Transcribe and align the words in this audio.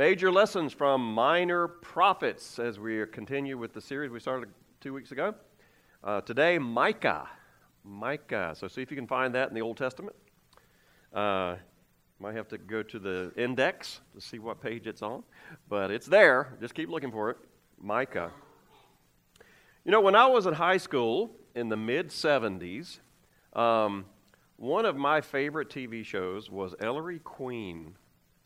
Major 0.00 0.32
lessons 0.32 0.72
from 0.72 1.12
minor 1.12 1.68
prophets 1.68 2.58
as 2.58 2.78
we 2.78 3.04
continue 3.12 3.58
with 3.58 3.74
the 3.74 3.82
series 3.82 4.10
we 4.10 4.18
started 4.18 4.48
two 4.80 4.94
weeks 4.94 5.12
ago. 5.12 5.34
Uh, 6.02 6.22
today, 6.22 6.58
Micah. 6.58 7.28
Micah. 7.84 8.54
So 8.56 8.66
see 8.66 8.80
if 8.80 8.90
you 8.90 8.96
can 8.96 9.06
find 9.06 9.34
that 9.34 9.50
in 9.50 9.54
the 9.54 9.60
Old 9.60 9.76
Testament. 9.76 10.16
Uh, 11.12 11.56
might 12.18 12.34
have 12.34 12.48
to 12.48 12.56
go 12.56 12.82
to 12.82 12.98
the 12.98 13.30
index 13.36 14.00
to 14.14 14.22
see 14.22 14.38
what 14.38 14.62
page 14.62 14.86
it's 14.86 15.02
on, 15.02 15.22
but 15.68 15.90
it's 15.90 16.06
there. 16.06 16.56
Just 16.62 16.74
keep 16.74 16.88
looking 16.88 17.12
for 17.12 17.28
it. 17.28 17.36
Micah. 17.78 18.30
You 19.84 19.92
know, 19.92 20.00
when 20.00 20.14
I 20.14 20.24
was 20.24 20.46
in 20.46 20.54
high 20.54 20.78
school 20.78 21.36
in 21.54 21.68
the 21.68 21.76
mid 21.76 22.08
70s, 22.08 23.00
um, 23.52 24.06
one 24.56 24.86
of 24.86 24.96
my 24.96 25.20
favorite 25.20 25.68
TV 25.68 26.02
shows 26.02 26.50
was 26.50 26.74
Ellery 26.80 27.18
Queen, 27.18 27.96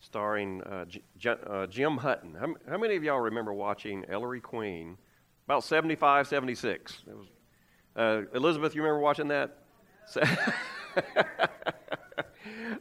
starring 0.05 0.62
uh, 0.62 0.84
J- 1.16 1.36
uh, 1.46 1.66
Jim 1.66 1.96
Hutton. 1.96 2.34
How, 2.39 2.54
how, 2.68 2.79
many 2.79 2.96
of 2.96 3.03
y'all 3.03 3.21
remember 3.21 3.53
watching 3.53 4.04
Ellery 4.08 4.40
Queen? 4.40 4.96
About 5.46 5.64
75, 5.64 6.29
76. 6.29 7.03
It 7.07 7.17
was, 7.17 7.26
uh, 7.96 8.22
Elizabeth, 8.36 8.75
you 8.75 8.82
remember 8.82 9.00
watching 9.00 9.29
that? 9.29 9.59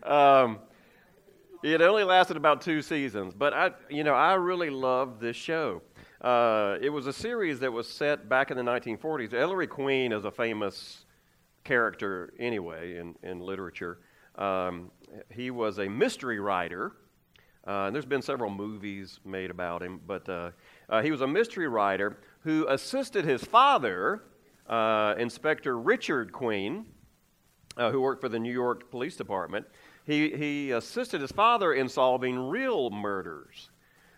um, 0.04 0.59
it 1.64 1.81
only 1.81 2.04
lasted 2.04 2.36
about 2.36 2.62
two 2.62 2.81
seasons, 2.81 3.34
but 3.34 3.53
I, 3.53 3.72
you 3.90 4.03
know, 4.03 4.14
I 4.14 4.34
really 4.34 4.70
loved 4.70 5.22
this 5.22 5.38
show. 5.38 5.81
Uh, 6.22 6.78
it 6.81 6.90
was 6.90 7.08
a 7.08 7.14
series 7.14 7.59
that 7.62 7.72
was 7.72 7.88
set 7.88 8.28
back 8.28 8.52
in 8.52 8.58
the 8.58 8.64
1940s. 8.64 9.34
Ellery 9.34 9.67
Queen 9.67 10.12
is 10.12 10.26
a 10.26 10.31
famous 10.31 11.05
character 11.64 12.34
anyway 12.40 12.98
in, 12.98 13.16
in 13.23 13.40
literature. 13.40 14.00
Um, 14.36 14.92
he 15.30 15.52
was 15.52 15.80
a 15.80 15.88
mystery 15.88 16.40
writer. 16.40 16.94
Uh, 17.66 17.85
and 17.85 17.95
there's 17.95 18.05
been 18.05 18.22
several 18.22 18.49
movies 18.49 19.20
made 19.23 19.49
about 19.49 19.81
him, 19.81 19.99
but 20.05 20.27
uh, 20.27 20.52
uh 20.90 21.02
he 21.02 21.12
was 21.12 21.22
a 21.22 21.27
mystery 21.27 21.67
writer 21.67 22.17
who 22.41 22.67
assisted 22.67 23.23
his 23.23 23.44
father, 23.44 24.23
uh, 24.67 25.16
Inspector 25.17 25.80
Richard 25.80 26.34
Queen, 26.34 26.86
uh, 27.78 27.91
who 27.91 28.02
worked 28.02 28.22
for 28.22 28.30
the 28.30 28.39
New 28.39 28.52
York 28.52 28.91
Police 28.91 29.16
Department. 29.16 29.66
He, 30.06 30.36
he 30.36 30.72
assisted 30.72 31.22
his 31.22 31.31
father 31.31 31.73
in 31.73 31.88
solving 31.88 32.38
real 32.38 32.89
murders. 32.89 33.69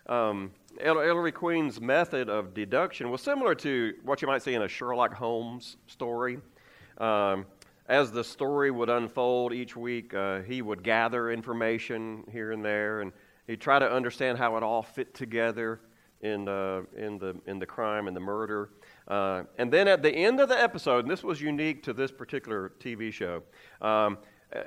Um, 0.07 0.51
Ellery 0.79 1.31
Queen's 1.31 1.79
method 1.79 2.29
of 2.29 2.53
deduction 2.53 3.09
was 3.09 3.21
similar 3.21 3.55
to 3.55 3.93
what 4.03 4.21
you 4.21 4.27
might 4.27 4.41
see 4.41 4.53
in 4.53 4.63
a 4.63 4.67
Sherlock 4.67 5.13
Holmes 5.13 5.77
story. 5.87 6.39
Um, 6.97 7.45
as 7.87 8.11
the 8.11 8.23
story 8.23 8.71
would 8.71 8.89
unfold 8.89 9.53
each 9.53 9.75
week, 9.75 10.13
uh, 10.13 10.41
he 10.41 10.61
would 10.61 10.83
gather 10.83 11.31
information 11.31 12.23
here 12.31 12.51
and 12.51 12.65
there, 12.65 13.01
and 13.01 13.11
he'd 13.47 13.61
try 13.61 13.79
to 13.79 13.91
understand 13.91 14.37
how 14.37 14.57
it 14.57 14.63
all 14.63 14.81
fit 14.81 15.13
together 15.13 15.79
in, 16.21 16.47
uh, 16.47 16.81
in, 16.97 17.17
the, 17.17 17.35
in 17.45 17.59
the 17.59 17.65
crime 17.65 18.07
and 18.07 18.15
the 18.15 18.21
murder. 18.21 18.69
Uh, 19.07 19.43
and 19.57 19.71
then 19.71 19.87
at 19.87 20.01
the 20.01 20.11
end 20.11 20.39
of 20.39 20.49
the 20.49 20.59
episode, 20.59 21.05
and 21.05 21.11
this 21.11 21.23
was 21.23 21.39
unique 21.41 21.83
to 21.83 21.93
this 21.93 22.11
particular 22.11 22.71
TV 22.79 23.11
show, 23.11 23.43
um, 23.81 24.17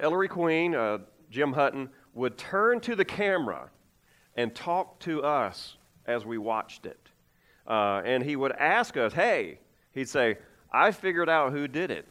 Ellery 0.00 0.28
Queen, 0.28 0.74
uh, 0.74 0.98
Jim 1.30 1.52
Hutton, 1.52 1.88
would 2.14 2.36
turn 2.36 2.80
to 2.80 2.94
the 2.94 3.04
camera 3.04 3.70
and 4.36 4.54
talk 4.54 4.98
to 5.00 5.22
us 5.22 5.76
as 6.06 6.24
we 6.24 6.38
watched 6.38 6.86
it. 6.86 7.10
Uh, 7.66 8.00
and 8.04 8.22
he 8.22 8.36
would 8.36 8.52
ask 8.52 8.96
us, 8.96 9.12
hey, 9.12 9.58
he'd 9.92 10.08
say, 10.08 10.38
I 10.72 10.90
figured 10.90 11.28
out 11.28 11.52
who 11.52 11.68
did 11.68 11.90
it. 11.90 12.06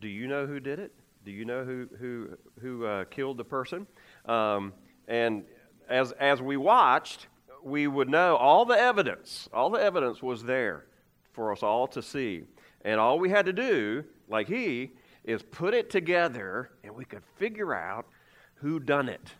Do 0.00 0.08
you 0.08 0.26
know 0.26 0.46
who 0.46 0.60
did 0.60 0.78
it? 0.78 0.92
Do 1.24 1.30
you 1.30 1.44
know 1.44 1.64
who, 1.64 1.88
who, 1.98 2.28
who 2.60 2.86
uh, 2.86 3.04
killed 3.04 3.36
the 3.36 3.44
person? 3.44 3.86
Um, 4.24 4.72
and 5.10 5.42
as, 5.88 6.12
as 6.12 6.40
we 6.40 6.56
watched, 6.56 7.26
we 7.62 7.88
would 7.88 8.08
know 8.08 8.36
all 8.36 8.64
the 8.64 8.78
evidence. 8.78 9.48
All 9.52 9.68
the 9.68 9.82
evidence 9.82 10.22
was 10.22 10.44
there 10.44 10.86
for 11.32 11.52
us 11.52 11.62
all 11.62 11.88
to 11.88 12.00
see. 12.00 12.44
And 12.84 12.98
all 12.98 13.18
we 13.18 13.28
had 13.28 13.44
to 13.46 13.52
do, 13.52 14.04
like 14.28 14.46
he, 14.46 14.92
is 15.24 15.42
put 15.42 15.74
it 15.74 15.90
together 15.90 16.70
and 16.84 16.94
we 16.94 17.04
could 17.04 17.22
figure 17.36 17.74
out 17.74 18.06
who 18.54 18.78
done 18.78 19.08
it. 19.08 19.34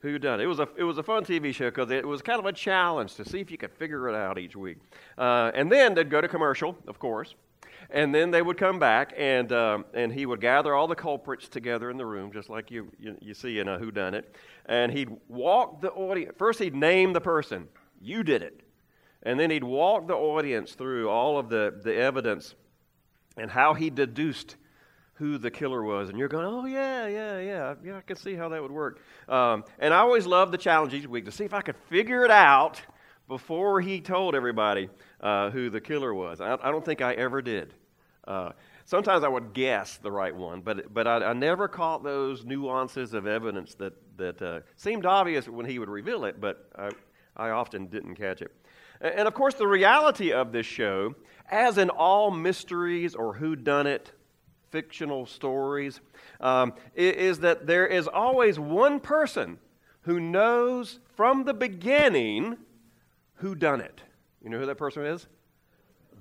Who 0.00 0.18
done 0.18 0.40
it? 0.40 0.44
It 0.44 0.46
was 0.46 0.60
a, 0.60 0.68
it 0.76 0.84
was 0.84 0.98
a 0.98 1.02
fun 1.02 1.24
TV 1.24 1.52
show 1.52 1.70
because 1.70 1.90
it 1.90 2.06
was 2.06 2.20
kind 2.20 2.38
of 2.38 2.44
a 2.44 2.52
challenge 2.52 3.14
to 3.14 3.24
see 3.24 3.40
if 3.40 3.50
you 3.50 3.56
could 3.56 3.72
figure 3.72 4.08
it 4.10 4.14
out 4.14 4.38
each 4.38 4.54
week. 4.54 4.76
Uh, 5.16 5.50
and 5.54 5.72
then 5.72 5.94
they'd 5.94 6.10
go 6.10 6.20
to 6.20 6.28
commercial, 6.28 6.76
of 6.86 6.98
course. 6.98 7.34
And 7.90 8.14
then 8.14 8.30
they 8.30 8.42
would 8.42 8.56
come 8.56 8.78
back, 8.78 9.14
and, 9.16 9.52
um, 9.52 9.84
and 9.94 10.12
he 10.12 10.26
would 10.26 10.40
gather 10.40 10.74
all 10.74 10.88
the 10.88 10.96
culprits 10.96 11.48
together 11.48 11.90
in 11.90 11.96
the 11.96 12.06
room, 12.06 12.32
just 12.32 12.50
like 12.50 12.70
you, 12.70 12.90
you, 12.98 13.16
you 13.20 13.34
see 13.34 13.58
in 13.58 13.68
a 13.68 13.78
Who 13.78 13.90
Done 13.90 14.14
It. 14.14 14.34
And 14.66 14.92
he'd 14.92 15.10
walk 15.28 15.80
the 15.80 15.90
audience. 15.92 16.34
First, 16.36 16.58
he'd 16.58 16.74
name 16.74 17.12
the 17.12 17.20
person. 17.20 17.68
You 18.00 18.22
did 18.22 18.42
it. 18.42 18.60
And 19.22 19.38
then 19.38 19.50
he'd 19.50 19.64
walk 19.64 20.06
the 20.06 20.14
audience 20.14 20.72
through 20.72 21.08
all 21.08 21.38
of 21.38 21.48
the, 21.48 21.80
the 21.82 21.94
evidence 21.94 22.54
and 23.36 23.50
how 23.50 23.74
he 23.74 23.90
deduced 23.90 24.56
who 25.14 25.38
the 25.38 25.50
killer 25.50 25.82
was. 25.82 26.08
And 26.08 26.18
you're 26.18 26.28
going, 26.28 26.46
oh, 26.46 26.66
yeah, 26.66 27.06
yeah, 27.06 27.40
yeah. 27.40 27.74
Yeah, 27.84 27.96
I 27.96 28.00
can 28.02 28.16
see 28.16 28.34
how 28.34 28.48
that 28.50 28.62
would 28.62 28.70
work. 28.70 29.00
Um, 29.28 29.64
and 29.78 29.94
I 29.94 29.98
always 29.98 30.26
loved 30.26 30.52
the 30.52 30.58
challenge 30.58 30.92
each 30.94 31.06
week 31.06 31.24
to 31.24 31.32
see 31.32 31.44
if 31.44 31.54
I 31.54 31.62
could 31.62 31.76
figure 31.88 32.24
it 32.24 32.30
out 32.30 32.80
before 33.28 33.80
he 33.80 34.00
told 34.00 34.34
everybody 34.34 34.88
uh, 35.20 35.50
who 35.50 35.70
the 35.70 35.80
killer 35.80 36.14
was. 36.14 36.40
I, 36.40 36.54
I, 36.54 36.70
don't 36.70 36.84
think 36.84 37.00
I 37.00 37.14
ever 37.14 37.42
did. 37.42 37.74
Uh, 38.26 38.52
sometimes 38.84 39.24
I 39.24 39.28
would 39.28 39.52
guess 39.52 39.98
the 39.98 40.10
right 40.10 40.34
one, 40.34 40.60
but, 40.60 40.92
but 40.92 41.06
I, 41.06 41.16
I 41.16 41.32
never 41.32 41.68
caught 41.68 42.04
those 42.04 42.44
nuances 42.44 43.14
of 43.14 43.26
evidence 43.26 43.74
that, 43.74 43.94
that 44.16 44.42
uh, 44.42 44.60
seemed 44.76 45.06
obvious 45.06 45.48
when 45.48 45.66
he 45.66 45.78
would 45.78 45.88
reveal 45.88 46.24
it, 46.24 46.40
but 46.40 46.68
I, 46.76 46.90
I 47.36 47.50
often 47.50 47.86
didn't 47.86 48.14
catch 48.14 48.42
it. 48.42 48.52
And, 49.00 49.28
of 49.28 49.34
course, 49.34 49.54
the 49.54 49.66
reality 49.66 50.32
of 50.32 50.52
this 50.52 50.66
show, 50.66 51.14
as 51.50 51.78
in 51.78 51.90
all 51.90 52.30
mysteries 52.30 53.14
or 53.14 53.34
whodunit 53.34 54.06
fictional 54.70 55.26
stories, 55.26 56.00
um, 56.40 56.72
is 56.94 57.40
that 57.40 57.66
there 57.66 57.86
is 57.86 58.08
always 58.08 58.58
one 58.58 59.00
person 59.00 59.58
who 60.02 60.18
knows 60.18 60.98
from 61.14 61.44
the 61.44 61.54
beginning 61.54 62.56
who 63.36 63.54
done 63.54 63.80
it. 63.80 64.00
You 64.42 64.50
know 64.50 64.58
who 64.58 64.66
that 64.66 64.76
person 64.76 65.04
is? 65.04 65.26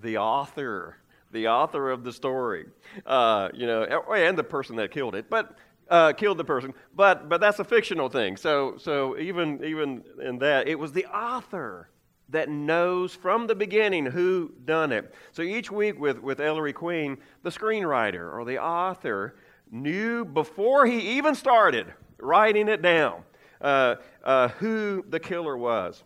The 0.02 0.18
author, 0.18 0.98
the 1.32 1.48
author 1.48 1.92
of 1.92 2.04
the 2.04 2.12
story. 2.12 2.66
Uh, 3.06 3.50
you 3.54 3.68
know, 3.68 3.84
and 3.84 4.38
the 4.38 4.44
person 4.44 4.76
that 4.78 4.92
killed 4.92 5.16
it, 5.16 5.30
but 5.30 5.58
uh, 5.90 6.14
killed 6.14 6.38
the 6.38 6.46
person. 6.46 6.74
But 6.96 7.30
but 7.30 7.42
that's 7.42 7.60
a 7.60 7.64
fictional 7.64 8.10
thing. 8.10 8.38
So 8.38 8.78
so 8.78 9.18
even 9.18 9.64
even 9.64 10.04
in 10.22 10.40
that, 10.40 10.68
it 10.68 10.78
was 10.78 10.92
the 10.92 11.06
author 11.06 11.90
that 12.30 12.50
knows 12.50 13.14
from 13.14 13.48
the 13.48 13.56
beginning 13.56 14.06
who 14.06 14.52
done 14.66 14.92
it. 14.92 15.14
So 15.32 15.42
each 15.42 15.72
week 15.72 16.00
with 16.00 16.20
with 16.20 16.40
Ellery 16.40 16.74
Queen, 16.74 17.18
the 17.44 17.50
screenwriter 17.50 18.34
or 18.34 18.46
the 18.46 18.60
author 18.60 19.36
knew 19.72 20.26
before 20.26 20.86
he 20.86 21.18
even 21.18 21.36
started 21.36 21.94
writing 22.20 22.68
it 22.68 22.82
down 22.82 23.24
uh, 23.62 23.96
uh, 24.24 24.48
who 24.50 25.06
the 25.10 25.20
killer 25.20 25.58
was. 25.58 26.04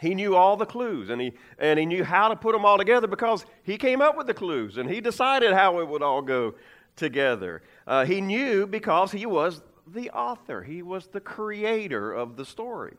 He 0.00 0.14
knew 0.14 0.36
all 0.36 0.56
the 0.56 0.66
clues 0.66 1.10
and 1.10 1.20
he, 1.20 1.32
and 1.58 1.78
he 1.78 1.86
knew 1.86 2.04
how 2.04 2.28
to 2.28 2.36
put 2.36 2.52
them 2.52 2.64
all 2.64 2.78
together 2.78 3.06
because 3.06 3.44
he 3.62 3.76
came 3.76 4.00
up 4.00 4.16
with 4.16 4.26
the 4.26 4.34
clues 4.34 4.76
and 4.76 4.88
he 4.88 5.00
decided 5.00 5.52
how 5.52 5.80
it 5.80 5.88
would 5.88 6.02
all 6.02 6.22
go 6.22 6.54
together. 6.96 7.62
Uh, 7.86 8.04
he 8.04 8.20
knew 8.20 8.66
because 8.66 9.12
he 9.12 9.26
was 9.26 9.62
the 9.86 10.10
author, 10.10 10.62
he 10.62 10.82
was 10.82 11.08
the 11.08 11.20
creator 11.20 12.12
of 12.12 12.36
the 12.36 12.44
story. 12.44 12.94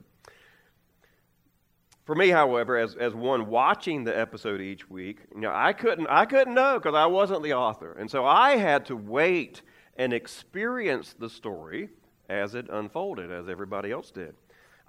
For 2.06 2.16
me, 2.16 2.30
however, 2.30 2.76
as, 2.76 2.96
as 2.96 3.14
one 3.14 3.48
watching 3.48 4.04
the 4.04 4.18
episode 4.18 4.62
each 4.62 4.90
week, 4.90 5.20
you 5.34 5.42
know, 5.42 5.52
I 5.54 5.74
couldn't, 5.74 6.08
I 6.08 6.26
couldn't 6.26 6.56
know 6.56 6.80
because 6.80 6.96
I 6.96 7.06
wasn't 7.06 7.44
the 7.44 7.54
author. 7.54 7.94
And 7.94 8.10
so 8.10 8.26
I 8.26 8.58
had 8.58 8.88
to 8.88 8.96
wait 8.96 9.62
and 9.96 10.12
experience 10.12 11.14
the 11.20 11.30
story 11.30 11.90
as 12.28 12.56
it 12.56 12.68
unfolded, 12.70 13.32
as 13.32 13.48
everybody 13.48 13.92
else 13.92 14.10
did. 14.10 14.34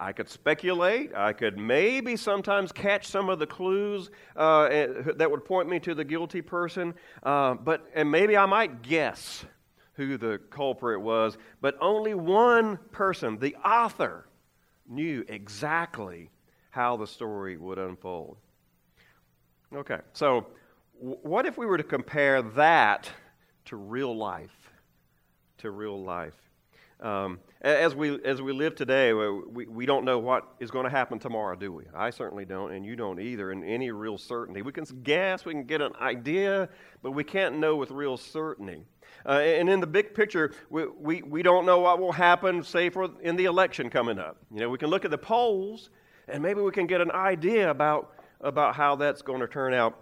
I 0.00 0.12
could 0.12 0.30
speculate. 0.30 1.14
I 1.14 1.34
could 1.34 1.58
maybe 1.58 2.16
sometimes 2.16 2.72
catch 2.72 3.06
some 3.06 3.28
of 3.28 3.38
the 3.38 3.46
clues 3.46 4.10
uh, 4.34 4.62
eh, 4.62 4.86
that 5.16 5.30
would 5.30 5.44
point 5.44 5.68
me 5.68 5.78
to 5.80 5.94
the 5.94 6.04
guilty 6.04 6.40
person, 6.40 6.94
uh, 7.22 7.54
but 7.54 7.86
and 7.94 8.10
maybe 8.10 8.34
I 8.34 8.46
might 8.46 8.80
guess 8.80 9.44
who 9.94 10.16
the 10.16 10.40
culprit 10.48 11.02
was. 11.02 11.36
But 11.60 11.76
only 11.82 12.14
one 12.14 12.78
person, 12.92 13.38
the 13.38 13.54
author, 13.56 14.26
knew 14.88 15.22
exactly 15.28 16.30
how 16.70 16.96
the 16.96 17.06
story 17.06 17.58
would 17.58 17.78
unfold. 17.78 18.38
Okay, 19.74 19.98
so 20.14 20.46
what 20.94 21.44
if 21.44 21.58
we 21.58 21.66
were 21.66 21.76
to 21.76 21.84
compare 21.84 22.40
that 22.40 23.10
to 23.66 23.76
real 23.76 24.16
life? 24.16 24.72
To 25.58 25.70
real 25.70 26.02
life. 26.02 26.34
Um, 27.00 27.38
as, 27.62 27.94
we, 27.94 28.22
as 28.24 28.40
we 28.40 28.52
live 28.52 28.74
today, 28.74 29.12
we, 29.12 29.66
we 29.66 29.84
don't 29.84 30.04
know 30.04 30.18
what 30.18 30.48
is 30.60 30.70
going 30.70 30.84
to 30.84 30.90
happen 30.90 31.18
tomorrow, 31.18 31.54
do 31.54 31.72
we? 31.72 31.84
I 31.94 32.10
certainly 32.10 32.44
don't, 32.44 32.72
and 32.72 32.86
you 32.86 32.96
don't 32.96 33.20
either, 33.20 33.52
in 33.52 33.62
any 33.62 33.90
real 33.90 34.16
certainty. 34.16 34.62
We 34.62 34.72
can 34.72 34.84
guess, 35.02 35.44
we 35.44 35.52
can 35.52 35.64
get 35.64 35.82
an 35.82 35.92
idea, 36.00 36.68
but 37.02 37.10
we 37.10 37.22
can't 37.22 37.58
know 37.58 37.76
with 37.76 37.90
real 37.90 38.16
certainty. 38.16 38.84
Uh, 39.26 39.32
and 39.32 39.68
in 39.68 39.80
the 39.80 39.86
big 39.86 40.14
picture, 40.14 40.52
we, 40.70 40.86
we, 40.86 41.22
we 41.22 41.42
don't 41.42 41.66
know 41.66 41.80
what 41.80 41.98
will 42.00 42.12
happen, 42.12 42.62
say, 42.62 42.88
for 42.88 43.10
in 43.20 43.36
the 43.36 43.44
election 43.44 43.90
coming 43.90 44.18
up. 44.18 44.38
You 44.50 44.60
know, 44.60 44.70
we 44.70 44.78
can 44.78 44.88
look 44.88 45.04
at 45.04 45.10
the 45.10 45.18
polls, 45.18 45.90
and 46.28 46.42
maybe 46.42 46.62
we 46.62 46.70
can 46.70 46.86
get 46.86 47.02
an 47.02 47.10
idea 47.10 47.70
about, 47.70 48.14
about 48.40 48.74
how 48.74 48.96
that's 48.96 49.20
going 49.20 49.40
to 49.40 49.48
turn 49.48 49.74
out 49.74 49.98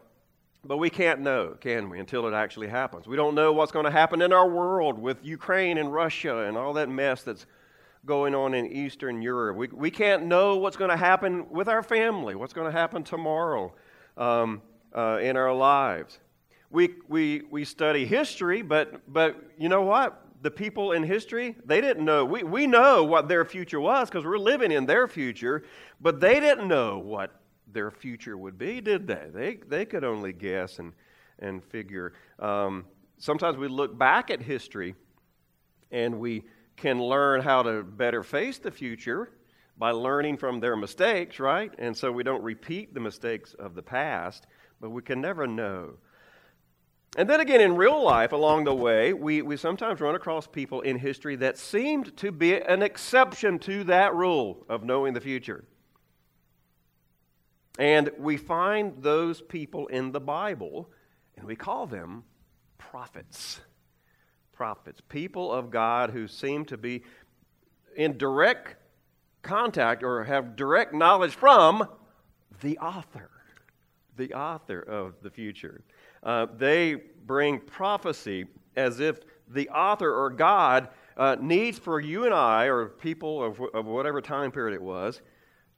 but 0.69 0.77
we 0.77 0.91
can't 0.91 1.21
know, 1.21 1.57
can 1.59 1.89
we, 1.89 1.99
until 1.99 2.29
it 2.29 2.35
actually 2.35 2.69
happens. 2.69 3.07
We 3.07 3.17
don't 3.17 3.35
know 3.35 3.55
what's 3.55 3.73
going 3.73 3.87
to 3.87 3.91
happen 3.91 4.21
in 4.21 4.35
our 4.35 4.47
world 4.47 4.99
with 4.99 5.25
Ukraine 5.25 5.79
and 5.79 5.91
Russia 5.91 6.41
and 6.41 6.59
all 6.59 6.75
that 6.75 6.91
mess 6.91 7.23
that's 7.23 7.47
going 8.05 8.35
on 8.35 8.53
in 8.53 8.67
Eastern 8.67 9.23
Europe. 9.23 9.57
We, 9.57 9.69
we 9.69 9.91
can't 9.91 10.27
know 10.27 10.59
what's 10.59 10.77
going 10.77 10.91
to 10.91 10.97
happen 10.97 11.49
with 11.49 11.69
our 11.69 11.83
family, 11.83 12.35
what's 12.35 12.53
going 12.53 12.71
to 12.71 12.79
happen 12.79 13.03
tomorrow 13.03 13.73
um, 14.19 14.61
uh, 14.95 15.19
in 15.23 15.39
our 15.39 15.55
lives. 15.55 16.19
We, 16.71 16.97
we, 17.09 17.45
we 17.51 17.65
study 17.65 18.05
history, 18.05 18.61
but, 18.61 19.01
but 19.11 19.43
you 19.57 19.71
know 19.71 19.83
what? 19.83 20.23
The 20.43 20.51
people 20.51 20.93
in 20.93 21.03
history, 21.03 21.57
they 21.65 21.81
didn't 21.81 22.05
know. 22.05 22.27
We, 22.27 22.43
we 22.43 22.67
know 22.67 23.05
what 23.05 23.27
their 23.27 23.47
future 23.47 23.81
was 23.81 24.11
because 24.11 24.27
we're 24.27 24.37
living 24.37 24.71
in 24.71 24.85
their 24.85 25.09
future, 25.09 25.65
but 25.99 26.21
they 26.21 26.41
didn't 26.41 26.69
know 26.69 26.99
what 26.99 27.38
their 27.73 27.91
future 27.91 28.37
would 28.37 28.59
be, 28.59 28.81
did 28.81 29.07
they? 29.07 29.29
They, 29.33 29.57
they 29.57 29.85
could 29.85 30.05
only 30.05 30.33
guess 30.33 30.79
and, 30.79 30.93
and 31.39 31.63
figure. 31.65 32.13
Um, 32.39 32.85
sometimes 33.19 33.57
we 33.57 33.69
look 33.69 33.99
back 33.99 34.31
at 34.31 34.41
history 34.41 34.95
and 35.91 36.19
we 36.19 36.45
can 36.77 37.03
learn 37.03 37.41
how 37.41 37.63
to 37.63 37.83
better 37.83 38.23
face 38.23 38.59
the 38.59 38.71
future 38.71 39.31
by 39.77 39.91
learning 39.93 40.37
from 40.37 40.61
their 40.61 40.77
mistakes, 40.77 41.39
right? 41.39 41.73
And 41.79 41.97
so 41.97 42.11
we 42.11 42.23
don't 42.23 42.43
repeat 42.43 42.95
the 42.95 43.01
mistakes 43.01 43.55
of 43.55 43.75
the 43.75 43.83
past, 43.83 44.47
but 44.81 44.91
we 44.91 45.03
can 45.03 45.21
never 45.21 45.47
know. 45.47 45.95
And 47.17 47.29
then 47.29 47.41
again, 47.41 47.61
in 47.61 47.77
real 47.77 48.03
life, 48.03 48.33
along 48.33 48.65
the 48.65 48.75
way, 48.75 49.13
we, 49.13 49.41
we 49.41 49.57
sometimes 49.57 50.01
run 50.01 50.15
across 50.15 50.47
people 50.47 50.83
in 50.83 50.99
history 50.99 51.37
that 51.37 51.57
seemed 51.57 52.17
to 52.19 52.31
be 52.31 52.61
an 52.61 52.83
exception 52.83 53.59
to 53.61 53.85
that 53.85 54.15
rule 54.15 54.67
of 54.69 54.85
knowing 54.85 55.15
the 55.15 55.21
future. 55.21 55.65
And 57.79 58.11
we 58.19 58.37
find 58.37 59.03
those 59.03 59.41
people 59.41 59.87
in 59.87 60.11
the 60.11 60.21
Bible, 60.21 60.91
and 61.37 61.47
we 61.47 61.55
call 61.55 61.87
them 61.87 62.25
prophets. 62.77 63.61
Prophets, 64.53 65.01
people 65.09 65.53
of 65.53 65.71
God 65.71 66.11
who 66.11 66.27
seem 66.27 66.65
to 66.67 66.77
be 66.77 67.05
in 67.97 68.19
direct 68.19 68.77
contact 69.43 70.03
or 70.03 70.25
have 70.25 70.57
direct 70.57 70.93
knowledge 70.93 71.35
from 71.35 71.87
the 72.61 72.77
author, 72.79 73.31
the 74.17 74.35
author 74.35 74.81
of 74.81 75.15
the 75.23 75.31
future. 75.31 75.83
Uh, 76.25 76.47
they 76.57 76.97
bring 77.25 77.61
prophecy 77.61 78.47
as 78.75 78.99
if 78.99 79.21
the 79.49 79.69
author 79.69 80.13
or 80.13 80.31
God 80.31 80.89
uh, 81.17 81.37
needs 81.41 81.79
for 81.79 82.01
you 82.01 82.25
and 82.25 82.35
I, 82.35 82.65
or 82.65 82.87
people 82.87 83.43
of, 83.43 83.61
of 83.73 83.87
whatever 83.87 84.21
time 84.21 84.51
period 84.51 84.75
it 84.75 84.83
was, 84.83 85.21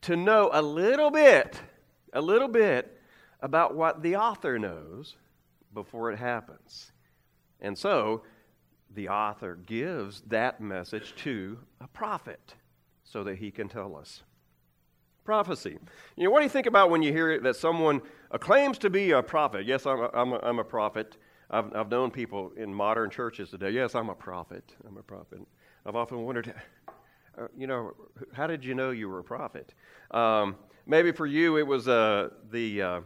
to 0.03 0.17
know 0.17 0.49
a 0.53 0.63
little 0.63 1.11
bit 1.11 1.61
a 2.13 2.21
little 2.21 2.49
bit 2.49 3.01
about 3.41 3.75
what 3.75 4.03
the 4.03 4.17
author 4.17 4.59
knows 4.59 5.17
before 5.73 6.11
it 6.11 6.19
happens. 6.19 6.93
And 7.61 7.77
so 7.77 8.23
the 8.95 9.09
author 9.09 9.57
gives 9.67 10.23
that 10.23 10.61
message 10.61 11.15
to 11.17 11.59
a 11.81 11.89
prophet 11.89 12.55
so 13.05 13.25
that 13.25 13.37
he 13.37 13.51
can 13.51 13.69
tell 13.69 13.97
us. 13.97 14.23
Prophecy. 15.25 15.79
You 16.17 16.25
know, 16.25 16.31
what 16.31 16.41
do 16.41 16.45
you 16.45 16.51
think 16.51 16.67
about 16.67 16.91
when 16.91 17.03
you 17.03 17.13
hear 17.13 17.39
that 17.41 17.57
someone 17.57 18.03
claims 18.41 18.79
to 18.79 18.91
be 18.91 19.13
a 19.13 19.23
prophet? 19.23 19.67
Yes, 19.67 19.87
I'm 19.87 20.01
a, 20.01 20.11
I'm 20.13 20.33
a, 20.33 20.39
I'm 20.43 20.59
a 20.59 20.65
prophet. 20.65 21.17
I've, 21.51 21.75
I've 21.75 21.89
known 21.89 22.11
people 22.11 22.53
in 22.57 22.73
modern 22.73 23.11
churches 23.11 23.51
today. 23.51 23.71
Yes, 23.71 23.95
I'm 23.95 24.09
a 24.09 24.15
prophet. 24.15 24.75
I'm 24.87 24.97
a 24.97 25.03
prophet. 25.03 25.41
I've 25.87 25.97
often 25.97 26.23
wondered, 26.25 26.53
you 27.57 27.67
know, 27.67 27.93
how 28.33 28.47
did 28.47 28.65
you 28.65 28.75
know 28.75 28.91
you 28.91 29.09
were 29.09 29.21
a 29.21 29.25
prophet? 29.25 29.75
Um, 30.11 30.57
maybe 30.87 31.13
for 31.13 31.27
you 31.27 31.57
it 31.57 31.67
was 31.67 31.89
uh, 31.89 32.31
the 32.51 32.83
uh, 32.83 33.01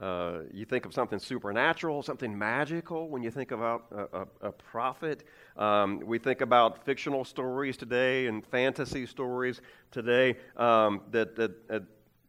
uh, 0.00 0.40
you 0.52 0.64
think 0.64 0.86
of 0.86 0.94
something 0.94 1.18
supernatural, 1.18 2.02
something 2.02 2.36
magical 2.36 3.08
when 3.08 3.22
you 3.22 3.30
think 3.30 3.50
about 3.50 3.84
a, 3.92 4.20
a, 4.20 4.48
a 4.48 4.52
prophet. 4.52 5.24
Um, 5.56 6.00
we 6.00 6.18
think 6.18 6.40
about 6.40 6.84
fictional 6.84 7.24
stories 7.24 7.76
today 7.76 8.26
and 8.26 8.44
fantasy 8.46 9.04
stories 9.04 9.60
today 9.90 10.36
um, 10.56 11.02
that, 11.10 11.36
that, 11.36 11.84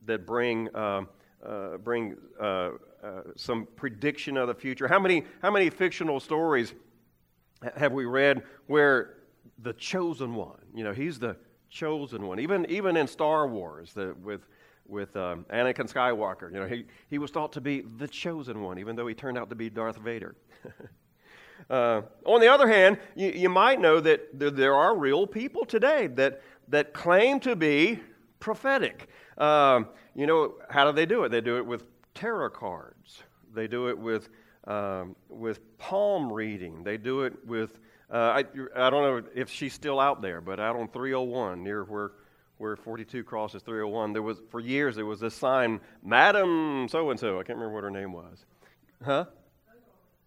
that 0.05 0.25
bring, 0.25 0.67
uh, 0.75 1.03
bring 1.77 2.17
uh, 2.41 2.43
uh, 2.43 3.21
some 3.37 3.67
prediction 3.77 4.35
of 4.35 4.49
the 4.49 4.53
future. 4.53 4.87
How 4.87 4.99
many, 4.99 5.23
how 5.41 5.49
many 5.49 5.69
fictional 5.69 6.19
stories 6.19 6.73
have 7.77 7.93
we 7.93 8.05
read 8.05 8.43
where 8.67 9.20
the 9.59 9.73
chosen 9.73 10.35
one, 10.35 10.59
you 10.73 10.83
know, 10.83 10.93
he's 10.93 11.19
the 11.19 11.35
chosen 11.69 12.27
one? 12.27 12.39
Even, 12.39 12.65
even 12.69 12.97
in 12.97 13.07
Star 13.07 13.47
Wars, 13.47 13.93
the, 13.93 14.15
with 14.23 14.41
with 14.91 15.15
um, 15.15 15.45
Anakin 15.51 15.91
Skywalker. 15.91 16.51
You 16.51 16.59
know, 16.59 16.67
he, 16.67 16.85
he 17.09 17.17
was 17.17 17.31
thought 17.31 17.53
to 17.53 17.61
be 17.61 17.81
the 17.81 18.07
chosen 18.07 18.61
one, 18.61 18.77
even 18.77 18.95
though 18.95 19.07
he 19.07 19.15
turned 19.15 19.37
out 19.37 19.49
to 19.49 19.55
be 19.55 19.69
Darth 19.69 19.97
Vader. 19.97 20.35
uh, 21.69 22.01
on 22.25 22.41
the 22.41 22.47
other 22.47 22.67
hand, 22.67 22.99
you, 23.15 23.31
you 23.31 23.49
might 23.49 23.79
know 23.79 23.99
that 24.01 24.37
there, 24.37 24.51
there, 24.51 24.75
are 24.75 24.95
real 24.95 25.25
people 25.25 25.65
today 25.65 26.07
that, 26.07 26.41
that 26.67 26.93
claim 26.93 27.39
to 27.39 27.55
be 27.55 27.99
prophetic. 28.39 29.07
Um, 29.37 29.87
you 30.13 30.27
know, 30.27 30.55
how 30.69 30.85
do 30.85 30.91
they 30.91 31.05
do 31.05 31.23
it? 31.23 31.29
They 31.29 31.41
do 31.41 31.57
it 31.57 31.65
with 31.65 31.85
tarot 32.13 32.49
cards. 32.49 33.23
They 33.53 33.67
do 33.67 33.87
it 33.87 33.97
with, 33.97 34.29
um, 34.67 35.15
with 35.29 35.77
palm 35.77 36.31
reading. 36.31 36.83
They 36.83 36.97
do 36.97 37.21
it 37.21 37.33
with, 37.45 37.79
uh, 38.11 38.15
I, 38.15 38.39
I 38.75 38.89
don't 38.89 39.23
know 39.25 39.29
if 39.33 39.49
she's 39.49 39.73
still 39.73 39.99
out 39.99 40.21
there, 40.21 40.41
but 40.41 40.59
out 40.59 40.75
on 40.75 40.87
301 40.89 41.63
near 41.63 41.83
where 41.83 42.11
where 42.57 42.75
42 42.75 43.23
crosses 43.23 43.63
301, 43.63 44.13
there 44.13 44.21
was 44.21 44.39
for 44.51 44.59
years 44.59 44.95
there 44.95 45.05
was 45.05 45.19
this 45.19 45.33
sign, 45.33 45.79
Madam 46.03 46.87
so 46.89 47.09
and 47.09 47.19
so. 47.19 47.39
I 47.39 47.43
can't 47.43 47.57
remember 47.57 47.73
what 47.73 47.83
her 47.83 47.89
name 47.89 48.13
was. 48.13 48.45
Huh? 49.03 49.25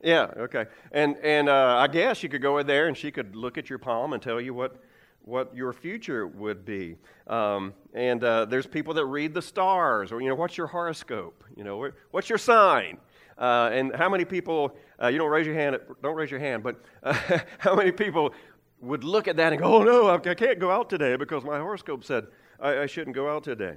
Yeah. 0.02 0.30
Okay. 0.36 0.66
And 0.90 1.16
and 1.22 1.48
uh, 1.48 1.76
I 1.78 1.86
guess 1.86 2.22
you 2.22 2.28
could 2.28 2.42
go 2.42 2.58
in 2.58 2.66
there 2.66 2.88
and 2.88 2.96
she 2.96 3.10
could 3.10 3.36
look 3.36 3.56
at 3.56 3.70
your 3.70 3.78
palm 3.78 4.12
and 4.12 4.22
tell 4.22 4.40
you 4.40 4.52
what 4.52 4.82
what 5.22 5.54
your 5.56 5.72
future 5.72 6.26
would 6.26 6.64
be. 6.64 6.96
Um, 7.26 7.72
and 7.94 8.22
uh, 8.22 8.44
there's 8.44 8.66
people 8.66 8.94
that 8.94 9.06
read 9.06 9.32
the 9.32 9.40
stars, 9.40 10.12
or 10.12 10.20
you 10.20 10.28
know, 10.28 10.34
what's 10.34 10.58
your 10.58 10.66
horoscope? 10.66 11.44
You 11.56 11.64
know, 11.64 11.90
what's 12.10 12.28
your 12.28 12.38
sign? 12.38 12.98
Uh, 13.38 13.70
and 13.72 13.94
how 13.94 14.08
many 14.08 14.24
people? 14.24 14.76
Uh, 15.02 15.08
you 15.08 15.18
don't 15.18 15.30
raise 15.30 15.46
your 15.46 15.56
hand. 15.56 15.78
Don't 16.02 16.14
raise 16.14 16.30
your 16.30 16.40
hand. 16.40 16.62
But 16.62 16.82
uh, 17.02 17.12
how 17.58 17.74
many 17.74 17.92
people 17.92 18.32
would 18.80 19.04
look 19.04 19.28
at 19.28 19.36
that 19.36 19.52
and 19.52 19.60
go, 19.60 19.76
oh 19.76 19.82
no, 19.82 20.08
I 20.08 20.34
can't 20.34 20.58
go 20.58 20.70
out 20.70 20.90
today 20.90 21.16
because 21.16 21.44
my 21.44 21.58
horoscope 21.58 22.04
said 22.04 22.26
I, 22.60 22.80
I 22.80 22.86
shouldn't 22.86 23.16
go 23.16 23.28
out 23.28 23.44
today. 23.44 23.76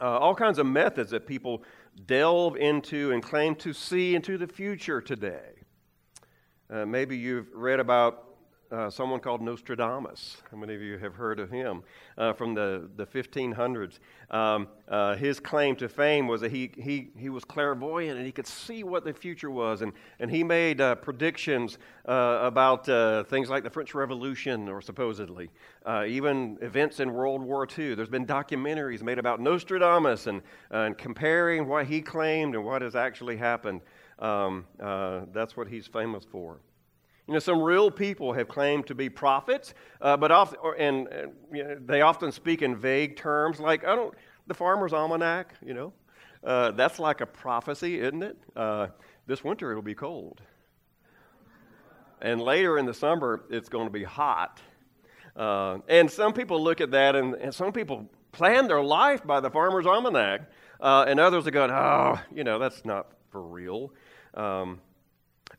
Uh, 0.00 0.18
all 0.18 0.34
kinds 0.34 0.58
of 0.58 0.66
methods 0.66 1.10
that 1.10 1.26
people 1.26 1.62
delve 2.06 2.56
into 2.56 3.12
and 3.12 3.22
claim 3.22 3.54
to 3.56 3.72
see 3.72 4.14
into 4.14 4.36
the 4.36 4.46
future 4.46 5.00
today. 5.00 5.52
Uh, 6.70 6.84
maybe 6.84 7.16
you've 7.16 7.48
read 7.54 7.78
about 7.78 8.33
uh, 8.70 8.90
someone 8.90 9.20
called 9.20 9.40
Nostradamus. 9.40 10.36
How 10.50 10.56
many 10.56 10.74
of 10.74 10.80
you 10.80 10.98
have 10.98 11.14
heard 11.14 11.38
of 11.38 11.50
him 11.50 11.82
uh, 12.18 12.32
from 12.32 12.54
the, 12.54 12.88
the 12.96 13.06
1500s? 13.06 13.98
Um, 14.30 14.68
uh, 14.88 15.16
his 15.16 15.38
claim 15.38 15.76
to 15.76 15.88
fame 15.88 16.26
was 16.26 16.40
that 16.40 16.50
he, 16.50 16.70
he, 16.76 17.10
he 17.16 17.28
was 17.28 17.44
clairvoyant 17.44 18.16
and 18.16 18.26
he 18.26 18.32
could 18.32 18.46
see 18.46 18.82
what 18.82 19.04
the 19.04 19.12
future 19.12 19.50
was. 19.50 19.82
And, 19.82 19.92
and 20.18 20.30
he 20.30 20.42
made 20.42 20.80
uh, 20.80 20.96
predictions 20.96 21.78
uh, 22.06 22.40
about 22.42 22.88
uh, 22.88 23.24
things 23.24 23.48
like 23.48 23.62
the 23.62 23.70
French 23.70 23.94
Revolution, 23.94 24.68
or 24.68 24.80
supposedly, 24.80 25.50
even 26.06 26.58
events 26.60 27.00
in 27.00 27.12
World 27.12 27.42
War 27.42 27.66
II. 27.66 27.94
There's 27.94 28.08
been 28.08 28.26
documentaries 28.26 29.02
made 29.02 29.18
about 29.18 29.40
Nostradamus 29.40 30.26
and, 30.26 30.42
and 30.70 30.96
comparing 30.98 31.68
what 31.68 31.86
he 31.86 32.00
claimed 32.00 32.54
and 32.54 32.64
what 32.64 32.82
has 32.82 32.96
actually 32.96 33.36
happened. 33.36 33.82
Um, 34.18 34.66
that's 35.32 35.56
what 35.56 35.68
he's 35.68 35.86
famous 35.86 36.24
for. 36.24 36.60
You 37.26 37.32
know, 37.32 37.40
some 37.40 37.62
real 37.62 37.90
people 37.90 38.34
have 38.34 38.48
claimed 38.48 38.86
to 38.88 38.94
be 38.94 39.08
prophets, 39.08 39.72
uh, 40.02 40.16
but 40.16 40.30
often, 40.30 40.58
or, 40.62 40.74
and, 40.74 41.08
you 41.50 41.64
know, 41.64 41.78
they 41.86 42.02
often 42.02 42.30
speak 42.30 42.60
in 42.60 42.76
vague 42.76 43.16
terms, 43.16 43.58
like 43.58 43.84
I 43.84 43.96
don't, 43.96 44.14
the 44.46 44.52
Farmer's 44.52 44.92
Almanac. 44.92 45.54
You 45.64 45.72
know, 45.72 45.92
uh, 46.44 46.72
that's 46.72 46.98
like 46.98 47.22
a 47.22 47.26
prophecy, 47.26 47.98
isn't 47.98 48.22
it? 48.22 48.36
Uh, 48.54 48.88
this 49.26 49.42
winter 49.42 49.70
it'll 49.70 49.82
be 49.82 49.94
cold, 49.94 50.42
and 52.20 52.42
later 52.42 52.78
in 52.78 52.84
the 52.84 52.92
summer 52.92 53.44
it's 53.48 53.70
going 53.70 53.86
to 53.86 53.92
be 53.92 54.04
hot. 54.04 54.60
Uh, 55.34 55.78
and 55.88 56.10
some 56.10 56.34
people 56.34 56.62
look 56.62 56.82
at 56.82 56.90
that, 56.90 57.16
and, 57.16 57.34
and, 57.36 57.54
some 57.54 57.72
people 57.72 58.08
plan 58.32 58.68
their 58.68 58.82
life 58.82 59.26
by 59.26 59.40
the 59.40 59.50
Farmer's 59.50 59.86
Almanac, 59.86 60.42
uh, 60.78 61.06
and 61.08 61.18
others 61.18 61.46
are 61.46 61.50
going, 61.50 61.70
"Oh, 61.70 62.20
you 62.34 62.44
know, 62.44 62.58
that's 62.58 62.84
not 62.84 63.12
for 63.30 63.40
real." 63.40 63.94
Um, 64.34 64.80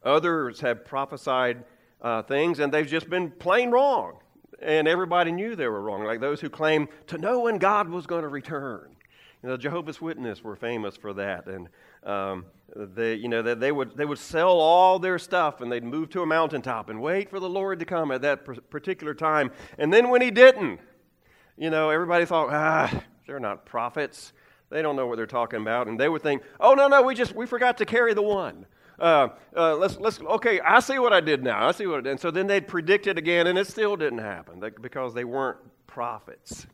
Others 0.06 0.62
have 0.62 0.86
prophesied 0.86 1.64
uh, 2.02 2.22
things 2.22 2.60
and 2.60 2.72
they've 2.72 2.88
just 2.88 3.10
been 3.10 3.32
plain 3.32 3.72
wrong. 3.72 4.20
and 4.62 4.88
everybody 4.88 5.32
knew 5.32 5.56
they 5.56 5.68
were 5.68 5.82
wrong, 5.82 6.04
like 6.04 6.22
those 6.22 6.42
who 6.42 6.50
claim 6.50 6.88
to 7.08 7.18
know 7.18 7.42
when 7.42 7.58
God 7.58 7.90
was 7.90 8.08
going 8.08 8.22
to 8.22 8.30
return. 8.30 8.96
You 9.44 9.50
know, 9.50 9.58
Jehovah's 9.58 10.02
Witnesses 10.02 10.44
were 10.44 10.56
famous 10.56 10.98
for 10.98 11.14
that, 11.14 11.46
and 11.46 11.70
um, 12.04 12.46
they, 12.76 13.16
you 13.16 13.28
know, 13.28 13.42
they, 13.42 13.54
they, 13.54 13.72
would, 13.72 13.96
they 13.96 14.06
would 14.06 14.18
sell 14.18 14.60
all 14.60 14.98
their 14.98 15.20
stuff 15.20 15.62
and 15.62 15.72
they'd 15.72 15.84
move 15.84 16.10
to 16.12 16.22
a 16.22 16.26
mountaintop 16.26 16.90
and 16.90 17.02
wait 17.02 17.30
for 17.30 17.40
the 17.40 17.50
Lord 17.50 17.80
to 17.80 17.86
come 17.86 18.12
at 18.12 18.22
that 18.22 18.46
particular 18.70 19.14
time. 19.14 19.52
And 19.78 19.94
then 19.94 20.10
when 20.10 20.22
He 20.22 20.32
didn't, 20.32 20.80
you 21.58 21.70
know, 21.70 21.90
everybody 21.90 22.26
thought, 22.26 22.50
ah, 22.52 23.04
they're 23.28 23.40
not 23.40 23.66
prophets. 23.66 24.34
They 24.70 24.82
don't 24.82 24.96
know 24.96 25.08
what 25.08 25.18
they're 25.18 25.28
talking 25.28 25.62
about. 25.62 25.88
And 25.88 26.00
they 26.00 26.10
would 26.10 26.24
think, 26.24 26.42
oh, 26.60 26.74
no, 26.74 26.88
no, 26.88 27.02
we 27.02 27.16
just, 27.16 27.36
we 27.36 27.46
forgot 27.46 27.78
to 27.78 27.86
carry 27.86 28.14
the 28.14 28.22
one. 28.22 28.66
Uh, 29.00 29.30
uh, 29.56 29.76
let's, 29.76 29.98
let's, 29.98 30.20
okay, 30.22 30.60
I 30.62 30.80
see 30.80 31.00
what 31.00 31.14
I 31.14 31.20
did 31.20 31.44
now. 31.44 31.68
I 31.68 31.72
see 31.72 31.86
what 31.86 32.00
I 32.00 32.02
did. 32.02 32.12
And 32.12 32.20
so 32.20 32.32
then 32.32 32.48
they'd 32.48 32.68
predict 32.68 33.08
it 33.08 33.18
again, 33.18 33.48
and 33.48 33.58
it 33.58 33.68
still 33.68 33.96
didn't 33.96 34.20
happen 34.20 34.64
because 34.82 35.14
they 35.14 35.26
weren't 35.26 35.58
prophets. 35.88 36.68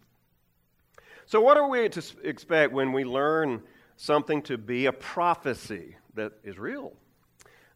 So, 1.26 1.40
what 1.40 1.58
are 1.58 1.68
we 1.68 1.88
to 1.90 2.04
expect 2.24 2.74
when 2.74 2.92
we 2.92 3.04
learn 3.04 3.62
something 3.96 4.42
to 4.44 4.58
be 4.58 4.88
a 4.88 4.92
prophecy 4.92 5.96
that 6.16 6.34
is 6.44 6.60
real? 6.60 6.94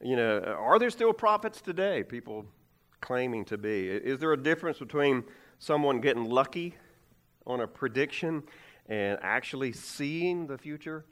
You 0.01 0.15
know, 0.17 0.39
are 0.59 0.77
there 0.77 0.89
still 0.89 1.13
prophets 1.13 1.61
today, 1.61 2.03
people 2.03 2.45
claiming 3.01 3.45
to 3.45 3.57
be? 3.57 3.87
Is 3.87 4.19
there 4.19 4.33
a 4.33 4.37
difference 4.37 4.79
between 4.79 5.23
someone 5.59 6.01
getting 6.01 6.25
lucky 6.25 6.75
on 7.47 7.61
a 7.61 7.67
prediction 7.67 8.43
and 8.87 9.17
actually 9.21 9.71
seeing 9.71 10.47
the 10.47 10.57
future? 10.57 11.05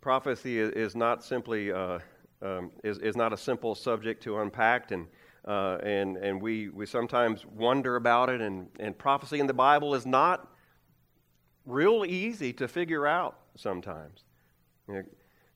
Prophecy 0.00 0.58
is 0.58 0.94
not 0.94 1.24
simply 1.24 1.72
uh, 1.72 1.98
um, 2.42 2.70
is, 2.82 2.98
is 2.98 3.16
not 3.16 3.32
a 3.32 3.36
simple 3.36 3.74
subject 3.74 4.22
to 4.24 4.38
unpack, 4.40 4.90
and 4.90 5.06
uh, 5.46 5.78
and 5.82 6.16
and 6.16 6.40
we 6.40 6.68
we 6.68 6.86
sometimes 6.86 7.44
wonder 7.46 7.96
about 7.96 8.28
it. 8.28 8.40
And 8.40 8.68
and 8.78 8.96
prophecy 8.96 9.40
in 9.40 9.46
the 9.46 9.54
Bible 9.54 9.94
is 9.94 10.06
not 10.06 10.50
real 11.66 12.04
easy 12.04 12.52
to 12.54 12.68
figure 12.68 13.06
out 13.06 13.38
sometimes. 13.56 14.24
You 14.88 14.94
know, 14.94 15.02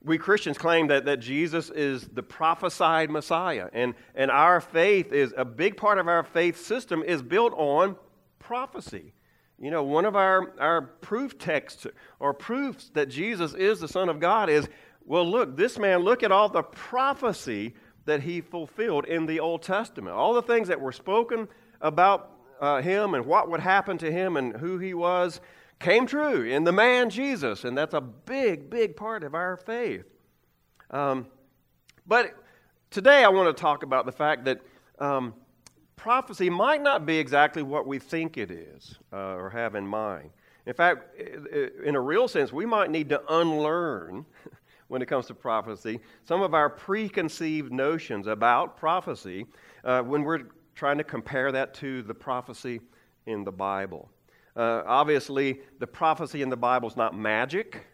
we 0.02 0.16
Christians 0.18 0.58
claim 0.58 0.86
that, 0.88 1.04
that 1.06 1.20
Jesus 1.20 1.70
is 1.70 2.08
the 2.08 2.22
prophesied 2.22 3.10
Messiah, 3.10 3.68
and, 3.72 3.94
and 4.14 4.30
our 4.30 4.60
faith 4.60 5.12
is 5.12 5.34
a 5.36 5.44
big 5.44 5.76
part 5.76 5.98
of 5.98 6.06
our 6.06 6.22
faith 6.22 6.64
system 6.64 7.02
is 7.02 7.22
built 7.22 7.52
on 7.56 7.96
prophecy. 8.38 9.12
You 9.60 9.70
know, 9.70 9.82
one 9.82 10.04
of 10.04 10.14
our, 10.14 10.52
our 10.58 10.82
proof 10.82 11.38
texts 11.38 11.86
or 12.20 12.32
proofs 12.32 12.90
that 12.94 13.08
Jesus 13.08 13.54
is 13.54 13.80
the 13.80 13.88
Son 13.88 14.08
of 14.08 14.20
God 14.20 14.48
is 14.48 14.68
well, 15.08 15.26
look, 15.26 15.56
this 15.56 15.78
man, 15.78 16.00
look 16.00 16.22
at 16.22 16.30
all 16.30 16.50
the 16.50 16.62
prophecy 16.62 17.74
that 18.04 18.22
he 18.22 18.42
fulfilled 18.42 19.06
in 19.06 19.24
the 19.24 19.40
Old 19.40 19.62
Testament. 19.62 20.14
All 20.14 20.34
the 20.34 20.42
things 20.42 20.68
that 20.68 20.78
were 20.78 20.92
spoken 20.92 21.48
about 21.80 22.30
uh, 22.60 22.82
him 22.82 23.14
and 23.14 23.24
what 23.24 23.50
would 23.50 23.60
happen 23.60 23.96
to 23.98 24.12
him 24.12 24.36
and 24.36 24.54
who 24.54 24.78
he 24.78 24.92
was 24.92 25.40
came 25.80 26.06
true 26.06 26.42
in 26.42 26.64
the 26.64 26.72
man 26.72 27.08
Jesus, 27.08 27.64
and 27.64 27.76
that's 27.76 27.94
a 27.94 28.00
big, 28.02 28.68
big 28.68 28.96
part 28.96 29.24
of 29.24 29.34
our 29.34 29.56
faith. 29.56 30.04
Um, 30.90 31.26
but 32.06 32.34
today 32.90 33.24
I 33.24 33.28
want 33.28 33.54
to 33.54 33.58
talk 33.58 33.82
about 33.82 34.04
the 34.04 34.12
fact 34.12 34.44
that 34.44 34.60
um, 34.98 35.34
prophecy 35.98 36.48
might 36.48 36.82
not 36.82 37.04
be 37.04 37.18
exactly 37.18 37.62
what 37.62 37.86
we 37.86 37.98
think 37.98 38.38
it 38.38 38.50
is 38.50 38.96
uh, 39.12 39.34
or 39.34 39.50
have 39.50 39.74
in 39.74 39.86
mind. 39.86 40.30
In 40.64 40.72
fact, 40.72 41.18
in 41.84 41.94
a 41.94 42.00
real 42.00 42.28
sense, 42.28 42.52
we 42.52 42.64
might 42.64 42.90
need 42.90 43.08
to 43.10 43.22
unlearn, 43.28 44.24
when 44.88 45.02
it 45.02 45.06
comes 45.06 45.26
to 45.26 45.34
prophecy, 45.34 46.00
some 46.24 46.40
of 46.40 46.54
our 46.54 46.70
preconceived 46.70 47.72
notions 47.72 48.26
about 48.26 48.76
prophecy 48.76 49.46
uh, 49.84 50.02
when 50.02 50.22
we're 50.22 50.44
trying 50.74 50.98
to 50.98 51.04
compare 51.04 51.52
that 51.52 51.74
to 51.74 52.02
the 52.02 52.14
prophecy 52.14 52.80
in 53.26 53.44
the 53.44 53.52
Bible. 53.52 54.08
Uh, 54.56 54.82
obviously, 54.86 55.60
the 55.78 55.86
prophecy 55.86 56.42
in 56.42 56.48
the 56.48 56.56
Bible 56.56 56.88
is 56.88 56.96
not 56.96 57.16
magic. 57.16 57.86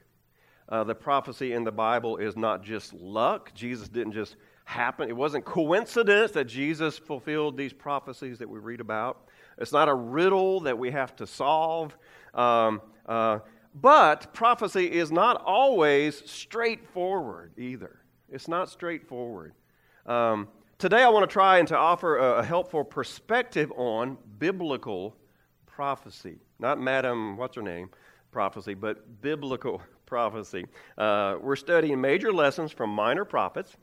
Uh, 0.69 0.83
the 0.83 0.95
prophecy 0.95 1.53
in 1.53 1.65
the 1.65 1.73
Bible 1.73 2.17
is 2.17 2.37
not 2.37 2.63
just 2.63 2.93
luck. 2.95 3.53
Jesus 3.55 3.89
didn't 3.89 4.13
just 4.13 4.37
happen. 4.65 5.09
It 5.09 5.17
wasn't 5.17 5.45
coincidence 5.45 6.33
that 6.33 6.45
Jesus 6.45 6.99
fulfilled 6.99 7.57
these 7.57 7.73
prophecies 7.73 8.39
that 8.39 8.49
we 8.49 8.59
read 8.59 8.81
about. 8.81 9.29
It's 9.59 9.73
not 9.73 9.89
a 9.89 9.95
riddle 9.95 10.61
that 10.61 10.77
we 10.77 10.91
have 10.91 11.15
to 11.17 11.27
solve. 11.27 11.97
Um, 12.33 12.81
uh, 13.07 13.41
but 13.75 14.33
prophecy 14.33 14.91
is 14.91 15.11
not 15.13 15.43
always 15.45 16.29
straightforward 16.31 17.53
either. 17.59 18.01
It's 18.29 18.49
not 18.49 18.71
straightforward. 18.71 19.53
Um, 20.07 20.49
today, 20.79 21.03
I 21.03 21.09
want 21.09 21.29
to 21.29 21.33
try 21.33 21.59
and 21.59 21.69
to 21.69 21.77
offer 21.77 22.17
a, 22.17 22.39
a 22.39 22.45
helpful 22.45 22.85
perspective 22.85 23.73
on 23.77 24.17
biblical 24.39 25.17
prophecy. 25.67 26.39
Not 26.59 26.81
Madam, 26.81 27.37
what's 27.37 27.57
her 27.57 27.63
name, 27.63 27.91
prophecy, 28.31 28.75
but 28.75 29.21
biblical 29.21 29.83
prophecy. 30.07 30.67
Uh, 30.97 31.37
we're 31.41 31.57
studying 31.57 32.01
major 32.01 32.33
lessons 32.33 32.73
from 32.73 32.91
minor 32.91 33.25
prophets. 33.25 33.77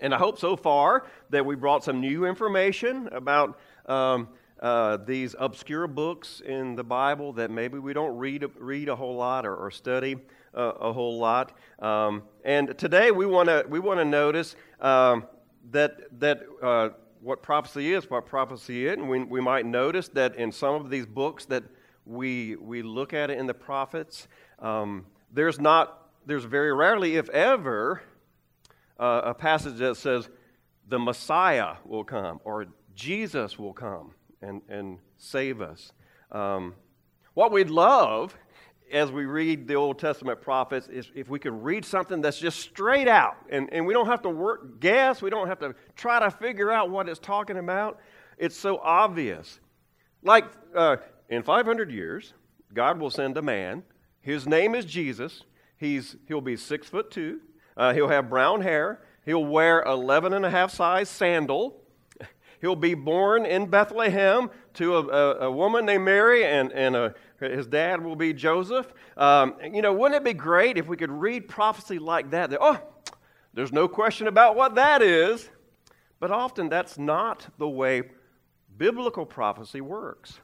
And 0.00 0.14
I 0.14 0.18
hope 0.18 0.38
so 0.38 0.56
far 0.56 1.06
that 1.30 1.44
we 1.44 1.54
brought 1.54 1.84
some 1.84 2.00
new 2.00 2.26
information 2.26 3.08
about 3.12 3.58
um, 3.86 4.28
uh, 4.60 4.98
these 4.98 5.34
obscure 5.38 5.86
books 5.86 6.42
in 6.44 6.76
the 6.76 6.84
Bible 6.84 7.32
that 7.34 7.50
maybe 7.50 7.78
we 7.78 7.92
don't 7.92 8.16
read, 8.18 8.44
read 8.58 8.88
a 8.88 8.96
whole 8.96 9.16
lot 9.16 9.46
or, 9.46 9.56
or 9.56 9.70
study 9.70 10.16
uh, 10.54 10.72
a 10.80 10.92
whole 10.92 11.18
lot. 11.18 11.52
Um, 11.78 12.22
and 12.44 12.76
today 12.76 13.10
we 13.10 13.24
want 13.24 13.48
to 13.48 13.64
we 13.68 13.78
wanna 13.78 14.04
notice 14.04 14.56
um, 14.80 15.24
that, 15.70 16.20
that 16.20 16.42
uh, 16.62 16.90
what 17.22 17.42
prophecy 17.42 17.94
is, 17.94 18.10
what 18.10 18.26
prophecy 18.26 18.86
is, 18.86 18.94
and 18.94 19.08
we, 19.08 19.22
we 19.24 19.40
might 19.40 19.64
notice 19.64 20.08
that 20.08 20.36
in 20.36 20.52
some 20.52 20.74
of 20.74 20.90
these 20.90 21.06
books 21.06 21.46
that 21.46 21.64
we, 22.04 22.56
we 22.56 22.82
look 22.82 23.14
at 23.14 23.30
it 23.30 23.38
in 23.38 23.46
the 23.46 23.54
prophets, 23.54 24.28
um, 24.58 25.06
there's 25.32 25.60
not, 25.60 26.08
there's 26.26 26.44
very 26.44 26.74
rarely, 26.74 27.16
if 27.16 27.28
ever, 27.30 28.02
uh, 29.00 29.22
a 29.24 29.34
passage 29.34 29.78
that 29.78 29.96
says 29.96 30.28
the 30.86 30.98
Messiah 30.98 31.76
will 31.84 32.04
come 32.04 32.40
or 32.44 32.66
Jesus 32.94 33.58
will 33.58 33.72
come 33.72 34.12
and, 34.42 34.60
and 34.68 34.98
save 35.16 35.60
us. 35.60 35.92
Um, 36.30 36.74
what 37.34 37.50
we'd 37.50 37.70
love 37.70 38.36
as 38.92 39.10
we 39.10 39.24
read 39.24 39.66
the 39.66 39.74
Old 39.74 39.98
Testament 39.98 40.42
prophets 40.42 40.88
is 40.88 41.10
if 41.14 41.28
we 41.28 41.38
could 41.38 41.64
read 41.64 41.84
something 41.84 42.20
that's 42.20 42.38
just 42.38 42.60
straight 42.60 43.08
out 43.08 43.36
and, 43.48 43.72
and 43.72 43.86
we 43.86 43.94
don't 43.94 44.06
have 44.06 44.22
to 44.22 44.28
work, 44.28 44.80
guess, 44.80 45.22
we 45.22 45.30
don't 45.30 45.48
have 45.48 45.60
to 45.60 45.74
try 45.96 46.18
to 46.20 46.30
figure 46.30 46.70
out 46.70 46.90
what 46.90 47.08
it's 47.08 47.20
talking 47.20 47.56
about. 47.56 48.00
It's 48.36 48.56
so 48.56 48.78
obvious. 48.78 49.60
Like 50.22 50.44
uh, 50.74 50.96
in 51.28 51.42
500 51.42 51.90
years, 51.90 52.34
God 52.74 52.98
will 53.00 53.10
send 53.10 53.36
a 53.38 53.42
man. 53.42 53.82
His 54.20 54.46
name 54.46 54.74
is 54.74 54.84
Jesus. 54.84 55.44
He's, 55.76 56.16
he'll 56.26 56.40
be 56.42 56.56
six 56.56 56.88
foot 56.88 57.10
two. 57.10 57.40
Uh, 57.76 57.92
he'll 57.92 58.08
have 58.08 58.28
brown 58.28 58.60
hair. 58.60 59.00
He'll 59.24 59.44
wear 59.44 59.82
11 59.82 60.32
and 60.32 60.44
a 60.44 60.50
half 60.50 60.72
size 60.72 61.08
sandal. 61.08 61.80
He'll 62.60 62.76
be 62.76 62.94
born 62.94 63.46
in 63.46 63.66
Bethlehem 63.66 64.50
to 64.74 64.96
a, 64.96 65.06
a, 65.06 65.34
a 65.46 65.50
woman 65.50 65.86
named 65.86 66.04
Mary 66.04 66.44
and, 66.44 66.70
and 66.72 66.94
a, 66.94 67.14
his 67.40 67.66
dad 67.66 68.04
will 68.04 68.16
be 68.16 68.34
Joseph. 68.34 68.92
Um, 69.16 69.54
you 69.72 69.80
know, 69.80 69.92
wouldn't 69.92 70.20
it 70.20 70.24
be 70.24 70.34
great 70.34 70.76
if 70.76 70.86
we 70.86 70.96
could 70.96 71.10
read 71.10 71.48
prophecy 71.48 71.98
like 71.98 72.30
that? 72.30 72.50
that? 72.50 72.58
Oh, 72.60 72.78
there's 73.54 73.72
no 73.72 73.88
question 73.88 74.26
about 74.26 74.56
what 74.56 74.74
that 74.74 75.00
is. 75.00 75.48
But 76.20 76.30
often 76.30 76.68
that's 76.68 76.98
not 76.98 77.48
the 77.56 77.68
way 77.68 78.02
biblical 78.76 79.24
prophecy 79.24 79.80
works. 79.80 80.38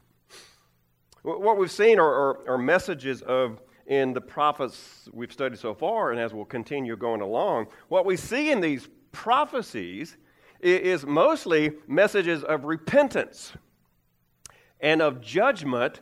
What 1.21 1.57
we've 1.57 1.71
seen 1.71 1.99
are, 1.99 2.09
are, 2.09 2.49
are 2.51 2.57
messages 2.57 3.21
of 3.21 3.61
in 3.87 4.13
the 4.13 4.21
prophets 4.21 5.09
we've 5.13 5.31
studied 5.31 5.57
so 5.57 5.73
far, 5.73 6.11
and 6.11 6.19
as 6.19 6.33
we'll 6.33 6.45
continue 6.45 6.95
going 6.95 7.21
along, 7.21 7.67
what 7.87 8.05
we 8.05 8.17
see 8.17 8.51
in 8.51 8.61
these 8.61 8.87
prophecies 9.11 10.17
is 10.61 11.05
mostly 11.05 11.71
messages 11.87 12.43
of 12.43 12.65
repentance 12.65 13.53
and 14.81 15.01
of 15.01 15.21
judgment 15.21 16.01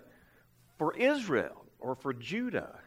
for 0.78 0.96
Israel 0.98 1.66
or 1.80 1.96
for 1.96 2.14
Judah. 2.14 2.80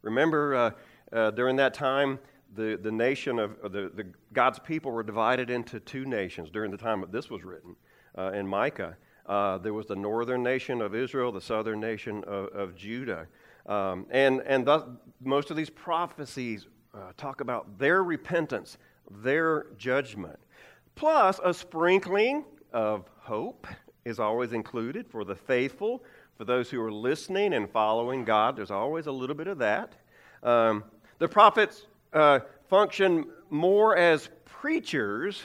Remember, 0.00 0.54
uh, 0.54 0.70
uh, 1.12 1.30
during 1.32 1.56
that 1.56 1.74
time, 1.74 2.18
the, 2.54 2.78
the 2.82 2.90
nation 2.90 3.38
of 3.38 3.60
the, 3.62 3.90
the, 3.94 4.06
God's 4.32 4.58
people 4.58 4.92
were 4.92 5.02
divided 5.02 5.50
into 5.50 5.80
two 5.80 6.04
nations 6.04 6.50
during 6.50 6.70
the 6.70 6.76
time 6.76 7.00
that 7.00 7.12
this 7.12 7.30
was 7.30 7.44
written 7.44 7.76
uh, 8.16 8.32
in 8.32 8.46
Micah. 8.46 8.96
Uh, 9.26 9.58
there 9.58 9.72
was 9.72 9.86
the 9.86 9.96
northern 9.96 10.42
nation 10.42 10.82
of 10.82 10.94
Israel, 10.94 11.30
the 11.32 11.40
southern 11.40 11.80
nation 11.80 12.24
of, 12.24 12.46
of 12.48 12.74
Judah. 12.74 13.26
Um, 13.66 14.06
and 14.10 14.40
and 14.46 14.66
thus, 14.66 14.82
most 15.22 15.50
of 15.50 15.56
these 15.56 15.70
prophecies 15.70 16.66
uh, 16.94 17.12
talk 17.16 17.40
about 17.40 17.78
their 17.78 18.02
repentance, 18.02 18.78
their 19.22 19.66
judgment. 19.78 20.38
Plus, 20.94 21.40
a 21.42 21.54
sprinkling 21.54 22.44
of 22.72 23.08
hope 23.18 23.66
is 24.04 24.18
always 24.18 24.52
included 24.52 25.06
for 25.06 25.24
the 25.24 25.34
faithful 25.34 26.02
for 26.42 26.46
those 26.46 26.70
who 26.70 26.82
are 26.82 26.92
listening 26.92 27.54
and 27.54 27.70
following 27.70 28.24
God, 28.24 28.56
there's 28.56 28.72
always 28.72 29.06
a 29.06 29.12
little 29.12 29.36
bit 29.36 29.46
of 29.46 29.58
that. 29.58 29.92
Um, 30.42 30.82
the 31.18 31.28
prophets 31.28 31.86
uh, 32.12 32.40
function 32.68 33.26
more 33.48 33.96
as 33.96 34.28
preachers 34.44 35.42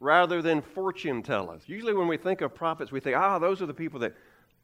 rather 0.00 0.40
than 0.40 0.62
fortune 0.62 1.22
tellers. 1.22 1.62
Usually, 1.66 1.92
when 1.92 2.08
we 2.08 2.16
think 2.16 2.40
of 2.40 2.54
prophets, 2.54 2.90
we 2.90 3.00
think, 3.00 3.16
ah, 3.16 3.38
those 3.38 3.60
are 3.60 3.66
the 3.66 3.74
people 3.74 4.00
that, 4.00 4.14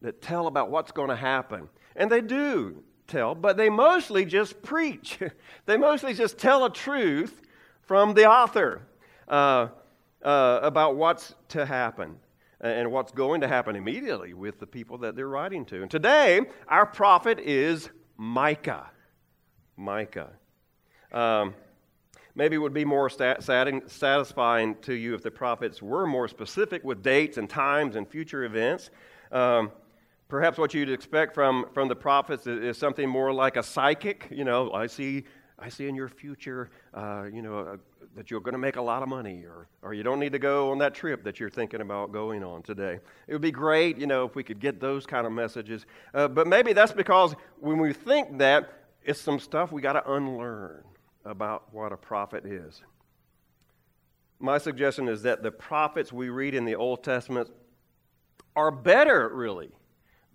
that 0.03 0.23
tell 0.23 0.47
about 0.47 0.71
what's 0.71 0.93
going 0.93 1.11
to 1.11 1.17
happen. 1.17 1.69
And 1.97 2.11
they 2.11 2.21
do 2.21 2.83
tell, 3.07 3.35
but 3.35 3.57
they 3.57 3.69
mostly 3.69 4.25
just 4.25 4.63
preach. 4.63 5.19
they 5.67 5.77
mostly 5.77 6.15
just 6.15 6.39
tell 6.39 6.65
a 6.65 6.73
truth 6.73 7.43
from 7.83 8.15
the 8.15 8.27
author 8.27 8.83
uh, 9.29 9.69
uh, 10.23 10.61
about 10.63 10.97
what's 10.97 11.35
to 11.49 11.67
happen 11.67 12.17
and 12.61 12.93
what's 12.93 13.11
going 13.13 13.41
to 13.41 13.49
happen 13.49 13.75
immediately 13.75 14.35
with 14.35 14.61
the 14.61 14.67
people 14.67 14.99
that 14.99 15.17
they're 15.17 15.29
writing 15.29 15.65
to. 15.65 15.83
And 15.83 15.91
today, 15.91 16.43
our 16.69 16.85
prophet 16.85 17.39
is 17.41 17.89
Micah. 18.17 18.91
Micah. 19.77 20.31
Um, 21.11 21.55
maybe 22.35 22.57
it 22.57 22.59
would 22.59 22.75
be 22.75 22.85
more 22.85 23.09
stat- 23.09 23.43
satisfying 23.43 24.77
to 24.83 24.93
you 24.93 25.15
if 25.15 25.23
the 25.23 25.31
prophets 25.31 25.81
were 25.81 26.07
more 26.07 26.29
specific 26.29 26.85
with 26.85 27.03
dates 27.03 27.39
and 27.39 27.49
times 27.49 27.97
and 27.97 28.07
future 28.07 28.45
events. 28.45 28.91
Um, 29.33 29.73
perhaps 30.31 30.57
what 30.57 30.73
you'd 30.73 30.91
expect 30.91 31.35
from, 31.35 31.67
from 31.75 31.89
the 31.89 31.97
prophets 31.97 32.47
is, 32.47 32.63
is, 32.63 32.79
something 32.79 33.09
more 33.09 33.33
like 33.33 33.57
a 33.57 33.63
psychic. 33.63 34.29
You 34.31 34.45
know, 34.45 34.73
I 34.73 34.87
see, 34.87 35.25
I 35.59 35.69
see 35.69 35.89
in 35.89 35.95
your 35.95 36.09
future, 36.09 36.71
uh, 36.95 37.25
you 37.31 37.43
know, 37.43 37.59
uh, 37.59 37.77
that 38.17 38.31
you're 38.31 38.41
going 38.41 38.53
to 38.53 38.59
make 38.59 38.77
a 38.77 38.83
lot 38.83 39.03
of 39.03 39.09
money, 39.09 39.45
or, 39.45 39.69
or 39.83 39.93
you 39.93 40.03
don't 40.03 40.19
need 40.19 40.33
to 40.33 40.39
go 40.39 40.71
on 40.71 40.79
that 40.79 40.95
trip 40.95 41.23
that 41.25 41.39
you're 41.39 41.51
thinking 41.51 41.81
about 41.81 42.13
going 42.13 42.43
on 42.43 42.63
today. 42.63 42.99
It 43.27 43.33
would 43.33 43.43
be 43.43 43.51
great, 43.51 43.99
you 43.99 44.07
know, 44.07 44.25
if 44.25 44.35
we 44.35 44.43
could 44.43 44.61
get 44.61 44.81
those 44.81 45.05
kind 45.05 45.27
of 45.27 45.33
messages. 45.33 45.85
Uh, 46.15 46.29
but 46.29 46.47
maybe 46.47 46.73
that's 46.73 46.93
because 46.93 47.35
when 47.59 47.79
we 47.79 47.93
think 47.93 48.39
that, 48.39 48.73
it's 49.03 49.21
some 49.21 49.39
stuff 49.39 49.73
we 49.73 49.81
got 49.81 49.95
to 49.95 50.13
unlearn 50.13 50.85
about 51.25 51.73
what 51.73 51.93
a 51.93 51.97
prophet 51.97 52.45
is. 52.45 52.83
My 54.39 54.59
suggestion 54.59 55.09
is 55.09 55.23
that 55.23 55.43
the 55.43 55.51
prophets 55.51 56.13
we 56.13 56.29
read 56.29 56.55
in 56.55 56.65
the 56.65 56.77
Old 56.77 57.03
Testament 57.03 57.49
are 58.57 58.71
better, 58.71 59.31
really, 59.33 59.71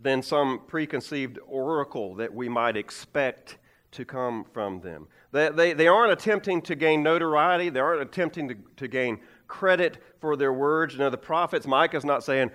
than 0.02 0.22
some 0.22 0.62
preconceived 0.68 1.40
oracle 1.48 2.16
that 2.16 2.34
we 2.34 2.50
might 2.50 2.78
expect 2.78 3.58
to 3.92 4.06
come 4.06 4.44
from 4.54 4.82
them. 4.82 5.08
They, 5.32 5.50
they, 5.50 5.74
they 5.74 5.88
aren't 5.88 6.12
attempting 6.12 6.62
to 6.64 6.76
gain 6.76 7.02
notoriety, 7.02 7.70
they 7.70 7.80
aren't 7.80 8.02
attempting 8.02 8.50
to, 8.50 8.56
to 8.78 8.88
gain 8.88 9.20
credit 9.48 9.98
for 10.20 10.36
their 10.36 10.54
words. 10.54 10.94
You 10.94 11.00
know, 11.00 11.10
the 11.10 11.18
prophets, 11.18 11.66
Micah's 11.66 12.06
not 12.06 12.24
saying, 12.24 12.52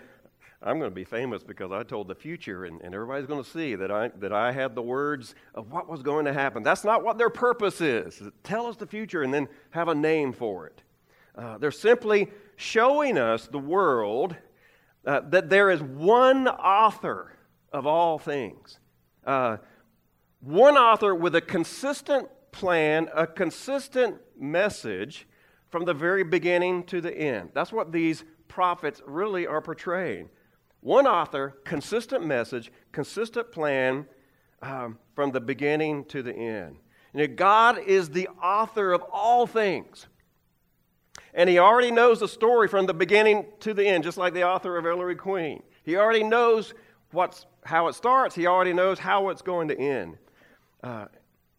I'm 0.63 0.79
going 0.79 0.91
to 0.91 0.95
be 0.95 1.05
famous 1.05 1.43
because 1.43 1.73
I 1.73 1.83
told 1.83 2.09
the 2.09 2.15
future 2.15 2.67
and, 2.67 2.83
and 2.83 2.95
everybody's 2.95 3.27
going 3.27 3.43
to 3.43 3.49
see 3.49 3.75
that 3.77 3.91
I, 3.91 4.09
that 4.19 4.33
I 4.33 4.53
had 4.53 4.75
the 4.75 4.83
words 4.83 5.35
of 5.55 5.73
what 5.73 5.89
was 5.89 6.03
going 6.03 6.27
to 6.27 6.35
happen. 6.35 6.63
That's 6.63 6.85
not 6.85 7.03
what 7.03 7.17
their 7.17 7.31
purpose 7.31 7.81
is. 7.81 8.23
Tell 8.43 8.67
us 8.67 8.77
the 8.77 8.87
future 8.87 9.23
and 9.23 9.33
then 9.33 9.49
have 9.71 9.89
a 9.89 9.95
name 9.95 10.35
for 10.35 10.67
it. 10.67 10.83
Uh, 11.35 11.57
they're 11.57 11.71
simply 11.71 12.29
showing 12.57 13.17
us, 13.17 13.47
the 13.47 13.59
world, 13.59 14.37
uh, 15.07 15.21
that 15.29 15.49
there 15.51 15.71
is 15.71 15.83
one 15.83 16.49
author 16.49 17.37
of 17.73 17.87
all 17.87 18.19
things. 18.19 18.79
Uh, 19.25 19.57
one 20.41 20.77
author 20.77 21.15
with 21.15 21.35
a 21.35 21.41
consistent 21.41 22.29
plan, 22.53 23.09
a 23.15 23.27
consistent 23.27 24.17
message 24.39 25.27
from 25.71 25.85
the 25.85 25.95
very 25.95 26.25
beginning 26.25 26.85
to 26.85 27.01
the 27.01 27.17
end. 27.17 27.51
That's 27.55 27.73
what 27.73 27.93
these 27.93 28.25
prophets 28.49 29.01
really 29.07 29.47
are 29.47 29.61
portraying. 29.61 30.29
One 30.81 31.07
author, 31.07 31.57
consistent 31.65 32.27
message, 32.27 32.73
consistent 32.91 33.53
plan 33.53 34.07
um, 34.63 34.99
from 35.15 35.31
the 35.31 35.41
beginning 35.41 36.05
to 36.07 36.23
the 36.23 36.35
end. 36.35 36.77
You 37.13 37.21
know, 37.21 37.35
God 37.35 37.79
is 37.79 38.11
the 38.11 38.29
author 38.43 38.93
of 38.93 39.03
all 39.13 39.47
things. 39.47 40.07
And 41.35 41.49
He 41.49 41.59
already 41.59 41.91
knows 41.91 42.21
the 42.21 42.29
story 42.29 42.69
from 42.69 42.87
the 42.87 42.95
beginning 42.95 43.47
to 43.61 43.75
the 43.75 43.87
end, 43.87 44.05
just 44.05 44.19
like 44.19 44.35
the 44.35 44.45
author 44.45 44.77
of 44.77 44.87
Ellery 44.87 45.17
Queen. 45.17 45.63
He 45.85 45.97
already 45.97 46.25
knows 46.25 46.75
what's, 47.13 47.47
how 47.65 47.89
it 47.89 47.95
starts, 47.95 48.35
He 48.35 48.47
already 48.47 48.73
knows 48.73 48.99
how 48.99 49.29
it's 49.29 49.43
going 49.43 49.69
to 49.69 49.79
end. 49.79 50.17
Uh, 50.83 51.07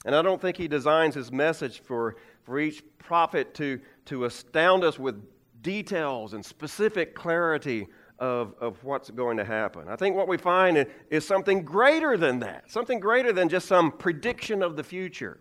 and 0.06 0.16
I 0.16 0.22
don't 0.22 0.42
think 0.42 0.58
he 0.58 0.68
designs 0.68 1.16
his 1.16 1.32
message 1.32 1.82
for, 1.82 2.16
for 2.44 2.60
each 2.60 2.84
prophet 2.98 3.54
to, 3.56 3.80
to 4.06 4.26
astound 4.26 4.84
us 4.84 4.98
with 4.98 5.22
details 5.62 6.34
and 6.34 6.44
specific 6.44 7.14
clarity 7.14 7.88
of, 8.18 8.56
of 8.60 8.84
what's 8.84 9.10
going 9.12 9.38
to 9.38 9.46
happen. 9.46 9.88
I 9.88 9.96
think 9.96 10.16
what 10.16 10.28
we 10.28 10.38
find 10.38 10.88
is 11.10 11.26
something 11.26 11.64
greater 11.64 12.18
than 12.18 12.40
that, 12.40 12.70
something 12.70 13.00
greater 13.00 13.32
than 13.32 13.50
just 13.50 13.68
some 13.68 13.92
prediction 13.92 14.64
of 14.64 14.76
the 14.76 14.84
future. 14.84 15.40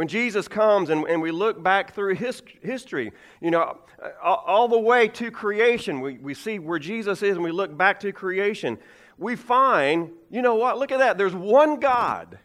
When 0.00 0.08
Jesus 0.08 0.48
comes 0.48 0.88
and, 0.88 1.04
and 1.04 1.20
we 1.20 1.30
look 1.30 1.62
back 1.62 1.94
through 1.94 2.14
his, 2.14 2.42
history, 2.62 3.12
you 3.42 3.50
know, 3.50 3.76
all, 4.24 4.42
all 4.46 4.66
the 4.66 4.78
way 4.78 5.08
to 5.08 5.30
creation, 5.30 6.00
we, 6.00 6.16
we 6.16 6.32
see 6.32 6.58
where 6.58 6.78
Jesus 6.78 7.22
is 7.22 7.36
and 7.36 7.44
we 7.44 7.52
look 7.52 7.76
back 7.76 8.00
to 8.00 8.10
creation, 8.10 8.78
we 9.18 9.36
find, 9.36 10.10
you 10.30 10.40
know 10.40 10.54
what, 10.54 10.78
look 10.78 10.90
at 10.90 11.00
that. 11.00 11.18
There's 11.18 11.34
one 11.34 11.80
God 11.80 12.38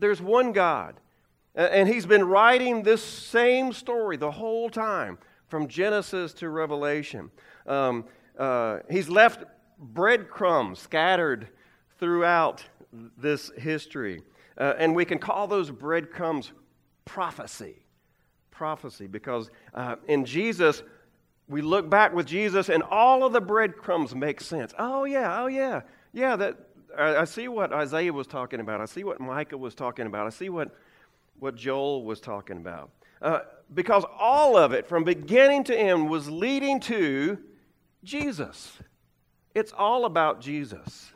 there's 0.00 0.20
one 0.20 0.52
God. 0.52 1.00
And 1.54 1.88
he's 1.88 2.06
been 2.06 2.24
writing 2.24 2.84
this 2.84 3.02
same 3.02 3.72
story 3.72 4.16
the 4.16 4.30
whole 4.30 4.70
time, 4.70 5.18
from 5.48 5.66
Genesis 5.66 6.32
to 6.34 6.48
Revelation. 6.48 7.32
Um, 7.66 8.04
uh, 8.38 8.78
he's 8.88 9.08
left 9.08 9.42
breadcrumbs 9.78 10.78
scattered 10.78 11.48
throughout 11.98 12.64
this 13.18 13.50
history. 13.58 14.22
Uh, 14.56 14.74
and 14.78 14.94
we 14.94 15.04
can 15.04 15.18
call 15.18 15.48
those 15.48 15.72
breadcrumbs 15.72 16.52
prophecy. 17.10 17.74
Prophecy, 18.52 19.08
because 19.08 19.50
uh, 19.74 19.96
in 20.06 20.24
Jesus, 20.24 20.84
we 21.48 21.60
look 21.60 21.90
back 21.90 22.14
with 22.14 22.24
Jesus 22.26 22.68
and 22.68 22.84
all 22.84 23.24
of 23.24 23.32
the 23.32 23.40
breadcrumbs 23.40 24.14
make 24.14 24.40
sense. 24.40 24.72
Oh, 24.78 25.04
yeah, 25.04 25.42
oh, 25.42 25.48
yeah, 25.48 25.80
yeah, 26.12 26.36
that, 26.36 26.56
I, 26.96 27.24
see 27.24 27.48
what 27.48 27.72
Isaiah 27.72 28.12
was 28.12 28.28
talking 28.28 28.60
about. 28.60 28.80
I 28.80 28.84
see 28.84 29.02
what 29.02 29.18
Micah 29.18 29.58
was 29.58 29.74
talking 29.74 30.06
about. 30.06 30.26
I 30.26 30.30
see 30.30 30.50
what, 30.50 30.76
what 31.40 31.56
Joel 31.56 32.04
was 32.04 32.20
talking 32.20 32.58
about. 32.58 32.90
Uh, 33.20 33.40
because 33.74 34.04
all 34.16 34.56
of 34.56 34.72
it, 34.72 34.86
from 34.86 35.02
beginning 35.02 35.64
to 35.64 35.76
end, 35.76 36.08
was 36.08 36.30
leading 36.30 36.78
to 36.80 37.38
Jesus. 38.04 38.72
It's 39.52 39.72
all 39.72 40.04
about 40.04 40.40
Jesus. 40.40 41.10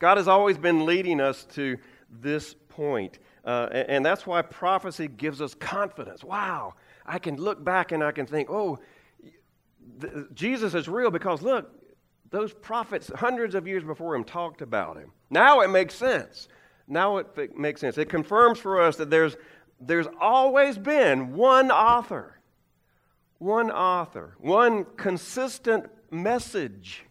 God 0.00 0.18
has 0.18 0.28
always 0.28 0.58
been 0.58 0.84
leading 0.84 1.18
us 1.20 1.44
to 1.54 1.78
this 2.10 2.54
point. 2.68 3.18
Uh, 3.46 3.68
and, 3.70 3.88
and, 3.88 4.06
that's 4.06 4.26
why 4.26 4.42
prophecy 4.42 5.06
gives 5.06 5.40
us 5.40 5.54
confidence. 5.54 6.24
Wow, 6.24 6.74
I 7.06 7.20
can 7.20 7.36
look 7.36 7.62
back 7.62 7.92
and 7.92 8.02
I 8.02 8.10
can 8.10 8.26
think, 8.26 8.50
oh, 8.50 8.80
Jesus 10.34 10.74
is 10.74 10.88
real 10.88 11.12
because 11.12 11.42
look, 11.42 11.70
those 12.30 12.52
prophets, 12.52 13.08
hundreds 13.14 13.54
of 13.54 13.68
years 13.68 13.84
before 13.84 14.16
him, 14.16 14.24
talked 14.24 14.62
about 14.62 14.96
him. 14.96 15.12
Now 15.30 15.60
it 15.60 15.68
makes 15.68 15.94
sense. 15.94 16.48
Now 16.88 17.18
it 17.18 17.56
makes 17.56 17.80
sense. 17.80 17.98
It 17.98 18.08
confirms 18.08 18.58
for 18.58 18.80
us 18.80 18.96
that 18.96 19.10
there's, 19.10 19.36
there's 19.80 20.08
always 20.20 20.78
been 20.78 21.34
one 21.34 21.70
author, 21.70 22.40
one 23.38 23.70
author, 23.70 24.34
one 24.38 24.86
consistent 24.96 25.86
message, 26.10 27.04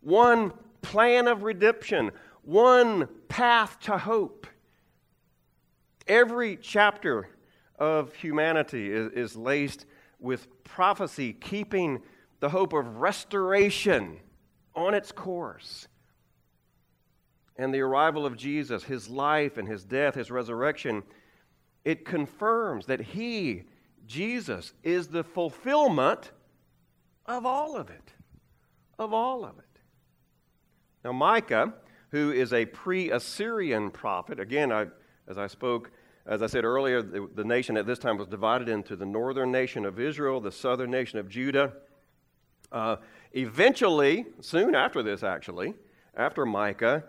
one 0.00 0.52
plan 0.82 1.28
of 1.28 1.42
redemption, 1.42 2.10
one 2.42 3.08
path 3.28 3.78
to 3.80 3.96
hope. 3.98 4.46
Every 6.06 6.56
chapter 6.56 7.28
of 7.78 8.14
humanity 8.14 8.92
is, 8.92 9.12
is 9.12 9.36
laced 9.36 9.86
with 10.18 10.64
prophecy, 10.64 11.32
keeping 11.32 12.02
the 12.40 12.50
hope 12.50 12.72
of 12.72 12.98
restoration 12.98 14.18
on 14.74 14.94
its 14.94 15.12
course. 15.12 15.88
And 17.56 17.72
the 17.72 17.80
arrival 17.80 18.26
of 18.26 18.36
Jesus, 18.36 18.84
his 18.84 19.08
life 19.08 19.56
and 19.56 19.68
his 19.68 19.84
death, 19.84 20.14
his 20.14 20.30
resurrection, 20.30 21.04
it 21.84 22.04
confirms 22.04 22.86
that 22.86 23.00
he, 23.00 23.64
Jesus, 24.06 24.72
is 24.82 25.08
the 25.08 25.22
fulfillment 25.22 26.32
of 27.26 27.46
all 27.46 27.76
of 27.76 27.90
it. 27.90 28.12
Of 28.98 29.12
all 29.12 29.44
of 29.44 29.58
it. 29.58 29.64
Now, 31.04 31.12
Micah, 31.12 31.74
who 32.10 32.32
is 32.32 32.52
a 32.52 32.66
pre 32.66 33.10
Assyrian 33.10 33.90
prophet, 33.90 34.40
again, 34.40 34.72
I, 34.72 34.86
as 35.28 35.38
I 35.38 35.46
spoke, 35.46 35.90
as 36.26 36.42
I 36.42 36.46
said 36.46 36.64
earlier, 36.64 37.02
the, 37.02 37.28
the 37.34 37.44
nation 37.44 37.76
at 37.76 37.86
this 37.86 37.98
time 37.98 38.16
was 38.16 38.28
divided 38.28 38.68
into 38.68 38.96
the 38.96 39.06
northern 39.06 39.50
nation 39.52 39.84
of 39.84 39.98
Israel, 39.98 40.40
the 40.40 40.52
southern 40.52 40.90
nation 40.90 41.18
of 41.18 41.28
Judah. 41.28 41.72
Uh, 42.72 42.96
Eventually, 43.34 44.26
soon 44.40 44.76
after 44.76 45.02
this, 45.02 45.24
actually, 45.24 45.74
after 46.16 46.46
Micah, 46.46 47.02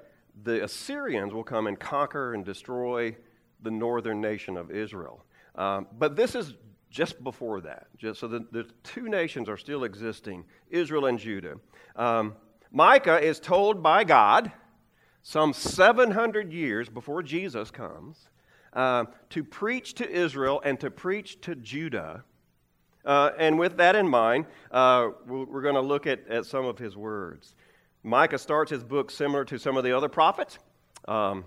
the 0.43 0.63
Assyrians 0.63 1.33
will 1.33 1.43
come 1.43 1.67
and 1.67 1.79
conquer 1.79 2.33
and 2.33 2.43
destroy 2.43 3.15
the 3.61 3.69
northern 3.69 4.21
nation 4.21 4.57
of 4.57 4.71
Israel. 4.71 5.23
Um, 5.53 5.85
but 5.97 6.15
this 6.15 6.33
is 6.33 6.55
just 6.89 7.23
before 7.23 7.61
that. 7.61 7.87
Just 7.95 8.19
so 8.19 8.27
the, 8.27 8.39
the, 8.51 8.65
two 8.83 9.07
nations 9.07 9.47
are 9.47 9.55
still 9.55 9.83
existing 9.83 10.45
Israel 10.71 11.05
and 11.05 11.19
Judah. 11.19 11.57
Um, 11.95 12.35
Micah 12.71 13.23
is 13.23 13.39
told 13.39 13.83
by 13.83 14.03
God 14.03 14.51
some 15.27 15.53
700 15.53 16.53
years 16.53 16.87
before 16.87 17.23
Jesus 17.23 17.71
comes 17.71 18.29
uh, 18.73 19.05
to 19.31 19.43
preach 19.43 19.95
to 19.95 20.07
Israel 20.07 20.61
and 20.63 20.79
to 20.79 20.91
preach 20.91 21.41
to 21.41 21.55
Judah 21.55 22.23
Uh, 23.03 23.31
and 23.37 23.57
with 23.59 23.77
that 23.77 23.95
in 23.95 24.07
mind, 24.07 24.45
uh, 24.71 25.09
we're 25.27 25.61
going 25.61 25.75
to 25.75 25.81
look 25.81 26.07
at, 26.07 26.27
at 26.27 26.45
some 26.45 26.65
of 26.65 26.77
his 26.77 26.95
words. 26.95 27.55
Micah 28.03 28.37
starts 28.37 28.69
his 28.71 28.83
book 28.83 29.09
similar 29.11 29.45
to 29.45 29.57
some 29.57 29.77
of 29.77 29.83
the 29.83 29.95
other 29.95 30.09
prophets. 30.09 30.59
Um, 31.07 31.45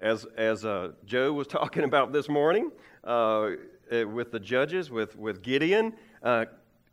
as 0.00 0.24
as 0.36 0.64
uh, 0.64 0.92
Joe 1.04 1.32
was 1.32 1.46
talking 1.58 1.84
about 1.84 2.12
this 2.12 2.28
morning 2.28 2.70
uh, 3.04 3.50
eh, 3.90 4.04
with 4.04 4.30
the 4.30 4.40
judges, 4.40 4.90
with, 4.90 5.16
with 5.16 5.42
Gideon, 5.42 5.92
uh, 6.22 6.46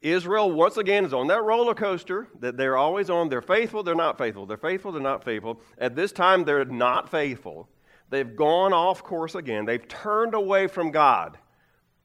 Israel 0.06 0.52
once 0.52 0.78
again 0.78 1.04
is 1.04 1.14
on 1.14 1.28
that 1.28 1.42
roller 1.42 1.74
coaster 1.74 2.28
that 2.40 2.58
they're 2.58 2.78
always 2.78 3.10
on. 3.10 3.28
They're 3.28 3.42
faithful, 3.42 3.82
they're 3.82 3.96
not 3.96 4.20
faithful. 4.20 4.46
They're 4.46 4.56
faithful, 4.56 4.92
they're 4.92 5.02
not 5.02 5.24
faithful. 5.24 5.60
At 5.80 5.96
this 5.96 6.12
time, 6.12 6.44
they're 6.44 6.64
not 6.64 7.10
faithful. 7.10 7.68
They've 8.12 8.36
gone 8.36 8.72
off 8.72 9.04
course 9.04 9.34
again. 9.34 9.66
They've 9.66 9.88
turned 9.88 10.36
away 10.36 10.68
from 10.68 10.92
God. 10.92 11.40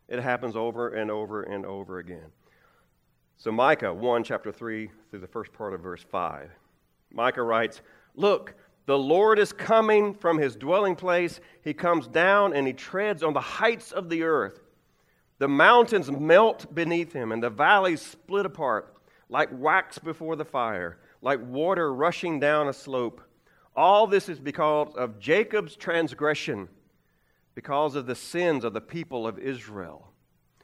It 0.08 0.18
happens 0.18 0.56
over 0.56 0.94
and 0.94 1.10
over 1.10 1.42
and 1.42 1.66
over 1.66 1.98
again. 1.98 2.32
So, 3.36 3.52
Micah 3.52 3.92
1, 3.92 4.24
chapter 4.24 4.50
3, 4.50 4.90
through 5.10 5.20
the 5.20 5.26
first 5.26 5.52
part 5.52 5.74
of 5.74 5.80
verse 5.80 6.02
5. 6.02 6.50
Micah 7.12 7.42
writes, 7.42 7.82
Look, 8.14 8.54
the 8.86 8.98
Lord 8.98 9.38
is 9.38 9.52
coming 9.52 10.14
from 10.14 10.38
his 10.38 10.56
dwelling 10.56 10.96
place. 10.96 11.38
He 11.62 11.74
comes 11.74 12.06
down 12.06 12.54
and 12.54 12.66
he 12.66 12.72
treads 12.72 13.22
on 13.22 13.34
the 13.34 13.40
heights 13.40 13.92
of 13.92 14.08
the 14.08 14.22
earth. 14.22 14.60
The 15.40 15.48
mountains 15.48 16.10
melt 16.10 16.72
beneath 16.74 17.14
him, 17.14 17.32
and 17.32 17.42
the 17.42 17.48
valleys 17.48 18.02
split 18.02 18.44
apart 18.44 18.94
like 19.30 19.48
wax 19.50 19.98
before 19.98 20.36
the 20.36 20.44
fire, 20.44 20.98
like 21.22 21.40
water 21.42 21.94
rushing 21.94 22.38
down 22.38 22.68
a 22.68 22.74
slope. 22.74 23.22
All 23.74 24.06
this 24.06 24.28
is 24.28 24.38
because 24.38 24.94
of 24.96 25.18
Jacob's 25.18 25.76
transgression 25.76 26.68
because 27.54 27.94
of 27.94 28.04
the 28.06 28.14
sins 28.14 28.64
of 28.64 28.74
the 28.74 28.82
people 28.82 29.26
of 29.26 29.38
Israel. 29.38 30.08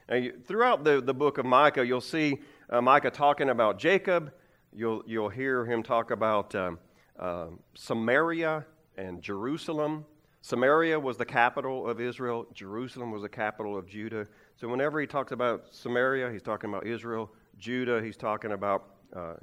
Now, 0.09 0.27
throughout 0.45 0.83
the, 0.83 1.01
the 1.01 1.13
book 1.13 1.39
of 1.39 1.45
Micah, 1.45 1.85
you'll 1.85 1.99
see 1.99 2.37
uh, 2.69 2.79
Micah 2.79 3.09
talking 3.09 3.49
about 3.49 3.79
Jacob. 3.79 4.31
You'll, 4.71 5.01
you'll 5.07 5.29
hear 5.29 5.65
him 5.65 5.81
talk 5.81 6.11
about 6.11 6.53
um, 6.53 6.77
uh, 7.17 7.47
Samaria 7.73 8.63
and 8.95 9.23
Jerusalem. 9.23 10.05
Samaria 10.41 10.99
was 10.99 11.17
the 11.17 11.25
capital 11.25 11.89
of 11.89 11.99
Israel, 11.99 12.45
Jerusalem 12.53 13.11
was 13.11 13.23
the 13.23 13.29
capital 13.29 13.77
of 13.77 13.87
Judah. 13.87 14.27
So, 14.59 14.67
whenever 14.67 14.99
he 14.99 15.05
talks 15.05 15.31
about 15.31 15.65
Samaria, 15.71 16.31
he's 16.31 16.41
talking 16.41 16.71
about 16.71 16.87
Israel. 16.87 17.31
Judah, 17.59 18.01
he's 18.01 18.17
talking 18.17 18.53
about, 18.53 18.85
uh, 19.15 19.33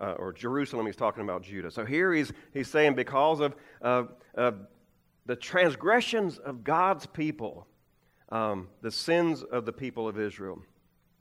uh, 0.00 0.12
or 0.12 0.32
Jerusalem, 0.32 0.86
he's 0.86 0.96
talking 0.96 1.24
about 1.24 1.42
Judah. 1.42 1.72
So, 1.72 1.84
here 1.84 2.12
he's, 2.12 2.32
he's 2.52 2.68
saying 2.68 2.94
because 2.94 3.40
of 3.40 3.56
the 5.26 5.36
transgressions 5.36 6.38
of 6.38 6.62
God's 6.62 7.06
people, 7.06 7.66
um, 8.28 8.68
the 8.80 8.90
sins 8.90 9.42
of 9.42 9.66
the 9.66 9.72
people 9.72 10.06
of 10.06 10.18
Israel. 10.18 10.60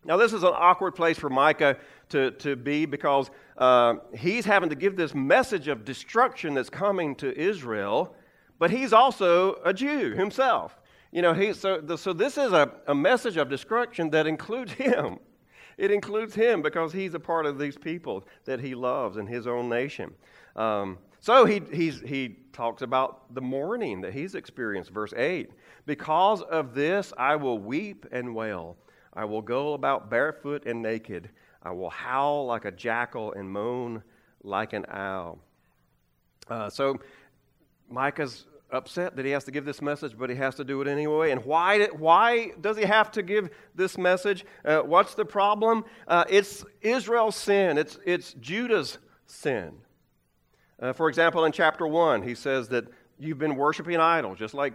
Now, 0.06 0.18
this 0.18 0.34
is 0.34 0.44
an 0.44 0.54
awkward 0.54 0.92
place 0.92 1.18
for 1.18 1.30
Micah 1.30 1.78
to, 2.10 2.32
to 2.32 2.56
be 2.56 2.86
because 2.86 3.32
uh, 3.58 3.96
he's 4.16 4.46
having 4.46 4.70
to 4.70 4.76
give 4.76 4.96
this 4.96 5.16
message 5.16 5.70
of 5.70 5.86
destruction 5.86 6.54
that's 6.54 6.70
coming 6.70 7.16
to 7.16 7.36
Israel, 7.40 8.16
but 8.60 8.70
he's 8.70 8.92
also 8.92 9.62
a 9.64 9.74
Jew 9.74 10.12
himself. 10.12 10.78
You 11.14 11.22
know, 11.22 11.34
he, 11.36 11.54
so, 11.54 11.80
the, 11.80 11.96
so 11.96 12.12
this 12.12 12.40
is 12.40 12.54
a, 12.54 12.72
a 12.88 12.96
message 12.96 13.38
of 13.38 13.48
destruction 13.48 14.10
that 14.10 14.26
includes 14.26 14.72
him. 14.74 15.20
It 15.78 15.92
includes 15.92 16.34
him 16.34 16.64
because 16.64 16.92
he's 16.92 17.14
a 17.14 17.20
part 17.20 17.46
of 17.46 17.60
these 17.60 17.78
people 17.78 18.26
that 18.46 18.60
he 18.60 18.74
loves 18.74 19.18
in 19.18 19.28
his 19.28 19.46
own 19.46 19.70
nation. 19.70 20.12
Um, 20.56 20.98
so 21.20 21.46
he, 21.46 21.62
he 21.70 22.38
talks 22.52 22.82
about 22.82 23.34
the 23.34 23.42
mourning 23.42 24.02
that 24.02 24.12
he's 24.12 24.34
experienced, 24.34 24.90
verse 24.90 25.14
8. 25.16 25.52
Because 25.86 26.42
of 26.42 26.74
this, 26.74 27.14
I 27.16 27.36
will 27.36 27.60
weep 27.60 28.08
and 28.12 28.34
wail. 28.34 28.76
I 29.14 29.26
will 29.26 29.42
go 29.42 29.74
about 29.74 30.10
barefoot 30.10 30.66
and 30.66 30.82
naked. 30.82 31.30
I 31.62 31.72
will 31.72 31.92
howl 31.92 32.48
like 32.48 32.66
a 32.66 32.72
jackal 32.72 33.34
and 33.34 33.48
moan 33.48 34.02
like 34.42 34.74
an 34.74 34.86
owl. 34.90 35.38
Uh, 36.50 36.72
so 36.72 37.00
Micah's 37.88 38.48
upset 38.74 39.16
that 39.16 39.24
he 39.24 39.32
has 39.32 39.44
to 39.46 39.52
give 39.52 39.66
this 39.66 39.82
message, 39.82 40.18
but 40.18 40.30
he 40.30 40.36
has 40.36 40.56
to 40.56 40.64
do 40.64 40.82
it 40.82 40.88
anyway. 40.88 41.32
And 41.32 41.46
why, 41.46 41.86
why 41.88 42.52
does 42.60 42.76
he 42.76 42.84
have 42.84 43.12
to 43.12 43.22
give 43.22 43.50
this 43.76 43.98
message? 43.98 44.46
Uh, 44.66 44.80
what's 44.80 45.14
the 45.14 45.26
problem? 45.26 45.86
Uh, 46.08 46.26
it's 46.28 46.66
Israel's 46.82 47.36
sin, 47.36 47.78
it's, 47.78 48.00
it's 48.06 48.34
Judah's 48.34 48.98
sin. 49.28 49.74
Uh, 50.82 50.92
for 50.92 51.08
example, 51.08 51.46
in 51.46 51.52
chapter 51.52 51.88
1, 51.88 52.24
he 52.24 52.36
says 52.36 52.68
that 52.70 52.86
you've 53.20 53.38
been 53.38 53.56
worshiping 53.56 53.98
idols, 53.98 54.38
just 54.40 54.54
like 54.54 54.74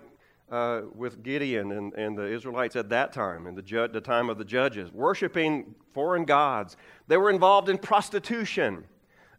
uh, 0.51 0.83
with 0.95 1.23
Gideon 1.23 1.73
and, 1.73 1.93
and 1.95 2.17
the 2.17 2.25
Israelites 2.33 2.77
at 2.77 2.89
that 2.89 3.13
time, 3.13 3.47
in 3.47 3.55
the, 3.55 3.63
ju- 3.63 3.89
the 3.89 4.01
time 4.01 4.31
of 4.31 4.39
the 4.39 4.45
judges, 4.45 4.91
worshiping 4.93 5.75
foreign 5.93 6.25
gods. 6.25 6.77
They 7.09 7.17
were 7.17 7.31
involved 7.31 7.69
in 7.69 7.77
prostitution. 7.79 8.85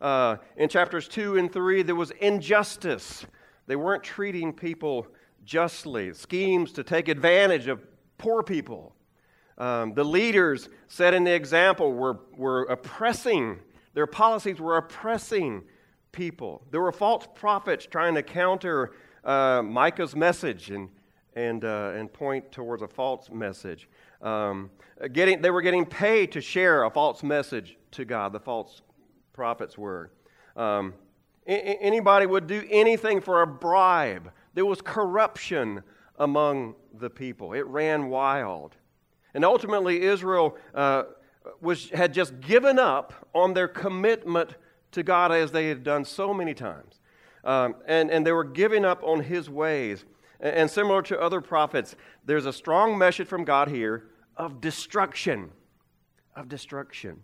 Uh, 0.02 0.38
in 0.58 0.70
chapters 0.70 1.08
2 1.08 1.38
and 1.38 1.52
3, 1.52 1.82
there 1.84 1.96
was 1.96 2.12
injustice. 2.12 3.26
They 3.70 3.76
weren't 3.76 4.02
treating 4.02 4.52
people 4.52 5.06
justly, 5.46 6.12
schemes 6.14 6.72
to 6.72 6.84
take 6.84 7.08
advantage 7.08 7.68
of 7.68 7.80
poor 8.18 8.42
people. 8.42 8.96
Um, 9.60 9.94
the 9.94 10.04
leaders 10.04 10.70
setting 10.88 11.24
the 11.24 11.36
example 11.36 11.94
were, 11.94 12.18
were 12.36 12.64
oppressing, 12.64 13.60
their 13.94 14.08
policies 14.08 14.60
were 14.60 14.78
oppressing 14.78 15.62
people. 16.12 16.64
There 16.72 16.82
were 16.82 16.92
false 16.92 17.28
prophets 17.36 17.86
trying 17.86 18.16
to 18.16 18.24
counter 18.24 18.94
uh, 19.24 19.62
Micah's 19.62 20.16
message 20.16 20.72
and, 20.72 20.90
and, 21.36 21.64
uh, 21.64 21.92
and 21.94 22.12
point 22.12 22.52
towards 22.52 22.82
a 22.82 22.88
false 22.88 23.30
message. 23.30 23.88
Um, 24.24 24.72
getting, 25.12 25.44
they 25.44 25.52
were 25.52 25.62
getting 25.62 25.86
paid 25.86 26.32
to 26.32 26.42
share 26.42 26.86
a 26.86 26.90
false 26.90 27.22
message 27.22 27.78
to 27.92 28.04
God, 28.04 28.34
the 28.34 28.40
false 28.40 28.82
prophets 29.32 29.78
were. 29.78 30.10
Um, 30.56 30.96
anybody 31.50 32.26
would 32.26 32.48
do 32.48 32.64
anything 32.70 33.22
for 33.22 33.42
a 33.42 33.48
bribe. 33.48 34.32
There 34.54 34.66
was 34.66 34.82
corruption 34.82 35.84
among 36.18 36.76
the 36.94 37.10
people, 37.10 37.54
it 37.54 37.66
ran 37.66 38.10
wild. 38.10 38.76
And 39.34 39.46
ultimately, 39.46 40.02
Israel 40.02 40.58
uh, 40.74 41.04
was, 41.62 41.90
had 41.92 42.14
just 42.14 42.40
given 42.42 42.80
up 42.80 43.14
on 43.34 43.54
their 43.54 43.68
commitment 43.68 44.56
to 44.92 45.04
God 45.04 45.32
as 45.32 45.52
they 45.52 45.70
had 45.70 45.84
done 45.84 46.04
so 46.04 46.34
many 46.34 46.54
times. 46.54 47.00
Um, 47.44 47.76
and, 47.88 48.10
and 48.12 48.26
they 48.26 48.32
were 48.32 48.44
giving 48.44 48.84
up 48.84 49.04
on 49.04 49.24
his 49.24 49.50
ways. 49.50 50.04
And, 50.40 50.56
and 50.56 50.72
similar 50.72 51.02
to 51.04 51.22
other 51.22 51.42
prophets, 51.42 51.96
there's 52.26 52.46
a 52.46 52.54
strong 52.54 52.98
message 52.98 53.28
from 53.28 53.46
God 53.46 53.70
here 53.70 54.08
of 54.36 54.60
destruction. 54.60 55.52
Of 56.36 56.50
destruction. 56.50 57.22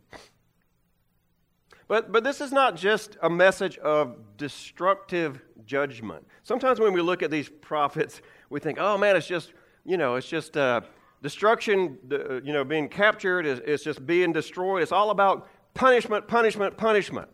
But, 1.88 2.12
but 2.12 2.24
this 2.24 2.41
is 2.41 2.52
not 2.52 2.76
just 2.76 3.17
a 3.21 3.30
message 3.30 3.78
of 3.78 4.17
destructive 4.38 5.41
judgment. 5.65 6.26
Sometimes 6.43 6.80
when 6.80 6.93
we 6.93 7.02
look 7.02 7.21
at 7.21 7.30
these 7.30 7.50
prophets, 7.50 8.21
we 8.50 8.60
think, 8.60 8.78
oh 8.80 8.98
man, 8.98 9.15
it's 9.15 9.28
just, 9.28 9.54
you 9.86 9.98
know, 9.98 10.15
it's 10.15 10.28
just 10.28 10.58
uh, 10.58 10.82
destruction, 11.21 11.98
you 12.43 12.54
know, 12.54 12.63
being 12.63 12.89
captured, 12.89 13.45
it's, 13.45 13.62
it's 13.65 13.84
just 13.84 14.06
being 14.06 14.34
destroyed. 14.34 14.82
It's 14.82 14.91
all 14.91 15.12
about 15.12 15.48
punishment, 15.74 16.28
punishment, 16.28 16.76
punishment. 16.78 17.30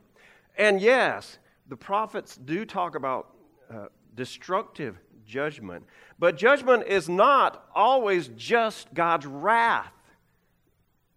And 0.57 0.81
yes, 0.81 1.37
the 1.69 1.77
prophets 1.77 2.35
do 2.35 2.65
talk 2.65 2.95
about 2.95 3.35
uh, 3.73 3.85
destructive 4.15 4.97
judgment, 5.25 5.85
but 6.19 6.35
judgment 6.35 6.87
is 6.87 7.07
not 7.07 7.69
always 7.73 8.27
just 8.35 8.93
God's 8.93 9.25
wrath. 9.25 9.93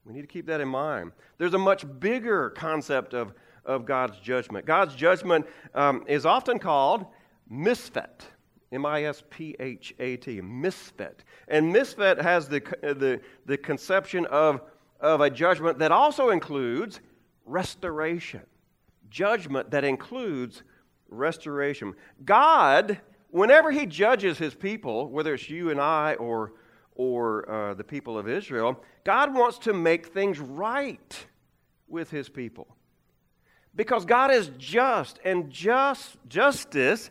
We 0.04 0.12
need 0.12 0.22
to 0.22 0.26
keep 0.26 0.46
that 0.46 0.60
in 0.60 0.68
mind. 0.68 1.12
There's 1.38 1.54
a 1.54 1.58
much 1.58 1.84
bigger 2.00 2.50
concept 2.50 3.14
of, 3.14 3.32
of 3.64 3.86
God's 3.86 4.18
judgment. 4.20 4.66
God's 4.66 4.94
judgment 4.94 5.46
um, 5.74 6.04
is 6.06 6.26
often 6.26 6.58
called 6.58 7.06
misphat. 7.50 8.20
M 8.72 8.84
I 8.84 9.04
S 9.04 9.22
P 9.30 9.54
H 9.60 9.94
A 10.00 10.16
T, 10.16 10.40
misphat. 10.40 11.14
And 11.48 11.74
misphat 11.74 12.20
has 12.20 12.48
the, 12.48 12.60
the, 12.82 13.20
the 13.46 13.56
conception 13.56 14.26
of, 14.26 14.60
of 15.00 15.20
a 15.20 15.30
judgment 15.30 15.78
that 15.78 15.92
also 15.92 16.30
includes 16.30 17.00
restoration 17.46 18.42
judgment 19.14 19.70
that 19.70 19.84
includes 19.84 20.64
restoration. 21.08 21.94
God, 22.24 23.00
whenever 23.30 23.70
He 23.70 23.86
judges 23.86 24.36
His 24.36 24.54
people, 24.54 25.08
whether 25.08 25.34
it's 25.34 25.48
you 25.48 25.70
and 25.70 25.80
I 25.80 26.14
or, 26.14 26.52
or 26.94 27.50
uh, 27.50 27.74
the 27.74 27.84
people 27.84 28.18
of 28.18 28.28
Israel, 28.28 28.82
God 29.04 29.34
wants 29.34 29.58
to 29.58 29.72
make 29.72 30.08
things 30.08 30.38
right 30.38 31.26
with 31.88 32.10
His 32.10 32.28
people. 32.28 32.66
Because 33.76 34.04
God 34.04 34.30
is 34.30 34.50
just, 34.56 35.18
and 35.24 35.50
just 35.50 36.16
justice 36.28 37.10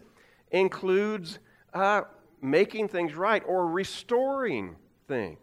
includes 0.52 1.40
uh, 1.74 2.04
making 2.42 2.88
things 2.88 3.16
right 3.16 3.44
or 3.46 3.68
restoring 3.68 4.76
things. 5.08 5.40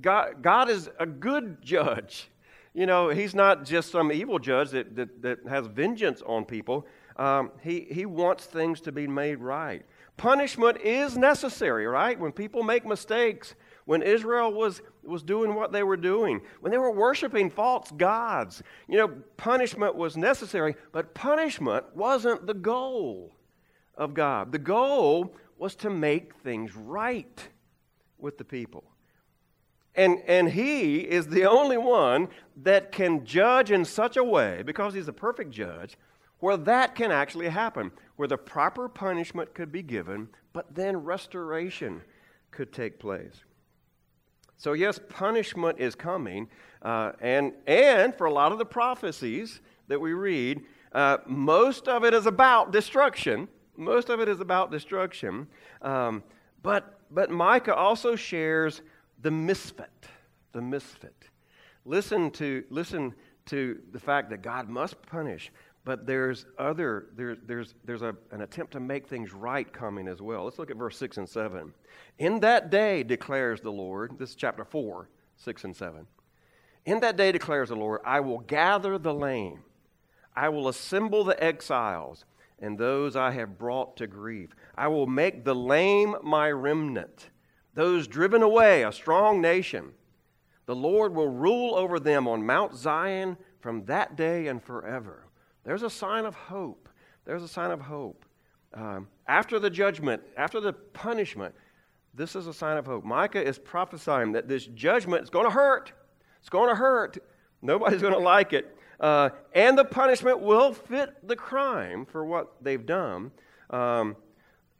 God, 0.00 0.42
God 0.42 0.68
is 0.68 0.88
a 0.98 1.06
good 1.06 1.62
judge. 1.62 2.30
You 2.74 2.86
know, 2.86 3.10
he's 3.10 3.34
not 3.34 3.64
just 3.64 3.90
some 3.90 4.10
evil 4.10 4.38
judge 4.38 4.70
that, 4.70 4.96
that, 4.96 5.22
that 5.22 5.38
has 5.48 5.66
vengeance 5.66 6.22
on 6.24 6.44
people. 6.44 6.86
Um, 7.16 7.50
he, 7.60 7.86
he 7.90 8.06
wants 8.06 8.46
things 8.46 8.80
to 8.82 8.92
be 8.92 9.06
made 9.06 9.38
right. 9.38 9.84
Punishment 10.16 10.78
is 10.80 11.16
necessary, 11.16 11.86
right? 11.86 12.18
When 12.18 12.32
people 12.32 12.62
make 12.62 12.86
mistakes, 12.86 13.54
when 13.84 14.02
Israel 14.02 14.52
was, 14.52 14.80
was 15.02 15.22
doing 15.22 15.54
what 15.54 15.72
they 15.72 15.82
were 15.82 15.96
doing, 15.96 16.40
when 16.60 16.70
they 16.70 16.78
were 16.78 16.92
worshiping 16.92 17.50
false 17.50 17.90
gods. 17.90 18.62
You 18.88 18.98
know, 18.98 19.08
punishment 19.36 19.96
was 19.96 20.16
necessary, 20.16 20.76
but 20.92 21.14
punishment 21.14 21.96
wasn't 21.96 22.46
the 22.46 22.54
goal 22.54 23.34
of 23.96 24.14
God. 24.14 24.52
The 24.52 24.58
goal 24.58 25.34
was 25.58 25.74
to 25.76 25.90
make 25.90 26.34
things 26.36 26.76
right 26.76 27.48
with 28.18 28.38
the 28.38 28.44
people. 28.44 28.84
And, 29.94 30.22
and 30.26 30.48
he 30.48 30.98
is 30.98 31.26
the 31.26 31.44
only 31.44 31.76
one 31.76 32.28
that 32.62 32.92
can 32.92 33.26
judge 33.26 33.70
in 33.70 33.84
such 33.84 34.16
a 34.16 34.24
way, 34.24 34.62
because 34.64 34.94
he's 34.94 35.08
a 35.08 35.12
perfect 35.12 35.50
judge, 35.50 35.98
where 36.38 36.56
that 36.56 36.94
can 36.94 37.12
actually 37.12 37.48
happen, 37.48 37.92
where 38.16 38.28
the 38.28 38.36
proper 38.36 38.88
punishment 38.88 39.54
could 39.54 39.72
be 39.72 39.82
given, 39.82 40.28
but 40.52 40.74
then 40.74 40.96
restoration 40.96 42.02
could 42.50 42.72
take 42.72 42.98
place. 42.98 43.44
So, 44.56 44.74
yes, 44.74 45.00
punishment 45.08 45.80
is 45.80 45.94
coming. 45.94 46.48
Uh, 46.82 47.12
and, 47.20 47.52
and 47.66 48.14
for 48.14 48.26
a 48.26 48.32
lot 48.32 48.52
of 48.52 48.58
the 48.58 48.64
prophecies 48.64 49.60
that 49.88 50.00
we 50.00 50.12
read, 50.12 50.62
uh, 50.92 51.18
most 51.26 51.88
of 51.88 52.04
it 52.04 52.14
is 52.14 52.26
about 52.26 52.70
destruction. 52.70 53.48
Most 53.76 54.08
of 54.08 54.20
it 54.20 54.28
is 54.28 54.40
about 54.40 54.70
destruction. 54.70 55.48
Um, 55.80 56.22
but, 56.62 57.00
but 57.10 57.30
Micah 57.30 57.74
also 57.74 58.14
shares 58.14 58.82
the 59.20 59.30
misphat. 59.30 59.86
The 60.52 60.60
misphat. 60.60 61.10
Listen 61.84 62.30
to, 62.32 62.62
listen 62.70 63.14
to 63.46 63.80
the 63.90 63.98
fact 63.98 64.30
that 64.30 64.42
God 64.42 64.68
must 64.68 65.00
punish, 65.02 65.50
but 65.84 66.06
there's 66.06 66.46
other, 66.58 67.06
there, 67.16 67.36
there's, 67.36 67.74
there's 67.84 68.02
a, 68.02 68.14
an 68.30 68.42
attempt 68.42 68.72
to 68.72 68.80
make 68.80 69.08
things 69.08 69.32
right 69.32 69.70
coming 69.72 70.06
as 70.06 70.22
well. 70.22 70.44
Let's 70.44 70.58
look 70.58 70.70
at 70.70 70.76
verse 70.76 70.96
6 70.96 71.18
and 71.18 71.28
7. 71.28 71.72
In 72.18 72.40
that 72.40 72.70
day, 72.70 73.02
declares 73.02 73.60
the 73.60 73.72
Lord, 73.72 74.18
this 74.18 74.30
is 74.30 74.36
chapter 74.36 74.64
4, 74.64 75.08
6 75.36 75.64
and 75.64 75.76
7. 75.76 76.06
In 76.84 77.00
that 77.00 77.16
day, 77.16 77.32
declares 77.32 77.68
the 77.68 77.76
Lord, 77.76 78.00
I 78.04 78.20
will 78.20 78.38
gather 78.38 78.96
the 78.98 79.14
lame, 79.14 79.60
I 80.34 80.48
will 80.48 80.68
assemble 80.68 81.24
the 81.24 81.42
exiles, 81.42 82.24
and 82.60 82.78
those 82.78 83.16
I 83.16 83.32
have 83.32 83.58
brought 83.58 83.96
to 83.96 84.06
grief. 84.06 84.50
I 84.76 84.88
will 84.88 85.06
make 85.06 85.44
the 85.44 85.54
lame 85.54 86.14
my 86.22 86.50
remnant, 86.50 87.30
those 87.74 88.06
driven 88.06 88.42
away, 88.42 88.84
a 88.84 88.92
strong 88.92 89.40
nation. 89.40 89.92
The 90.66 90.76
Lord 90.76 91.12
will 91.12 91.28
rule 91.28 91.74
over 91.74 91.98
them 91.98 92.28
on 92.28 92.46
Mount 92.46 92.76
Zion 92.76 93.36
from 93.60 93.84
that 93.86 94.16
day 94.16 94.46
and 94.46 94.62
forever. 94.62 95.26
There's 95.64 95.82
a 95.82 95.90
sign 95.90 96.24
of 96.24 96.34
hope. 96.34 96.88
There's 97.24 97.42
a 97.42 97.48
sign 97.48 97.70
of 97.70 97.80
hope. 97.80 98.24
Um, 98.74 99.08
after 99.26 99.58
the 99.58 99.70
judgment, 99.70 100.22
after 100.36 100.60
the 100.60 100.72
punishment, 100.72 101.54
this 102.14 102.36
is 102.36 102.46
a 102.46 102.54
sign 102.54 102.76
of 102.76 102.86
hope. 102.86 103.04
Micah 103.04 103.42
is 103.42 103.58
prophesying 103.58 104.32
that 104.32 104.48
this 104.48 104.66
judgment 104.66 105.22
is 105.22 105.30
going 105.30 105.46
to 105.46 105.50
hurt. 105.50 105.92
It's 106.40 106.48
going 106.48 106.68
to 106.68 106.74
hurt. 106.74 107.18
Nobody's 107.60 108.02
going 108.02 108.14
to 108.18 108.20
like 108.20 108.52
it. 108.52 108.76
Uh, 109.00 109.30
and 109.54 109.76
the 109.76 109.84
punishment 109.84 110.40
will 110.40 110.72
fit 110.72 111.26
the 111.26 111.36
crime 111.36 112.04
for 112.06 112.24
what 112.24 112.62
they've 112.62 112.84
done. 112.84 113.30
Um, 113.70 114.16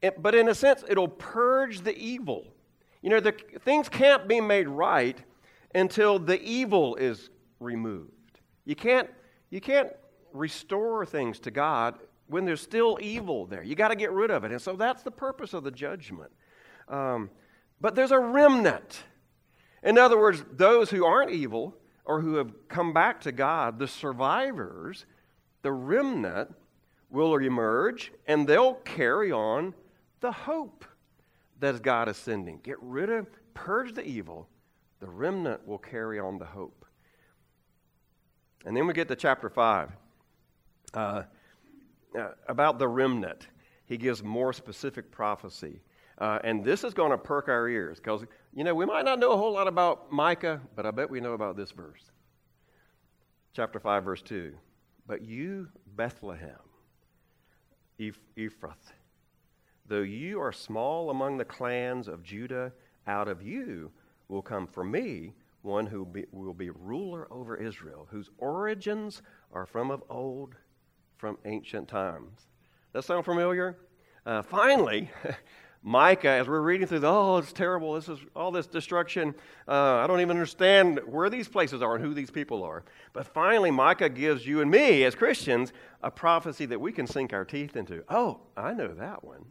it, 0.01 0.21
but 0.21 0.35
in 0.35 0.49
a 0.49 0.55
sense, 0.55 0.85
it'll 0.89 1.09
purge 1.09 1.81
the 1.81 1.97
evil. 1.97 2.47
You 3.03 3.11
know, 3.11 3.21
the, 3.21 3.33
things 3.65 3.89
can't 3.89 4.29
be 4.29 4.41
made 4.41 4.69
right 4.69 5.19
until 5.75 6.19
the 6.19 6.41
evil 6.43 6.97
is 6.97 7.31
removed. 7.61 8.11
You 8.65 8.77
can't, 8.77 9.09
you 9.51 9.61
can't 9.61 9.89
restore 10.33 11.05
things 11.07 11.39
to 11.41 11.51
God 11.51 11.99
when 12.27 12.45
there's 12.45 12.61
still 12.61 12.99
evil 13.01 13.47
there. 13.47 13.63
You 13.63 13.75
got 13.75 13.89
to 13.89 13.97
get 13.97 14.11
rid 14.11 14.31
of 14.31 14.45
it. 14.45 14.53
And 14.53 14.61
so 14.61 14.75
that's 14.75 15.03
the 15.03 15.11
purpose 15.11 15.53
of 15.53 15.65
the 15.65 15.71
judgment. 15.71 16.33
Um, 16.89 17.31
but 17.81 17.95
there's 17.95 18.11
a 18.11 18.19
remnant. 18.19 19.05
In 19.83 19.99
other 19.99 20.19
words, 20.19 20.45
those 20.53 20.91
who 20.91 21.05
aren't 21.05 21.31
evil 21.31 21.77
or 22.05 22.21
who 22.21 22.37
have 22.37 22.69
come 22.69 22.93
back 22.93 23.21
to 23.23 23.33
God, 23.33 23.79
the 23.79 23.89
survivors, 23.89 25.05
the 25.63 25.73
remnant, 25.73 26.55
will 27.11 27.37
emerge 27.37 28.11
and 28.27 28.47
they'll 28.47 28.75
carry 28.75 29.31
on 29.31 29.75
the 30.21 30.33
hope 30.33 30.85
that 31.61 31.83
God 31.83 32.09
is 32.09 32.17
sending. 32.17 32.59
Get 32.63 32.77
rid 32.81 33.11
of, 33.11 33.27
purge 33.55 33.95
the 33.95 34.05
evil. 34.05 34.49
The 35.01 35.09
remnant 35.09 35.67
will 35.67 35.79
carry 35.79 36.19
on 36.19 36.39
the 36.39 36.45
hope. 36.45 36.87
And 38.65 38.77
then 38.77 38.87
we 38.87 38.95
get 38.95 39.09
to 39.09 39.17
chapter 39.17 39.51
5 39.51 39.91
uh, 40.95 41.23
uh, 42.19 42.29
about 42.49 42.79
the 42.79 42.89
remnant. 42.89 43.49
He 43.87 43.97
gives 43.97 44.23
more 44.23 44.53
specific 44.53 45.11
prophecy. 45.11 45.81
Uh, 46.19 46.39
and 46.45 46.65
this 46.65 46.85
is 46.85 46.95
going 46.95 47.11
to 47.11 47.19
perk 47.19 47.49
our 47.49 47.69
ears 47.69 47.99
because, 47.99 48.25
you 48.55 48.65
know, 48.65 48.75
we 48.75 48.87
might 48.87 49.05
not 49.05 49.19
know 49.19 49.33
a 49.33 49.37
whole 49.37 49.53
lot 49.53 49.67
about 49.67 50.13
Micah, 50.13 50.61
but 50.77 50.87
I 50.87 50.91
bet 50.91 51.11
we 51.11 51.21
know 51.21 51.33
about 51.33 51.57
this 51.57 51.71
verse. 51.71 52.11
Chapter 53.55 53.81
5, 53.81 54.05
verse 54.05 54.23
2. 54.23 54.55
But 55.07 55.23
you, 55.23 55.69
Bethlehem, 55.97 56.59
Ephrath, 57.99 58.93
though 59.87 60.01
you 60.01 60.41
are 60.41 60.53
small 60.53 61.11
among 61.11 61.39
the 61.39 61.45
clans 61.45 62.09
of 62.09 62.23
Judah, 62.23 62.73
out 63.07 63.29
of 63.29 63.43
you 63.43 63.91
will 64.29 64.43
come 64.43 64.67
for 64.67 64.85
me 64.85 65.35
one 65.63 65.87
who 65.87 66.05
be, 66.05 66.25
will 66.33 66.55
be 66.55 66.71
ruler 66.71 67.27
over 67.33 67.57
Israel, 67.57 68.09
whose 68.11 68.31
origins 68.39 69.23
are 69.53 69.67
from 69.67 69.91
of 69.91 70.03
old, 70.11 70.55
from 71.23 71.39
ancient 71.45 71.87
times. 71.87 72.33
does 72.37 72.47
That 72.95 73.05
sound 73.05 73.25
familiar? 73.25 73.77
Uh, 74.27 74.43
finally, 74.43 75.09
Micah, 75.85 76.31
as 76.31 76.49
we're 76.49 76.61
reading 76.61 76.89
through, 76.89 76.99
the, 76.99 77.07
oh, 77.07 77.37
it's 77.37 77.53
terrible. 77.53 77.95
This 77.95 78.09
is 78.09 78.19
all 78.35 78.51
this 78.51 78.67
destruction. 78.67 79.33
Uh, 79.69 79.99
I 79.99 80.09
don't 80.09 80.21
even 80.21 80.37
understand 80.37 80.99
where 81.07 81.31
these 81.31 81.47
places 81.47 81.81
are 81.81 81.95
and 81.95 82.05
who 82.05 82.13
these 82.13 82.33
people 82.33 82.65
are. 82.65 82.83
But 83.13 83.29
finally, 83.29 83.71
Micah 83.71 84.09
gives 84.09 84.45
you 84.45 84.63
and 84.63 84.69
me, 84.69 85.05
as 85.05 85.15
Christians, 85.15 85.73
a 86.03 86.11
prophecy 86.11 86.67
that 86.67 86.81
we 86.81 86.91
can 86.91 87.07
sink 87.07 87.33
our 87.33 87.45
teeth 87.45 87.77
into. 87.77 88.03
Oh, 88.09 88.41
I 88.57 88.75
know 88.75 88.89
that 88.89 89.23
one. 89.23 89.45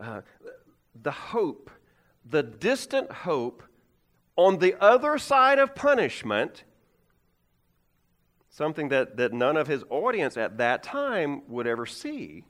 Uh, 0.00 0.22
the 1.02 1.10
hope, 1.12 1.70
the 2.24 2.42
distant 2.42 3.12
hope 3.12 3.62
on 4.36 4.58
the 4.60 4.74
other 4.82 5.18
side 5.18 5.58
of 5.58 5.74
punishment 5.74 6.64
something 8.56 8.88
that, 8.88 9.18
that 9.18 9.34
none 9.34 9.54
of 9.58 9.66
his 9.66 9.84
audience 9.90 10.38
at 10.38 10.56
that 10.56 10.82
time 10.82 11.42
would 11.46 11.66
ever 11.66 11.84
see, 11.84 12.42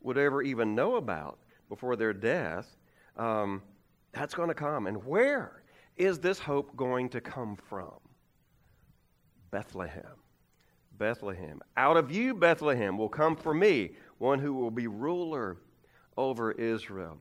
would 0.00 0.16
ever 0.16 0.40
even 0.40 0.76
know 0.76 0.94
about 0.94 1.40
before 1.68 1.96
their 1.96 2.12
death. 2.12 2.76
Um, 3.16 3.62
that's 4.12 4.34
going 4.34 4.50
to 4.50 4.54
come. 4.54 4.86
And 4.86 5.04
where 5.04 5.64
is 5.96 6.20
this 6.20 6.38
hope 6.38 6.76
going 6.76 7.08
to 7.08 7.20
come 7.20 7.56
from? 7.68 7.94
Bethlehem. 9.50 10.04
Bethlehem. 10.96 11.60
Out 11.76 11.96
of 11.96 12.12
you, 12.12 12.34
Bethlehem, 12.34 12.96
will 12.96 13.08
come 13.08 13.34
for 13.34 13.52
me 13.52 13.90
one 14.18 14.38
who 14.38 14.54
will 14.54 14.70
be 14.70 14.86
ruler 14.86 15.56
over 16.16 16.52
Israel. 16.52 17.18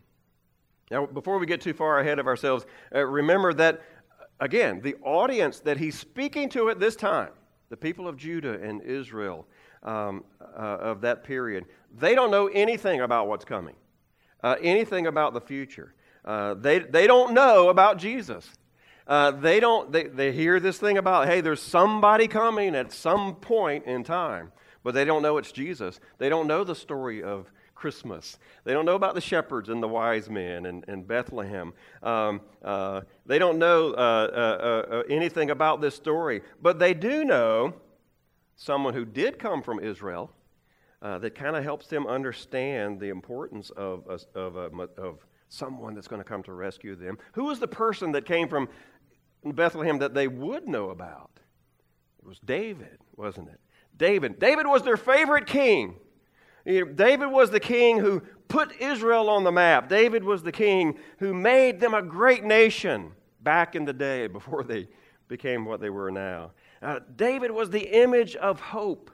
Now, 0.92 1.08
before 1.08 1.40
we 1.40 1.48
get 1.48 1.62
too 1.62 1.74
far 1.74 2.00
ahead 2.02 2.20
of 2.20 2.28
ourselves, 2.28 2.68
uh, 2.94 3.04
remember 3.04 3.52
that, 3.56 3.82
again, 4.40 4.80
the 4.82 4.96
audience 5.04 5.60
that 5.62 5.78
he's 5.78 5.98
speaking 5.98 6.50
to 6.50 6.70
at 6.70 6.80
this 6.80 6.96
time 6.96 7.32
the 7.70 7.78
people 7.78 8.08
of 8.08 8.18
Judah 8.18 8.62
and 8.62 8.82
Israel 8.82 9.48
um, 9.84 10.24
uh, 10.42 10.60
of 10.62 11.02
that 11.02 11.24
period, 11.24 11.66
they 11.98 12.16
don't 12.16 12.32
know 12.32 12.48
anything 12.48 13.02
about 13.02 13.28
what's 13.28 13.46
coming, 13.46 13.76
uh, 14.44 14.56
anything 14.62 15.08
about 15.08 15.34
the 15.34 15.42
future. 15.42 15.94
Uh, 16.26 16.54
they, 16.56 16.80
they 16.80 17.08
don't 17.08 17.34
know 17.34 17.70
about 17.70 17.98
Jesus. 17.98 18.50
Uh, 19.08 19.32
they 19.32 19.62
don't 19.62 19.92
they, 19.92 20.04
they 20.04 20.34
hear 20.34 20.60
this 20.60 20.78
thing 20.78 20.98
about 20.98 21.30
hey 21.30 21.40
there's 21.40 21.62
somebody 21.62 22.28
coming 22.28 22.76
at 22.76 22.92
some 22.92 23.36
point 23.36 23.86
in 23.86 24.04
time 24.04 24.52
but 24.84 24.94
they 24.94 25.06
don't 25.06 25.22
know 25.22 25.38
it's 25.38 25.54
jesus 25.54 26.02
they 26.18 26.28
don't 26.28 26.46
know 26.46 26.66
the 26.66 26.76
story 26.76 27.24
of 27.24 27.50
Christmas. 27.78 28.40
They 28.64 28.74
don't 28.74 28.86
know 28.86 28.96
about 28.96 29.14
the 29.14 29.22
shepherds 29.22 29.70
and 29.70 29.82
the 29.84 29.88
wise 29.88 30.30
men 30.30 30.66
and, 30.66 30.84
and 30.88 31.08
Bethlehem. 31.08 31.74
Um, 32.02 32.42
uh, 32.64 33.02
they 33.26 33.38
don't 33.38 33.60
know 33.60 33.92
uh, 33.92 33.94
uh, 33.94 34.96
uh, 34.96 35.04
anything 35.10 35.52
about 35.52 35.80
this 35.80 35.96
story, 35.96 36.42
but 36.60 36.80
they 36.80 36.96
do 36.96 37.24
know 37.24 37.76
someone 38.56 38.96
who 38.96 39.06
did 39.06 39.38
come 39.38 39.62
from 39.62 39.80
Israel 39.80 40.32
uh, 41.04 41.20
that 41.20 41.36
kind 41.36 41.56
of 41.56 41.64
helps 41.64 41.86
them 41.86 42.08
understand 42.08 43.00
the 43.00 43.10
importance 43.10 43.70
of, 43.70 44.08
of, 44.34 44.56
of 44.56 45.20
someone 45.48 45.94
that's 45.94 46.08
going 46.08 46.22
to 46.22 46.28
come 46.28 46.42
to 46.44 46.54
rescue 46.54 46.96
them. 46.96 47.20
Who 47.34 47.46
was 47.46 47.60
the 47.60 47.68
person 47.68 48.12
that 48.14 48.26
came 48.26 48.48
from 48.48 48.70
Bethlehem 49.46 50.00
that 50.00 50.16
they 50.16 50.28
would 50.28 50.68
know 50.68 50.90
about? 50.90 51.30
It 52.20 52.26
was 52.26 52.40
David, 52.40 52.98
wasn't 53.16 53.50
it? 53.50 53.60
David. 53.96 54.40
David 54.40 54.66
was 54.66 54.82
their 54.82 54.98
favorite 54.98 55.46
king. 55.46 55.96
You 56.68 56.86
know, 56.86 56.92
David 56.92 57.28
was 57.28 57.50
the 57.50 57.62
king 57.62 57.98
who 57.98 58.22
put 58.50 58.76
Israel 58.82 59.30
on 59.30 59.46
the 59.46 59.52
map. 59.54 59.88
David 59.88 60.22
was 60.22 60.44
the 60.44 60.52
king 60.52 61.00
who 61.18 61.34
made 61.34 61.80
them 61.80 61.94
a 61.94 62.02
great 62.02 62.44
nation 62.44 63.14
back 63.42 63.74
in 63.74 63.86
the 63.86 63.94
day 63.94 64.28
before 64.38 64.64
they 64.64 64.90
became 65.30 65.64
what 65.64 65.80
they 65.80 65.90
were 65.90 66.12
now. 66.12 66.52
Uh, 66.82 67.00
David 67.16 67.52
was 67.52 67.70
the 67.70 68.02
image 68.02 68.36
of 68.36 68.60
hope 68.60 69.10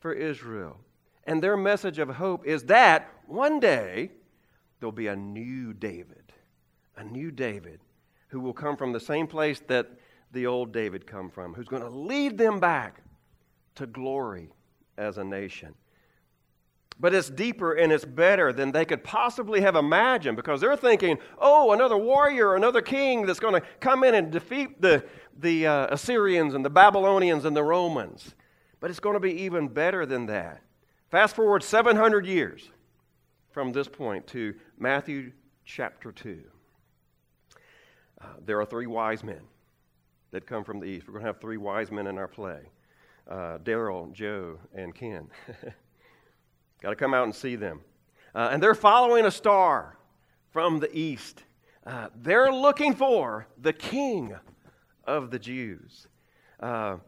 for 0.00 0.14
Israel. 0.14 0.78
And 1.24 1.42
their 1.42 1.58
message 1.58 1.98
of 1.98 2.08
hope 2.08 2.46
is 2.46 2.64
that 2.64 3.10
one 3.26 3.60
day 3.60 4.10
there'll 4.80 4.90
be 4.90 5.06
a 5.08 5.16
new 5.16 5.74
David, 5.74 6.32
a 6.96 7.04
new 7.04 7.30
David 7.30 7.80
who 8.28 8.40
will 8.40 8.52
come 8.54 8.76
from 8.76 8.92
the 8.92 9.00
same 9.00 9.26
place 9.26 9.60
that 9.68 9.90
the 10.32 10.46
old 10.46 10.72
David 10.72 11.06
come 11.06 11.30
from, 11.30 11.52
who's 11.52 11.68
going 11.68 11.82
to 11.82 11.88
lead 11.90 12.38
them 12.38 12.60
back 12.60 13.02
to 13.74 13.86
glory 13.86 14.50
as 14.96 15.18
a 15.18 15.24
nation. 15.24 15.74
But 16.98 17.14
it's 17.14 17.28
deeper 17.28 17.72
and 17.72 17.92
it's 17.92 18.04
better 18.04 18.52
than 18.52 18.72
they 18.72 18.84
could 18.84 19.02
possibly 19.02 19.60
have 19.60 19.74
imagined 19.74 20.36
because 20.36 20.60
they're 20.60 20.76
thinking, 20.76 21.18
oh, 21.38 21.72
another 21.72 21.96
warrior, 21.96 22.54
another 22.54 22.80
king 22.80 23.26
that's 23.26 23.40
going 23.40 23.60
to 23.60 23.66
come 23.80 24.04
in 24.04 24.14
and 24.14 24.30
defeat 24.30 24.80
the, 24.80 25.04
the 25.38 25.66
uh, 25.66 25.86
Assyrians 25.90 26.54
and 26.54 26.64
the 26.64 26.70
Babylonians 26.70 27.44
and 27.44 27.56
the 27.56 27.64
Romans. 27.64 28.34
But 28.80 28.90
it's 28.90 29.00
going 29.00 29.14
to 29.14 29.20
be 29.20 29.32
even 29.42 29.68
better 29.68 30.06
than 30.06 30.26
that. 30.26 30.62
Fast 31.10 31.34
forward 31.34 31.62
700 31.62 32.26
years 32.26 32.70
from 33.50 33.72
this 33.72 33.88
point 33.88 34.26
to 34.28 34.54
Matthew 34.78 35.32
chapter 35.64 36.12
2. 36.12 36.42
Uh, 38.20 38.26
there 38.44 38.60
are 38.60 38.66
three 38.66 38.86
wise 38.86 39.22
men 39.24 39.40
that 40.30 40.46
come 40.46 40.64
from 40.64 40.80
the 40.80 40.86
east. 40.86 41.06
We're 41.06 41.14
going 41.14 41.22
to 41.22 41.28
have 41.28 41.40
three 41.40 41.56
wise 41.56 41.90
men 41.90 42.06
in 42.06 42.18
our 42.18 42.28
play 42.28 42.60
uh, 43.28 43.58
Daryl, 43.58 44.12
Joe, 44.12 44.58
and 44.74 44.94
Ken. 44.94 45.28
Got 46.84 46.90
to 46.90 46.96
come 46.96 47.14
out 47.14 47.24
and 47.24 47.34
see 47.34 47.56
them. 47.56 47.80
Uh, 48.34 48.50
and 48.52 48.62
they're 48.62 48.74
following 48.74 49.24
a 49.24 49.30
star 49.30 49.96
from 50.50 50.80
the 50.80 50.94
east. 50.94 51.42
Uh, 51.86 52.08
they're 52.14 52.52
looking 52.52 52.94
for 52.94 53.46
the 53.56 53.72
king 53.72 54.36
of 55.04 55.30
the 55.30 55.38
Jews. 55.38 56.08
Uh, 56.60 56.98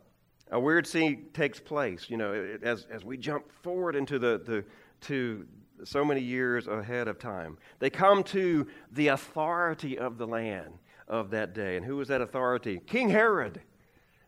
a 0.51 0.59
weird 0.59 0.87
scene 0.87 1.27
takes 1.35 1.61
place, 1.61 2.07
you 2.09 2.17
know, 2.17 2.57
as, 2.63 2.87
as 2.91 3.05
we 3.05 3.19
jump 3.19 3.53
forward 3.63 3.97
into 3.97 4.19
the, 4.19 4.41
the, 4.47 4.65
to 5.09 5.47
so 5.85 6.03
many 6.03 6.23
years 6.23 6.69
ahead 6.69 7.07
of 7.07 7.19
time. 7.19 7.59
They 7.79 7.91
come 7.91 8.23
to 8.25 8.67
the 8.93 9.09
authority 9.09 9.99
of 9.99 10.17
the 10.17 10.27
land 10.27 10.73
of 11.07 11.29
that 11.33 11.53
day. 11.53 11.77
And 11.77 11.85
who 11.85 11.97
was 11.97 12.09
that 12.09 12.23
authority? 12.23 12.81
King 12.87 13.11
Herod. 13.11 13.61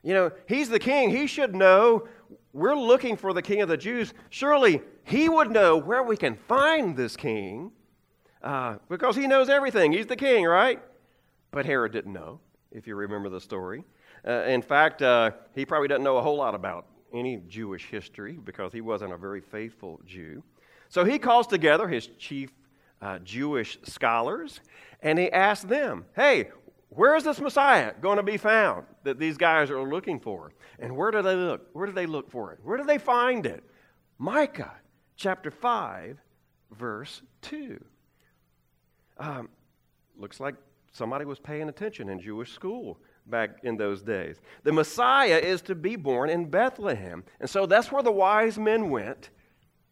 You 0.02 0.14
know, 0.14 0.32
he's 0.46 0.68
the 0.68 0.78
king. 0.78 1.10
He 1.10 1.26
should 1.26 1.54
know 1.54 2.06
we're 2.52 2.74
looking 2.74 3.16
for 3.16 3.32
the 3.32 3.42
king 3.42 3.60
of 3.60 3.68
the 3.68 3.76
Jews. 3.76 4.14
Surely 4.30 4.80
he 5.04 5.28
would 5.28 5.50
know 5.50 5.76
where 5.76 6.02
we 6.02 6.16
can 6.16 6.34
find 6.34 6.96
this 6.96 7.16
king 7.16 7.72
uh, 8.42 8.76
because 8.88 9.16
he 9.16 9.26
knows 9.26 9.48
everything. 9.48 9.92
He's 9.92 10.06
the 10.06 10.16
king, 10.16 10.44
right? 10.44 10.80
But 11.50 11.66
Herod 11.66 11.92
didn't 11.92 12.12
know, 12.12 12.40
if 12.72 12.86
you 12.86 12.94
remember 12.94 13.28
the 13.28 13.40
story. 13.40 13.84
Uh, 14.26 14.42
in 14.42 14.62
fact, 14.62 15.02
uh, 15.02 15.30
he 15.54 15.64
probably 15.64 15.88
doesn't 15.88 16.04
know 16.04 16.16
a 16.16 16.22
whole 16.22 16.36
lot 16.36 16.54
about 16.54 16.86
any 17.12 17.40
Jewish 17.48 17.86
history 17.86 18.38
because 18.44 18.72
he 18.72 18.80
wasn't 18.80 19.12
a 19.12 19.16
very 19.16 19.40
faithful 19.40 20.00
Jew. 20.06 20.42
So 20.88 21.04
he 21.04 21.18
calls 21.18 21.46
together 21.46 21.88
his 21.88 22.08
chief 22.18 22.50
uh, 23.00 23.18
Jewish 23.20 23.78
scholars 23.84 24.60
and 25.02 25.18
he 25.18 25.30
asks 25.30 25.64
them, 25.64 26.04
Hey, 26.16 26.50
where 26.90 27.16
is 27.16 27.24
this 27.24 27.40
Messiah 27.40 27.92
going 28.00 28.16
to 28.16 28.22
be 28.22 28.36
found 28.36 28.86
that 29.04 29.18
these 29.18 29.36
guys 29.36 29.70
are 29.70 29.82
looking 29.82 30.20
for? 30.20 30.52
And 30.78 30.96
where 30.96 31.10
do 31.10 31.22
they 31.22 31.34
look? 31.34 31.68
Where 31.72 31.86
do 31.86 31.92
they 31.92 32.06
look 32.06 32.30
for 32.30 32.52
it? 32.52 32.60
Where 32.62 32.78
do 32.78 32.84
they 32.84 32.98
find 32.98 33.44
it? 33.44 33.62
Micah 34.18 34.72
chapter 35.16 35.50
5, 35.50 36.18
verse 36.70 37.22
2. 37.42 37.82
Um, 39.18 39.48
looks 40.16 40.40
like 40.40 40.54
somebody 40.92 41.24
was 41.24 41.38
paying 41.38 41.68
attention 41.68 42.08
in 42.08 42.20
Jewish 42.20 42.52
school 42.52 42.98
back 43.26 43.58
in 43.62 43.76
those 43.76 44.02
days. 44.02 44.40
The 44.64 44.72
Messiah 44.72 45.36
is 45.36 45.60
to 45.62 45.74
be 45.74 45.96
born 45.96 46.30
in 46.30 46.46
Bethlehem. 46.46 47.24
And 47.40 47.50
so 47.50 47.66
that's 47.66 47.92
where 47.92 48.02
the 48.02 48.12
wise 48.12 48.58
men 48.58 48.88
went, 48.90 49.30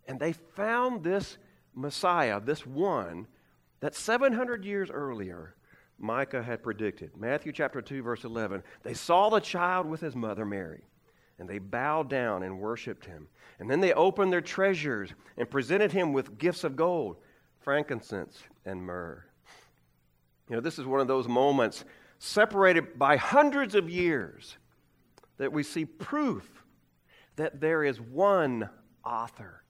and 0.09 0.19
they 0.19 0.33
found 0.33 1.05
this 1.05 1.37
Messiah, 1.75 2.41
this 2.41 2.65
one 2.65 3.27
that 3.81 3.95
700 3.95 4.65
years 4.65 4.91
earlier 4.91 5.55
Micah 5.99 6.43
had 6.43 6.63
predicted. 6.63 7.11
Matthew 7.17 7.53
chapter 7.53 7.81
2, 7.81 8.03
verse 8.03 8.25
11. 8.25 8.63
They 8.83 8.95
saw 8.95 9.29
the 9.29 9.41
child 9.41 9.87
with 9.87 10.01
his 10.01 10.15
mother 10.15 10.45
Mary, 10.45 10.85
and 11.39 11.49
they 11.49 11.59
bowed 11.59 12.11
down 12.11 12.43
and 12.43 12.59
worshiped 12.59 13.07
him. 13.07 13.29
And 13.59 13.71
then 13.71 13.81
they 13.81 13.93
opened 13.93 14.33
their 14.33 14.43
treasures 14.43 15.15
and 15.37 15.51
presented 15.51 15.93
him 15.93 16.13
with 16.13 16.39
gifts 16.39 16.65
of 16.65 16.77
gold, 16.77 17.17
frankincense, 17.61 18.43
and 18.65 18.83
myrrh. 18.83 19.25
You 20.49 20.57
know, 20.57 20.61
this 20.61 20.79
is 20.79 20.87
one 20.87 21.01
of 21.01 21.09
those 21.09 21.27
moments 21.27 21.85
separated 22.19 22.99
by 22.99 23.17
hundreds 23.17 23.75
of 23.75 23.91
years 23.91 24.57
that 25.39 25.53
we 25.53 25.63
see 25.63 25.85
proof 25.85 26.65
that 27.37 27.61
there 27.61 27.85
is 27.85 28.01
one 28.01 28.69
author 29.05 29.63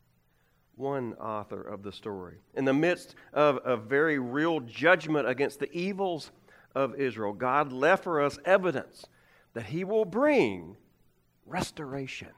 one 0.76 1.14
author 1.14 1.60
of 1.60 1.82
the 1.82 1.92
story. 1.92 2.36
In 2.54 2.64
the 2.64 2.74
midst 2.74 3.14
of 3.32 3.58
a 3.64 3.76
very 3.76 4.18
real 4.18 4.60
judgment 4.60 5.26
against 5.28 5.58
the 5.58 5.72
evils 5.72 6.30
of 6.74 6.94
Israel, 6.94 7.32
God 7.32 7.72
left 7.72 8.04
for 8.04 8.20
us 8.20 8.38
evidence 8.44 9.06
that 9.54 9.66
He 9.66 9.84
will 9.84 10.04
bring 10.04 10.76
restoration. 11.46 12.28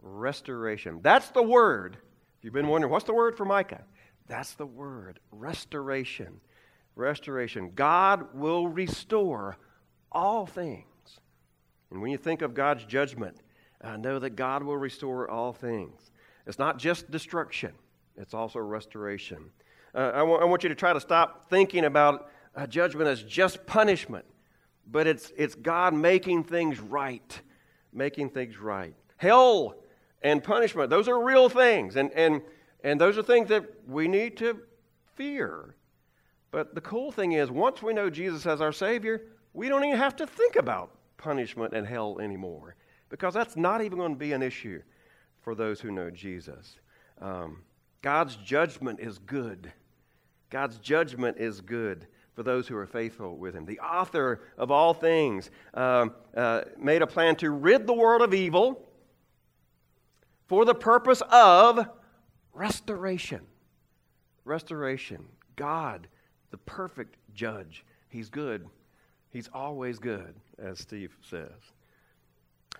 Restoration. 0.00 1.00
That's 1.02 1.30
the 1.30 1.42
word. 1.42 1.96
If 2.38 2.44
you've 2.44 2.54
been 2.54 2.68
wondering, 2.68 2.92
what's 2.92 3.04
the 3.04 3.14
word 3.14 3.36
for 3.36 3.44
Micah? 3.44 3.82
That's 4.28 4.54
the 4.54 4.66
word 4.66 5.18
restoration. 5.32 6.40
Restoration. 6.94 7.72
God 7.74 8.34
will 8.34 8.68
restore 8.68 9.56
all 10.12 10.46
things. 10.46 10.84
And 11.90 12.00
when 12.00 12.10
you 12.10 12.18
think 12.18 12.42
of 12.42 12.54
God's 12.54 12.84
judgment, 12.84 13.38
uh, 13.82 13.96
know 13.96 14.18
that 14.18 14.30
God 14.30 14.62
will 14.62 14.76
restore 14.76 15.28
all 15.28 15.52
things. 15.52 16.10
It's 16.48 16.58
not 16.58 16.78
just 16.78 17.10
destruction, 17.10 17.72
it's 18.16 18.32
also 18.32 18.58
restoration. 18.58 19.50
Uh, 19.94 20.10
I, 20.14 20.18
w- 20.18 20.38
I 20.38 20.44
want 20.44 20.62
you 20.62 20.70
to 20.70 20.74
try 20.74 20.94
to 20.94 21.00
stop 21.00 21.48
thinking 21.50 21.84
about 21.84 22.30
uh, 22.56 22.66
judgment 22.66 23.06
as 23.06 23.22
just 23.22 23.64
punishment, 23.66 24.24
but 24.90 25.06
it's, 25.06 25.30
it's 25.36 25.54
God 25.54 25.92
making 25.92 26.44
things 26.44 26.80
right. 26.80 27.40
Making 27.92 28.30
things 28.30 28.58
right. 28.58 28.94
Hell 29.18 29.76
and 30.22 30.42
punishment, 30.42 30.88
those 30.90 31.06
are 31.06 31.22
real 31.22 31.48
things, 31.50 31.96
and, 31.96 32.10
and, 32.12 32.40
and 32.82 33.00
those 33.00 33.18
are 33.18 33.22
things 33.22 33.48
that 33.50 33.64
we 33.86 34.08
need 34.08 34.38
to 34.38 34.58
fear. 35.16 35.74
But 36.50 36.74
the 36.74 36.80
cool 36.80 37.12
thing 37.12 37.32
is, 37.32 37.50
once 37.50 37.82
we 37.82 37.92
know 37.92 38.08
Jesus 38.08 38.46
as 38.46 38.62
our 38.62 38.72
Savior, 38.72 39.22
we 39.52 39.68
don't 39.68 39.84
even 39.84 39.98
have 39.98 40.16
to 40.16 40.26
think 40.26 40.56
about 40.56 40.92
punishment 41.18 41.74
and 41.74 41.86
hell 41.86 42.18
anymore 42.20 42.74
because 43.10 43.34
that's 43.34 43.56
not 43.56 43.82
even 43.82 43.98
going 43.98 44.14
to 44.14 44.18
be 44.18 44.32
an 44.32 44.42
issue 44.42 44.80
for 45.48 45.54
those 45.54 45.80
who 45.80 45.90
know 45.90 46.10
Jesus. 46.10 46.76
Um, 47.22 47.62
God's 48.02 48.36
judgment 48.36 49.00
is 49.00 49.16
good. 49.16 49.72
God's 50.50 50.76
judgment 50.76 51.38
is 51.38 51.62
good 51.62 52.06
for 52.34 52.42
those 52.42 52.68
who 52.68 52.76
are 52.76 52.84
faithful 52.84 53.34
with 53.38 53.54
Him. 53.54 53.64
The 53.64 53.80
author 53.80 54.42
of 54.58 54.70
all 54.70 54.92
things 54.92 55.50
um, 55.72 56.12
uh, 56.36 56.64
made 56.78 57.00
a 57.00 57.06
plan 57.06 57.34
to 57.36 57.50
rid 57.50 57.86
the 57.86 57.94
world 57.94 58.20
of 58.20 58.34
evil 58.34 58.86
for 60.48 60.66
the 60.66 60.74
purpose 60.74 61.22
of 61.30 61.88
restoration. 62.52 63.40
Restoration. 64.44 65.24
God, 65.56 66.08
the 66.50 66.58
perfect 66.58 67.16
judge. 67.32 67.86
He's 68.10 68.28
good. 68.28 68.68
He's 69.30 69.48
always 69.54 69.98
good, 69.98 70.34
as 70.58 70.78
Steve 70.78 71.16
says. 71.22 71.72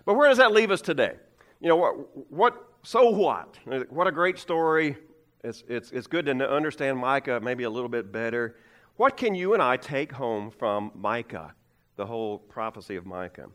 But 0.05 0.13
where 0.13 0.29
does 0.29 0.37
that 0.37 0.51
leave 0.51 0.69
us 0.69 0.81
today? 0.81 1.15
You 1.59 1.67
know, 1.67 1.75
what, 1.75 2.31
what, 2.31 2.67
so 2.83 3.09
what? 3.09 3.57
What 3.89 4.07
a 4.07 4.11
great 4.11 4.39
story. 4.39 4.97
It's, 5.43 5.63
it's, 5.67 5.91
it's 5.91 6.07
good 6.07 6.25
to 6.25 6.49
understand 6.49 6.97
Micah 6.97 7.39
maybe 7.41 7.63
a 7.63 7.69
little 7.69 7.89
bit 7.89 8.11
better. 8.11 8.55
What 8.95 9.15
can 9.15 9.35
you 9.35 9.53
and 9.53 9.63
I 9.63 9.77
take 9.77 10.11
home 10.11 10.51
from 10.51 10.91
Micah, 10.95 11.53
the 11.95 12.05
whole 12.05 12.37
prophecy 12.37 12.95
of 12.95 13.05
Micah? 13.05 13.47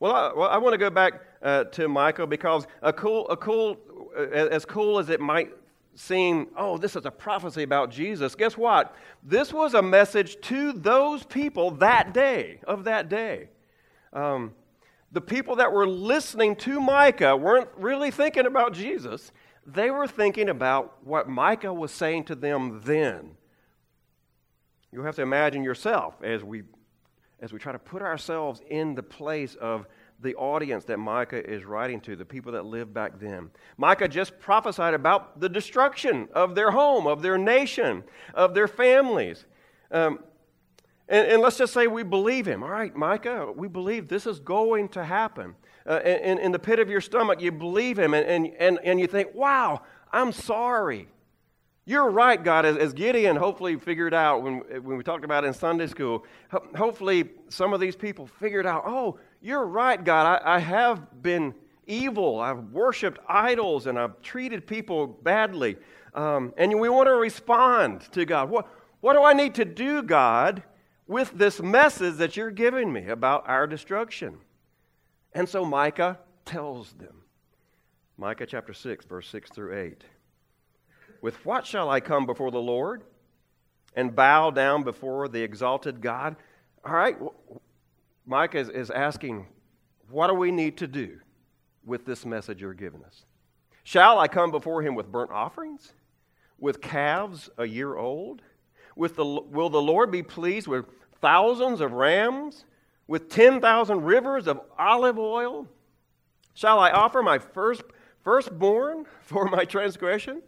Well, 0.00 0.12
I, 0.12 0.32
well, 0.34 0.48
I 0.48 0.58
want 0.58 0.74
to 0.74 0.78
go 0.78 0.90
back 0.90 1.14
uh, 1.42 1.64
to 1.64 1.88
Micah 1.88 2.26
because 2.26 2.66
a 2.82 2.92
cool, 2.92 3.28
a 3.28 3.36
cool, 3.36 3.78
uh, 4.16 4.22
as 4.22 4.64
cool 4.64 4.98
as 4.98 5.08
it 5.08 5.20
might 5.20 5.50
seem, 5.94 6.48
oh, 6.56 6.76
this 6.76 6.96
is 6.96 7.06
a 7.06 7.10
prophecy 7.10 7.62
about 7.62 7.90
Jesus. 7.90 8.34
Guess 8.34 8.58
what? 8.58 8.94
This 9.22 9.52
was 9.52 9.74
a 9.74 9.82
message 9.82 10.38
to 10.42 10.72
those 10.72 11.24
people 11.24 11.70
that 11.72 12.12
day, 12.12 12.60
of 12.66 12.84
that 12.84 13.08
day. 13.08 13.48
Um, 14.12 14.52
the 15.16 15.20
people 15.22 15.56
that 15.56 15.72
were 15.72 15.88
listening 15.88 16.54
to 16.54 16.78
Micah 16.78 17.34
weren't 17.34 17.70
really 17.78 18.10
thinking 18.10 18.44
about 18.44 18.74
Jesus. 18.74 19.32
They 19.66 19.90
were 19.90 20.06
thinking 20.06 20.50
about 20.50 20.98
what 21.04 21.26
Micah 21.26 21.72
was 21.72 21.90
saying 21.90 22.24
to 22.24 22.34
them 22.34 22.82
then. 22.84 23.30
You'll 24.92 25.06
have 25.06 25.16
to 25.16 25.22
imagine 25.22 25.64
yourself 25.64 26.22
as 26.22 26.44
we, 26.44 26.64
as 27.40 27.50
we 27.50 27.58
try 27.58 27.72
to 27.72 27.78
put 27.78 28.02
ourselves 28.02 28.60
in 28.68 28.94
the 28.94 29.02
place 29.02 29.54
of 29.54 29.86
the 30.20 30.34
audience 30.34 30.84
that 30.84 30.98
Micah 30.98 31.50
is 31.50 31.64
writing 31.64 31.98
to, 32.02 32.14
the 32.14 32.26
people 32.26 32.52
that 32.52 32.66
lived 32.66 32.92
back 32.92 33.18
then. 33.18 33.48
Micah 33.78 34.08
just 34.08 34.38
prophesied 34.38 34.92
about 34.92 35.40
the 35.40 35.48
destruction 35.48 36.28
of 36.34 36.54
their 36.54 36.72
home, 36.72 37.06
of 37.06 37.22
their 37.22 37.38
nation, 37.38 38.04
of 38.34 38.52
their 38.52 38.68
families. 38.68 39.46
Um, 39.90 40.18
and, 41.08 41.28
and, 41.28 41.42
let's 41.42 41.56
just 41.56 41.72
say 41.72 41.86
we 41.86 42.02
believe 42.02 42.46
him. 42.46 42.62
All 42.62 42.68
right, 42.68 42.94
Micah, 42.94 43.52
we 43.54 43.68
believe 43.68 44.08
this 44.08 44.26
is 44.26 44.40
going 44.40 44.88
to 44.90 45.04
happen. 45.04 45.54
Uh, 45.88 46.00
in, 46.00 46.38
in 46.38 46.50
the 46.50 46.58
pit 46.58 46.80
of 46.80 46.88
your 46.88 47.00
stomach, 47.00 47.40
you 47.40 47.52
believe 47.52 47.96
him, 47.98 48.12
and, 48.12 48.26
and, 48.26 48.52
and, 48.58 48.80
and 48.82 48.98
you 48.98 49.06
think, 49.06 49.32
wow, 49.34 49.82
I'm 50.12 50.32
sorry. 50.32 51.08
You're 51.84 52.10
right, 52.10 52.42
God, 52.42 52.66
as, 52.66 52.76
as 52.76 52.92
Gideon 52.92 53.36
hopefully 53.36 53.76
figured 53.76 54.12
out 54.12 54.42
when, 54.42 54.58
when 54.82 54.96
we 54.96 55.04
talked 55.04 55.24
about 55.24 55.44
in 55.44 55.54
Sunday 55.54 55.86
school. 55.86 56.24
Ho- 56.50 56.66
hopefully, 56.74 57.30
some 57.48 57.72
of 57.72 57.78
these 57.78 57.94
people 57.94 58.26
figured 58.26 58.66
out, 58.66 58.82
oh, 58.84 59.20
you're 59.40 59.64
right, 59.64 60.02
God. 60.02 60.40
I, 60.44 60.56
I 60.56 60.58
have 60.58 61.22
been 61.22 61.54
evil. 61.86 62.40
I've 62.40 62.72
worshiped 62.72 63.20
idols 63.28 63.86
and 63.86 63.96
I've 63.96 64.20
treated 64.20 64.66
people 64.66 65.06
badly. 65.06 65.76
Um, 66.14 66.52
and 66.56 66.80
we 66.80 66.88
want 66.88 67.06
to 67.06 67.14
respond 67.14 68.00
to 68.12 68.24
God. 68.24 68.50
What, 68.50 68.68
what 69.00 69.12
do 69.12 69.22
I 69.22 69.32
need 69.32 69.54
to 69.54 69.64
do, 69.64 70.02
God, 70.02 70.64
with 71.06 71.32
this 71.32 71.60
message 71.60 72.16
that 72.16 72.36
you're 72.36 72.50
giving 72.50 72.92
me 72.92 73.08
about 73.08 73.48
our 73.48 73.66
destruction? 73.66 74.38
And 75.32 75.48
so 75.48 75.64
Micah 75.64 76.18
tells 76.44 76.92
them. 76.94 77.22
Micah 78.18 78.46
chapter 78.46 78.72
6, 78.72 79.04
verse 79.04 79.28
6 79.28 79.50
through 79.50 79.76
8. 79.78 80.04
With 81.20 81.44
what 81.44 81.66
shall 81.66 81.90
I 81.90 82.00
come 82.00 82.26
before 82.26 82.50
the 82.50 82.58
Lord 82.58 83.02
and 83.94 84.14
bow 84.14 84.50
down 84.50 84.82
before 84.82 85.28
the 85.28 85.42
exalted 85.42 86.00
God? 86.00 86.36
All 86.84 86.94
right, 86.94 87.16
Micah 88.26 88.58
is, 88.58 88.68
is 88.68 88.90
asking, 88.90 89.46
what 90.08 90.28
do 90.28 90.34
we 90.34 90.50
need 90.50 90.76
to 90.78 90.86
do 90.86 91.18
with 91.84 92.04
this 92.04 92.24
message 92.24 92.60
you're 92.60 92.74
giving 92.74 93.04
us? 93.04 93.24
Shall 93.84 94.18
I 94.18 94.28
come 94.28 94.50
before 94.50 94.82
him 94.82 94.94
with 94.94 95.10
burnt 95.12 95.30
offerings? 95.30 95.92
With 96.58 96.80
calves 96.80 97.50
a 97.58 97.66
year 97.66 97.96
old? 97.96 98.42
With 98.96 99.14
the, 99.14 99.24
will 99.24 99.70
the 99.70 99.80
Lord 99.80 100.10
be 100.10 100.24
pleased 100.24 100.66
with 100.66 100.86
thousands 101.20 101.80
of 101.80 101.92
rams? 101.92 102.64
With 103.06 103.28
10,000 103.28 104.02
rivers 104.02 104.48
of 104.48 104.60
olive 104.76 105.18
oil? 105.18 105.68
Shall 106.54 106.80
I 106.80 106.90
offer 106.90 107.22
my 107.22 107.38
first, 107.38 107.82
firstborn 108.24 109.04
for 109.20 109.44
my 109.44 109.64
transgression? 109.64 110.42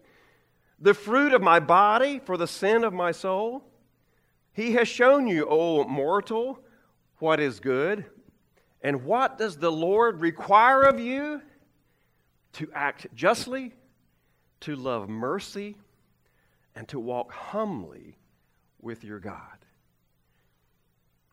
the 0.81 0.95
fruit 0.95 1.33
of 1.33 1.43
my 1.43 1.61
body 1.61 2.21
for 2.21 2.37
the 2.37 2.47
sin 2.47 2.85
of 2.85 2.93
my 2.93 3.13
soul? 3.13 3.65
He 4.53 4.73
has 4.73 4.89
shown 4.89 5.27
you, 5.27 5.47
O 5.49 5.85
mortal, 5.85 6.61
what 7.19 7.41
is 7.41 7.61
good. 7.61 8.05
And 8.83 9.05
what 9.05 9.39
does 9.39 9.57
the 9.57 9.73
Lord 9.73 10.21
require 10.21 10.83
of 10.83 11.01
you? 11.01 11.43
To 12.55 12.69
act 12.75 13.07
justly, 13.15 13.75
to 14.61 14.75
love 14.75 15.09
mercy, 15.09 15.77
and 16.75 16.89
to 16.89 16.99
walk 16.99 17.33
humbly 17.33 18.18
with 18.81 19.05
your 19.05 19.21
God. 19.21 19.59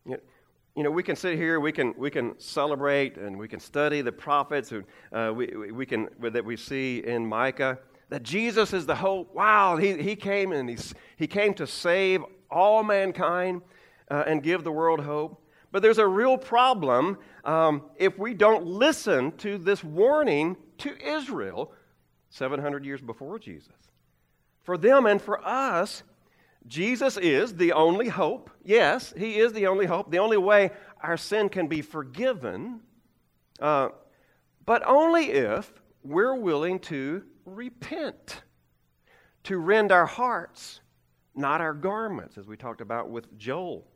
You 0.05 0.83
know, 0.83 0.91
we 0.91 1.03
can 1.03 1.15
sit 1.15 1.37
here, 1.37 1.59
we 1.61 1.71
can, 1.71 1.93
we 1.97 2.11
can 2.11 2.37
celebrate, 2.37 3.17
and 3.17 3.39
we 3.39 3.47
can 3.47 3.61
study 3.61 4.01
the 4.01 4.11
prophets 4.11 4.69
who, 4.69 4.83
uh, 5.13 5.31
we, 5.33 5.47
we 5.71 5.85
can, 5.85 6.09
that 6.19 6.43
we 6.43 6.57
see 6.57 6.99
in 6.99 7.25
Micah 7.25 7.79
that 8.09 8.23
Jesus 8.23 8.73
is 8.73 8.85
the 8.85 8.95
hope. 8.95 9.33
Wow, 9.33 9.77
he, 9.77 10.01
he 10.01 10.15
came 10.15 10.51
and 10.51 10.69
he, 10.69 10.77
he 11.15 11.27
came 11.27 11.53
to 11.55 11.65
save 11.65 12.21
all 12.51 12.83
mankind 12.83 13.61
uh, 14.11 14.25
and 14.27 14.43
give 14.43 14.63
the 14.63 14.71
world 14.71 14.99
hope. 14.99 15.41
But 15.71 15.81
there's 15.81 15.97
a 15.97 16.07
real 16.07 16.37
problem 16.37 17.17
um, 17.43 17.83
if 17.97 18.17
we 18.17 18.33
don't 18.33 18.65
listen 18.65 19.31
to 19.37 19.57
this 19.57 19.83
warning 19.83 20.57
to 20.79 20.95
Israel 21.01 21.71
700 22.29 22.85
years 22.85 23.01
before 23.01 23.39
Jesus. 23.39 23.73
For 24.63 24.77
them 24.77 25.05
and 25.05 25.21
for 25.21 25.45
us, 25.45 26.03
Jesus 26.67 27.17
is 27.17 27.55
the 27.55 27.73
only 27.73 28.07
hope. 28.07 28.49
Yes, 28.63 29.13
He 29.15 29.39
is 29.39 29.53
the 29.53 29.67
only 29.67 29.85
hope, 29.85 30.11
the 30.11 30.19
only 30.19 30.37
way 30.37 30.71
our 31.01 31.17
sin 31.17 31.49
can 31.49 31.67
be 31.67 31.81
forgiven, 31.81 32.81
uh, 33.59 33.89
but 34.65 34.85
only 34.85 35.31
if 35.31 35.71
we're 36.03 36.35
willing 36.35 36.79
to 36.79 37.23
repent, 37.45 38.41
to 39.43 39.57
rend 39.57 39.91
our 39.91 40.07
hearts, 40.07 40.81
not 41.35 41.61
our 41.61 41.73
garments, 41.73 42.37
as 42.37 42.47
we 42.47 42.57
talked 42.57 42.81
about 42.81 43.09
with 43.09 43.37
Joel. 43.37 43.87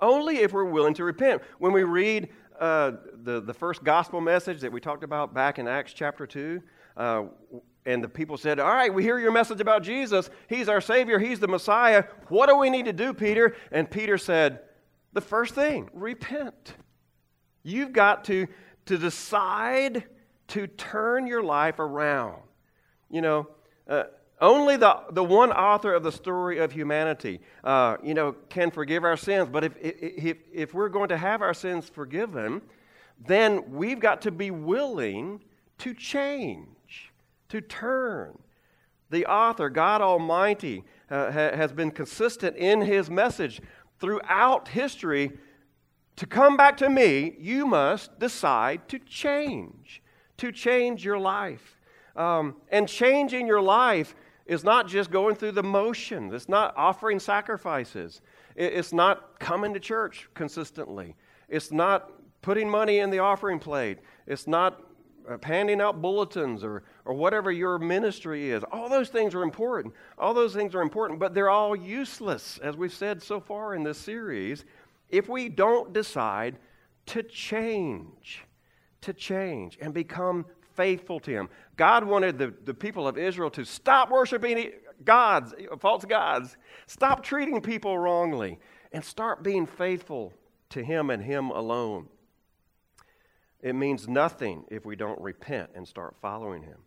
Only 0.00 0.38
if 0.38 0.52
we're 0.52 0.64
willing 0.64 0.94
to 0.94 1.04
repent. 1.04 1.42
When 1.58 1.72
we 1.72 1.84
read 1.84 2.30
uh, 2.58 2.92
the, 3.22 3.40
the 3.40 3.54
first 3.54 3.84
gospel 3.84 4.20
message 4.20 4.60
that 4.60 4.72
we 4.72 4.80
talked 4.80 5.04
about 5.04 5.34
back 5.34 5.58
in 5.58 5.68
Acts 5.68 5.92
chapter 5.92 6.26
2, 6.26 6.62
uh, 6.96 7.24
and 7.92 8.02
the 8.02 8.08
people 8.08 8.36
said, 8.36 8.58
All 8.58 8.72
right, 8.72 8.92
we 8.92 9.02
hear 9.02 9.18
your 9.18 9.32
message 9.32 9.60
about 9.60 9.82
Jesus. 9.82 10.30
He's 10.48 10.68
our 10.68 10.80
Savior. 10.80 11.18
He's 11.18 11.40
the 11.40 11.48
Messiah. 11.48 12.04
What 12.28 12.48
do 12.48 12.56
we 12.56 12.70
need 12.70 12.86
to 12.86 12.92
do, 12.92 13.12
Peter? 13.12 13.54
And 13.70 13.90
Peter 13.90 14.18
said, 14.18 14.60
The 15.12 15.20
first 15.20 15.54
thing, 15.54 15.90
repent. 15.92 16.74
You've 17.62 17.92
got 17.92 18.24
to, 18.24 18.46
to 18.86 18.98
decide 18.98 20.04
to 20.48 20.66
turn 20.66 21.26
your 21.26 21.42
life 21.42 21.78
around. 21.78 22.42
You 23.10 23.22
know, 23.22 23.48
uh, 23.88 24.04
only 24.40 24.76
the, 24.76 25.02
the 25.10 25.22
one 25.22 25.52
author 25.52 25.92
of 25.92 26.02
the 26.02 26.12
story 26.12 26.58
of 26.58 26.72
humanity, 26.72 27.40
uh, 27.62 27.96
you 28.02 28.14
know, 28.14 28.32
can 28.48 28.70
forgive 28.70 29.04
our 29.04 29.16
sins. 29.16 29.48
But 29.50 29.64
if, 29.64 29.72
if, 29.80 30.38
if 30.52 30.74
we're 30.74 30.88
going 30.88 31.10
to 31.10 31.16
have 31.16 31.42
our 31.42 31.52
sins 31.52 31.88
forgiven, 31.88 32.62
then 33.26 33.70
we've 33.70 34.00
got 34.00 34.22
to 34.22 34.30
be 34.30 34.50
willing 34.50 35.42
to 35.78 35.94
change, 35.94 37.09
to 37.50 37.60
turn. 37.60 38.38
The 39.10 39.26
author, 39.26 39.70
God 39.70 40.00
Almighty, 40.00 40.84
uh, 41.10 41.30
ha, 41.30 41.50
has 41.56 41.72
been 41.72 41.90
consistent 41.90 42.56
in 42.56 42.80
his 42.80 43.10
message 43.10 43.60
throughout 44.00 44.68
history. 44.68 45.32
To 46.16 46.26
come 46.26 46.56
back 46.56 46.76
to 46.78 46.88
me, 46.88 47.36
you 47.38 47.66
must 47.66 48.18
decide 48.18 48.88
to 48.88 48.98
change 48.98 50.02
to 50.40 50.50
change 50.50 51.04
your 51.04 51.18
life. 51.18 51.78
Um, 52.16 52.56
and 52.70 52.88
changing 52.88 53.46
your 53.46 53.60
life 53.60 54.14
is 54.46 54.64
not 54.64 54.88
just 54.88 55.10
going 55.10 55.36
through 55.36 55.52
the 55.52 55.62
motions, 55.62 56.32
it's 56.32 56.48
not 56.48 56.74
offering 56.76 57.20
sacrifices, 57.20 58.22
it's 58.56 58.92
not 58.92 59.38
coming 59.38 59.74
to 59.74 59.80
church 59.80 60.28
consistently, 60.34 61.14
it's 61.48 61.70
not 61.70 62.10
putting 62.40 62.68
money 62.68 62.98
in 62.98 63.10
the 63.10 63.18
offering 63.18 63.58
plate, 63.58 63.98
it's 64.26 64.46
not 64.46 64.82
uh, 65.28 65.36
handing 65.42 65.80
out 65.80 66.00
bulletins 66.00 66.64
or, 66.64 66.82
or 67.10 67.14
whatever 67.14 67.50
your 67.50 67.76
ministry 67.76 68.52
is. 68.52 68.62
All 68.70 68.88
those 68.88 69.08
things 69.08 69.34
are 69.34 69.42
important. 69.42 69.94
All 70.16 70.32
those 70.32 70.54
things 70.54 70.76
are 70.76 70.80
important, 70.80 71.18
but 71.18 71.34
they're 71.34 71.50
all 71.50 71.74
useless, 71.74 72.60
as 72.62 72.76
we've 72.76 72.94
said 72.94 73.20
so 73.20 73.40
far 73.40 73.74
in 73.74 73.82
this 73.82 73.98
series, 73.98 74.64
if 75.08 75.28
we 75.28 75.48
don't 75.48 75.92
decide 75.92 76.56
to 77.06 77.24
change 77.24 78.44
to 79.00 79.12
change 79.12 79.76
and 79.80 79.92
become 79.92 80.46
faithful 80.76 81.18
to 81.18 81.32
Him. 81.32 81.48
God 81.74 82.04
wanted 82.04 82.38
the, 82.38 82.54
the 82.64 82.74
people 82.74 83.08
of 83.08 83.18
Israel 83.18 83.50
to 83.50 83.64
stop 83.64 84.08
worshiping 84.08 84.70
gods, 85.04 85.52
false 85.80 86.04
gods, 86.04 86.56
stop 86.86 87.24
treating 87.24 87.60
people 87.60 87.98
wrongly, 87.98 88.60
and 88.92 89.04
start 89.04 89.42
being 89.42 89.66
faithful 89.66 90.32
to 90.68 90.84
Him 90.84 91.10
and 91.10 91.24
Him 91.24 91.50
alone. 91.50 92.06
It 93.62 93.74
means 93.74 94.06
nothing 94.06 94.62
if 94.70 94.86
we 94.86 94.94
don't 94.94 95.20
repent 95.20 95.70
and 95.74 95.88
start 95.88 96.14
following 96.22 96.62
Him. 96.62 96.78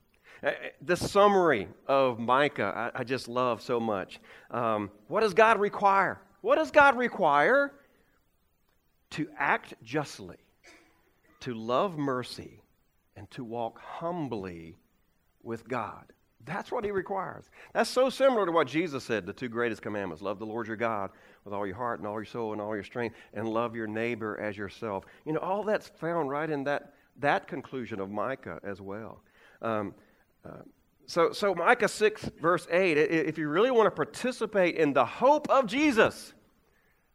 Uh, 0.43 0.47
uh, 0.47 0.51
the 0.81 0.97
summary 0.97 1.67
of 1.87 2.19
Micah, 2.19 2.91
I, 2.95 3.01
I 3.01 3.03
just 3.03 3.27
love 3.27 3.61
so 3.61 3.79
much. 3.79 4.19
Um, 4.51 4.91
what 5.07 5.21
does 5.21 5.33
God 5.33 5.59
require? 5.59 6.21
What 6.41 6.55
does 6.55 6.71
God 6.71 6.97
require? 6.97 7.73
To 9.11 9.27
act 9.37 9.75
justly 9.83 10.37
to 11.43 11.53
love 11.53 11.97
mercy 11.97 12.61
and 13.17 13.29
to 13.29 13.43
walk 13.43 13.77
humbly 13.77 14.77
with 15.43 15.67
God. 15.67 16.05
That's 16.45 16.71
what 16.71 16.85
he 16.85 16.91
requires. 16.91 17.49
That's 17.73 17.89
so 17.89 18.09
similar 18.09 18.45
to 18.45 18.51
what 18.53 18.65
Jesus 18.65 19.03
said, 19.03 19.25
the 19.25 19.33
two 19.33 19.49
greatest 19.49 19.81
commandments 19.81 20.23
love 20.23 20.39
the 20.39 20.45
Lord 20.45 20.67
your 20.67 20.77
God 20.77 21.11
with 21.43 21.53
all 21.53 21.67
your 21.67 21.75
heart 21.75 21.99
and 21.99 22.07
all 22.07 22.15
your 22.15 22.23
soul 22.23 22.53
and 22.53 22.61
all 22.61 22.73
your 22.75 22.83
strength, 22.85 23.17
and 23.33 23.49
love 23.49 23.75
your 23.75 23.87
neighbor 23.87 24.39
as 24.39 24.55
yourself. 24.55 25.03
You 25.25 25.33
know, 25.33 25.39
all 25.39 25.63
that's 25.63 25.89
found 25.89 26.29
right 26.29 26.49
in 26.49 26.63
that, 26.63 26.93
that 27.19 27.45
conclusion 27.45 27.99
of 27.99 28.09
Micah 28.09 28.61
as 28.63 28.79
well. 28.79 29.21
Um, 29.61 29.93
so, 31.05 31.31
so, 31.31 31.53
Micah 31.53 31.87
6, 31.87 32.31
verse 32.41 32.65
8, 32.71 32.97
if 32.97 33.37
you 33.37 33.49
really 33.49 33.71
want 33.71 33.87
to 33.87 33.91
participate 33.91 34.75
in 34.75 34.93
the 34.93 35.05
hope 35.05 35.49
of 35.49 35.67
Jesus, 35.67 36.33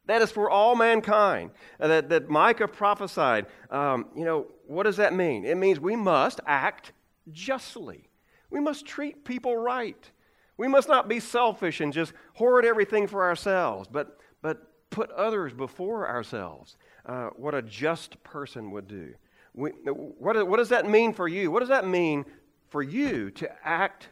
that 0.07 0.22
is 0.22 0.31
for 0.31 0.51
all 0.51 0.74
mankind. 0.74 1.51
Uh, 1.81 1.89
that, 1.89 2.09
that 2.09 2.29
Micah 2.29 2.68
prophesied. 2.68 3.47
Um, 3.70 4.07
you 4.16 4.24
know, 4.24 4.47
what 4.66 4.85
does 4.85 4.97
that 4.97 5.14
mean? 5.14 5.45
It 5.45 5.57
means 5.57 5.81
we 5.81 5.97
must 5.97 6.41
act 6.47 6.93
justly. 7.31 8.09
We 8.51 8.61
must 8.61 8.87
treat 8.87 9.24
people 9.24 9.57
right. 9.57 10.11
We 10.57 10.68
must 10.68 10.89
not 10.89 11.09
be 11.09 11.20
selfish 11.20 11.81
and 11.81 11.93
just 11.93 12.12
hoard 12.35 12.64
everything 12.64 13.07
for 13.07 13.22
ourselves, 13.22 13.89
but, 13.91 14.18
but 14.43 14.91
put 14.91 15.11
others 15.12 15.53
before 15.53 16.09
ourselves. 16.09 16.76
Uh, 17.07 17.29
what 17.37 17.55
a 17.55 17.62
just 17.62 18.22
person 18.22 18.70
would 18.70 18.89
do. 18.89 19.14
We, 19.55 19.70
what, 19.70 20.47
what 20.47 20.57
does 20.57 20.70
that 20.70 20.89
mean 20.89 21.12
for 21.12 21.29
you? 21.29 21.51
What 21.51 21.61
does 21.61 21.68
that 21.68 21.87
mean 21.87 22.24
for 22.69 22.83
you 22.83 23.31
to 23.33 23.51
act 23.66 24.09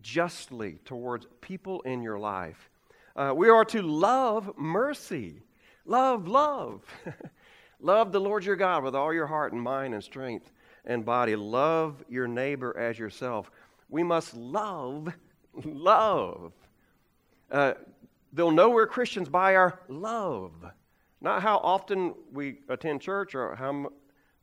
justly 0.00 0.78
towards 0.84 1.26
people 1.40 1.80
in 1.82 2.02
your 2.02 2.18
life? 2.18 2.70
Uh, 3.14 3.32
we 3.36 3.48
are 3.48 3.64
to 3.66 3.82
love 3.82 4.56
mercy. 4.56 5.42
Love, 5.84 6.28
love. 6.28 6.82
love 7.80 8.12
the 8.12 8.20
Lord 8.20 8.44
your 8.44 8.56
God 8.56 8.84
with 8.84 8.94
all 8.94 9.12
your 9.12 9.26
heart 9.26 9.52
and 9.52 9.62
mind 9.62 9.94
and 9.94 10.02
strength 10.02 10.50
and 10.84 11.04
body. 11.04 11.36
Love 11.36 12.02
your 12.08 12.26
neighbor 12.26 12.76
as 12.78 12.98
yourself. 12.98 13.50
We 13.88 14.02
must 14.02 14.34
love 14.34 15.12
love. 15.64 16.52
Uh, 17.50 17.74
they'll 18.32 18.50
know 18.50 18.70
we're 18.70 18.86
Christians 18.86 19.28
by 19.28 19.56
our 19.56 19.80
love. 19.88 20.52
Not 21.20 21.42
how 21.42 21.58
often 21.58 22.14
we 22.32 22.58
attend 22.68 23.00
church 23.00 23.34
or 23.34 23.54
how 23.54 23.68
m- 23.68 23.88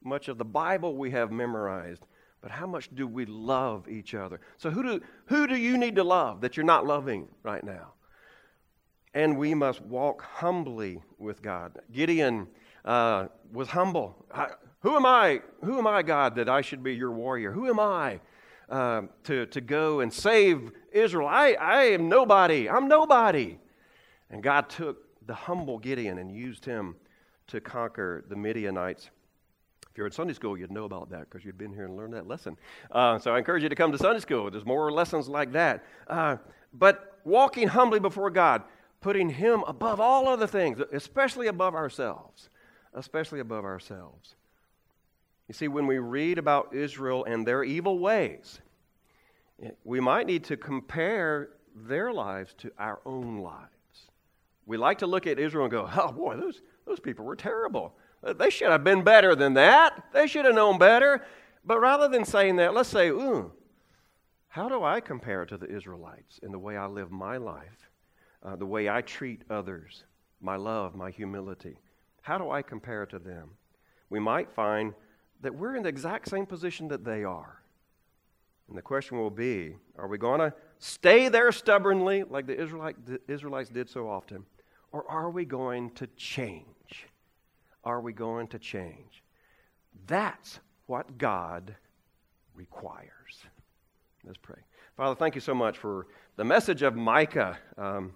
much 0.04 0.28
of 0.28 0.38
the 0.38 0.46
Bible 0.46 0.96
we 0.96 1.12
have 1.12 1.32
memorized, 1.32 2.06
but 2.42 2.52
how 2.52 2.66
much 2.66 2.90
do 2.96 3.08
we 3.08 3.26
love 3.26 3.88
each 3.90 4.14
other? 4.14 4.40
So, 4.58 4.70
who 4.70 4.84
do, 4.84 5.02
who 5.26 5.48
do 5.48 5.56
you 5.56 5.78
need 5.78 5.96
to 5.96 6.04
love 6.04 6.42
that 6.42 6.56
you're 6.56 6.66
not 6.66 6.86
loving 6.86 7.28
right 7.44 7.64
now? 7.64 7.94
And 9.14 9.38
we 9.38 9.54
must 9.54 9.82
walk 9.82 10.22
humbly 10.22 11.02
with 11.18 11.42
God. 11.42 11.80
Gideon 11.92 12.48
uh, 12.86 13.28
was 13.52 13.70
humble. 13.70 14.26
I, 14.34 14.50
who 14.82 14.96
am 14.96 15.06
I? 15.06 15.42
Who 15.64 15.78
am 15.78 15.88
I, 15.88 16.02
God, 16.02 16.36
that 16.36 16.48
I 16.48 16.62
should 16.62 16.84
be 16.84 16.96
your 16.96 17.12
warrior? 17.12 17.52
Who 17.52 17.68
am 17.68 17.80
I 17.80 18.22
uh, 18.70 19.02
to, 19.26 19.46
to 19.48 19.62
go 19.62 20.00
and 20.00 20.14
save 20.14 20.72
Israel? 20.92 21.28
I, 21.28 21.54
I 21.54 21.84
am 21.86 22.08
nobody. 22.08 22.70
I'm 22.70 22.88
nobody. 22.88 23.58
And 24.30 24.42
God 24.42 24.70
took 24.70 25.26
the 25.26 25.34
humble 25.34 25.78
Gideon 25.80 26.18
and 26.20 26.32
used 26.32 26.64
him 26.64 26.96
to 27.48 27.60
conquer 27.60 28.24
the 28.30 28.36
Midianites. 28.36 29.10
You're 30.00 30.06
in 30.06 30.14
Sunday 30.14 30.34
school, 30.34 30.58
you'd 30.58 30.72
know 30.72 30.86
about 30.86 31.10
that 31.10 31.30
because 31.30 31.44
you'd 31.44 31.58
been 31.58 31.74
here 31.74 31.84
and 31.84 31.98
learned 31.98 32.14
that 32.14 32.26
lesson. 32.26 32.56
Uh, 32.90 33.20
so 33.20 33.36
I 33.36 33.38
encourage 33.38 33.64
you 33.64 33.68
to 33.68 33.76
come 33.76 33.92
to 33.92 33.98
Sunday 33.98 34.22
school. 34.22 34.50
There's 34.50 34.66
more 34.66 34.90
lessons 34.94 35.28
like 35.28 35.52
that. 35.52 35.84
Uh, 36.08 36.38
but 36.74 37.20
walking 37.26 37.68
humbly 37.68 38.00
before 38.00 38.30
God, 38.30 38.64
putting 39.02 39.30
Him 39.30 39.62
above 39.68 40.00
all 40.00 40.30
other 40.30 40.48
things, 40.48 40.80
especially 40.94 41.48
above 41.48 41.76
ourselves. 41.76 42.50
Especially 42.94 43.42
above 43.42 43.66
ourselves. 43.66 44.36
You 45.50 45.54
see, 45.54 45.68
when 45.68 45.86
we 45.86 45.98
read 45.98 46.38
about 46.38 46.74
Israel 46.74 47.26
and 47.26 47.46
their 47.46 47.66
evil 47.66 48.00
ways, 48.00 48.62
we 49.84 50.00
might 50.00 50.28
need 50.28 50.46
to 50.46 50.56
compare 50.56 51.50
their 51.76 52.14
lives 52.14 52.54
to 52.60 52.72
our 52.80 53.02
own 53.06 53.40
lives. 53.40 53.68
We 54.66 54.78
like 54.78 55.00
to 55.00 55.08
look 55.08 55.28
at 55.28 55.40
Israel 55.40 55.66
and 55.66 55.72
go, 55.72 55.90
oh 55.94 56.14
boy, 56.14 56.38
those, 56.38 56.62
those 56.86 57.02
people 57.02 57.26
were 57.26 57.36
terrible. 57.36 57.96
They 58.22 58.50
should 58.50 58.70
have 58.70 58.84
been 58.84 59.04
better 59.04 59.36
than 59.36 59.54
that. 59.54 60.04
They 60.14 60.28
should 60.28 60.46
have 60.46 60.56
known 60.56 60.78
better. 60.78 61.26
But 61.64 61.80
rather 61.80 62.08
than 62.08 62.26
saying 62.26 62.58
that, 62.58 62.74
let's 62.74 62.90
say, 62.90 63.10
ooh, 63.10 63.52
how 64.50 64.68
do 64.68 64.84
I 64.84 65.00
compare 65.00 65.46
to 65.46 65.58
the 65.58 65.68
Israelites 65.68 66.40
in 66.44 66.52
the 66.52 66.60
way 66.60 66.76
I 66.76 66.88
live 66.88 67.12
my 67.12 67.38
life, 67.38 67.90
uh, 68.44 68.56
the 68.56 68.66
way 68.66 68.90
I 68.90 69.02
treat 69.02 69.44
others, 69.50 70.04
my 70.42 70.56
love, 70.56 70.96
my 70.96 71.12
humility? 71.12 71.78
How 72.22 72.38
do 72.38 72.50
I 72.50 72.62
compare 72.62 73.06
to 73.06 73.20
them? 73.20 73.52
We 74.10 74.20
might 74.20 74.52
find 74.52 74.94
that 75.42 75.56
we're 75.56 75.76
in 75.76 75.84
the 75.84 75.90
exact 75.90 76.30
same 76.30 76.46
position 76.46 76.88
that 76.90 77.06
they 77.06 77.24
are. 77.24 77.62
And 78.68 78.78
the 78.78 78.82
question 78.82 79.18
will 79.18 79.30
be 79.30 79.76
are 79.98 80.08
we 80.08 80.18
going 80.18 80.40
to 80.40 80.54
stay 80.80 81.30
there 81.30 81.52
stubbornly 81.52 82.24
like 82.24 82.48
the, 82.48 82.60
Israelite, 82.60 83.06
the 83.06 83.20
Israelites 83.28 83.70
did 83.70 83.90
so 83.90 84.10
often? 84.10 84.46
Or 84.92 85.10
are 85.10 85.30
we 85.30 85.46
going 85.46 85.92
to 85.92 86.08
change? 86.18 86.66
Are 87.84 88.02
we 88.02 88.14
going 88.14 88.48
to 88.48 88.60
change? 88.60 89.24
That's 90.08 90.60
what 90.86 91.18
God 91.18 91.76
requires. 92.56 93.44
Let's 94.26 94.38
pray. 94.38 94.60
Father, 94.98 95.16
thank 95.16 95.36
you 95.36 95.42
so 95.42 95.54
much 95.54 95.78
for 95.78 96.08
the 96.36 96.44
message 96.44 96.82
of 96.82 96.96
Micah. 96.96 97.58
Um, 97.78 98.12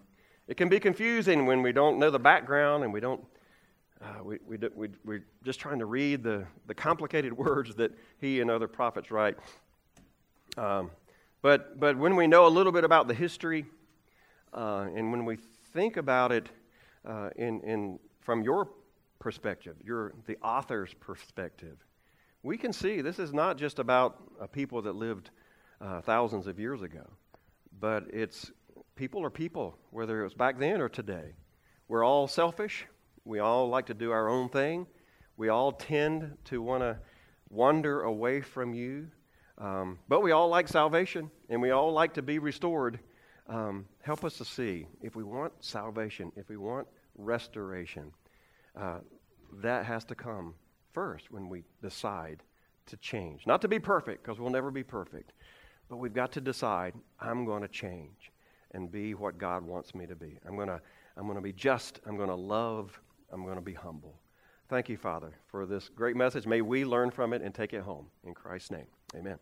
it 0.47 0.57
can 0.57 0.68
be 0.68 0.80
confusing 0.80 1.45
when 1.45 1.61
we 1.61 1.72
don't 1.72 1.97
know 1.97 2.09
the 2.09 2.20
background 2.20 2.84
and 2.84 2.91
we 2.91 2.99
don't. 2.99 3.24
Uh, 4.01 4.24
we, 4.24 4.38
we, 4.45 4.57
we, 4.76 4.89
we're 5.05 5.26
just 5.45 5.61
trying 5.61 5.80
to 5.80 5.86
read 5.86 6.24
the, 6.24 6.45
the 6.68 6.74
complicated 6.74 7.32
words 7.38 7.74
that 7.76 7.91
he 8.20 8.41
and 8.41 8.51
other 8.51 8.68
prophets 8.68 9.11
write. 9.11 9.38
Um, 10.57 10.91
but, 11.41 11.80
but 11.80 11.97
when 11.97 12.16
we 12.18 12.28
know 12.28 12.45
a 12.45 12.49
little 12.49 12.74
bit 12.74 12.84
about 12.84 13.07
the 13.07 13.14
history 13.14 13.66
uh, 14.53 14.88
and 14.93 15.11
when 15.11 15.24
we 15.24 15.38
think 15.74 15.95
about 15.95 16.32
it 16.32 16.49
uh, 17.05 17.30
in, 17.38 17.61
in, 17.61 17.99
from 18.20 18.43
your 18.43 18.68
perspective, 19.24 19.78
your, 19.82 20.13
the 20.26 20.38
author's 20.43 20.93
perspective, 20.95 21.78
we 22.43 22.57
can 22.57 22.74
see 22.74 22.99
this 22.99 23.19
is 23.19 23.34
not 23.34 23.57
just 23.57 23.80
about 23.80 24.21
a 24.41 24.49
people 24.49 24.82
that 24.82 24.97
lived 24.97 25.30
uh, 25.80 26.01
thousands 26.01 26.45
of 26.45 26.59
years 26.59 26.82
ago, 26.82 27.05
but 27.80 28.03
it's 28.11 28.51
people 28.95 29.24
are 29.24 29.30
people, 29.30 29.78
whether 29.91 30.19
it 30.19 30.24
was 30.26 30.34
back 30.34 30.59
then 30.59 30.82
or 30.82 30.89
today. 30.89 31.36
We're 31.88 32.03
all 32.03 32.28
selfish. 32.28 32.86
We 33.24 33.39
all 33.39 33.69
like 33.69 33.86
to 33.86 33.93
do 33.93 34.11
our 34.11 34.28
own 34.28 34.49
thing. 34.49 34.88
We 35.38 35.47
all 35.47 35.71
tend 35.71 36.38
to 36.45 36.61
want 36.61 36.84
to 36.84 36.99
wander 37.49 38.01
away 38.01 38.41
from 38.41 38.74
you. 38.74 39.07
Um, 39.57 39.99
but 40.09 40.21
we 40.21 40.34
all 40.34 40.49
like 40.49 40.67
salvation 40.67 41.32
and 41.47 41.61
we 41.61 41.71
all 41.71 41.93
like 41.93 42.13
to 42.15 42.21
be 42.21 42.39
restored. 42.39 42.99
Um, 43.47 43.86
help 44.01 44.26
us 44.26 44.38
to 44.39 44.45
see 44.45 44.86
if 45.01 45.15
we 45.15 45.24
want 45.24 45.53
salvation, 45.61 46.34
if 46.36 46.49
we 46.49 46.57
want 46.57 46.88
restoration, 47.15 48.11
uh, 48.80 48.99
that 49.61 49.86
has 49.86 50.03
to 50.05 50.15
come 50.15 50.55
first 50.93 51.32
when 51.32 51.49
we 51.49 51.63
decide 51.82 52.43
to 52.88 52.97
change. 52.97 53.45
Not 53.47 53.61
to 53.61 53.67
be 53.67 53.80
perfect, 53.80 54.24
because 54.24 54.39
we'll 54.39 54.49
never 54.49 54.71
be 54.71 54.84
perfect, 54.84 55.34
but 55.89 55.97
we've 55.97 56.13
got 56.13 56.32
to 56.34 56.41
decide 56.41 56.93
I'm 57.19 57.45
going 57.45 57.61
to 57.61 57.67
change 57.67 58.32
and 58.71 58.91
be 58.91 59.13
what 59.13 59.38
God 59.38 59.63
wants 59.63 59.93
me 59.93 60.05
to 60.07 60.15
be. 60.15 60.39
I'm 60.47 60.55
going 60.55 60.67
to, 60.67 60.82
I'm 61.15 61.26
going 61.26 61.38
to 61.38 61.41
be 61.41 61.53
just, 61.53 61.99
I'm 62.05 62.17
going 62.17 62.30
to 62.30 62.36
love, 62.36 62.99
I'm 63.32 63.43
going 63.43 63.55
to 63.55 63.61
be 63.61 63.74
humble. 63.74 64.19
Thank 64.69 64.89
you, 64.89 64.97
Father, 64.97 65.34
for 65.47 65.65
this 65.65 65.89
great 65.89 66.15
message. 66.15 66.47
May 66.47 66.61
we 66.61 66.86
learn 66.86 67.11
from 67.11 67.34
it 67.34 67.41
and 67.41 67.53
take 67.53 67.74
it 67.74 67.82
home. 67.82 68.07
In 68.26 68.34
Christ's 68.34 68.71
name, 68.71 68.88
amen. 69.15 69.38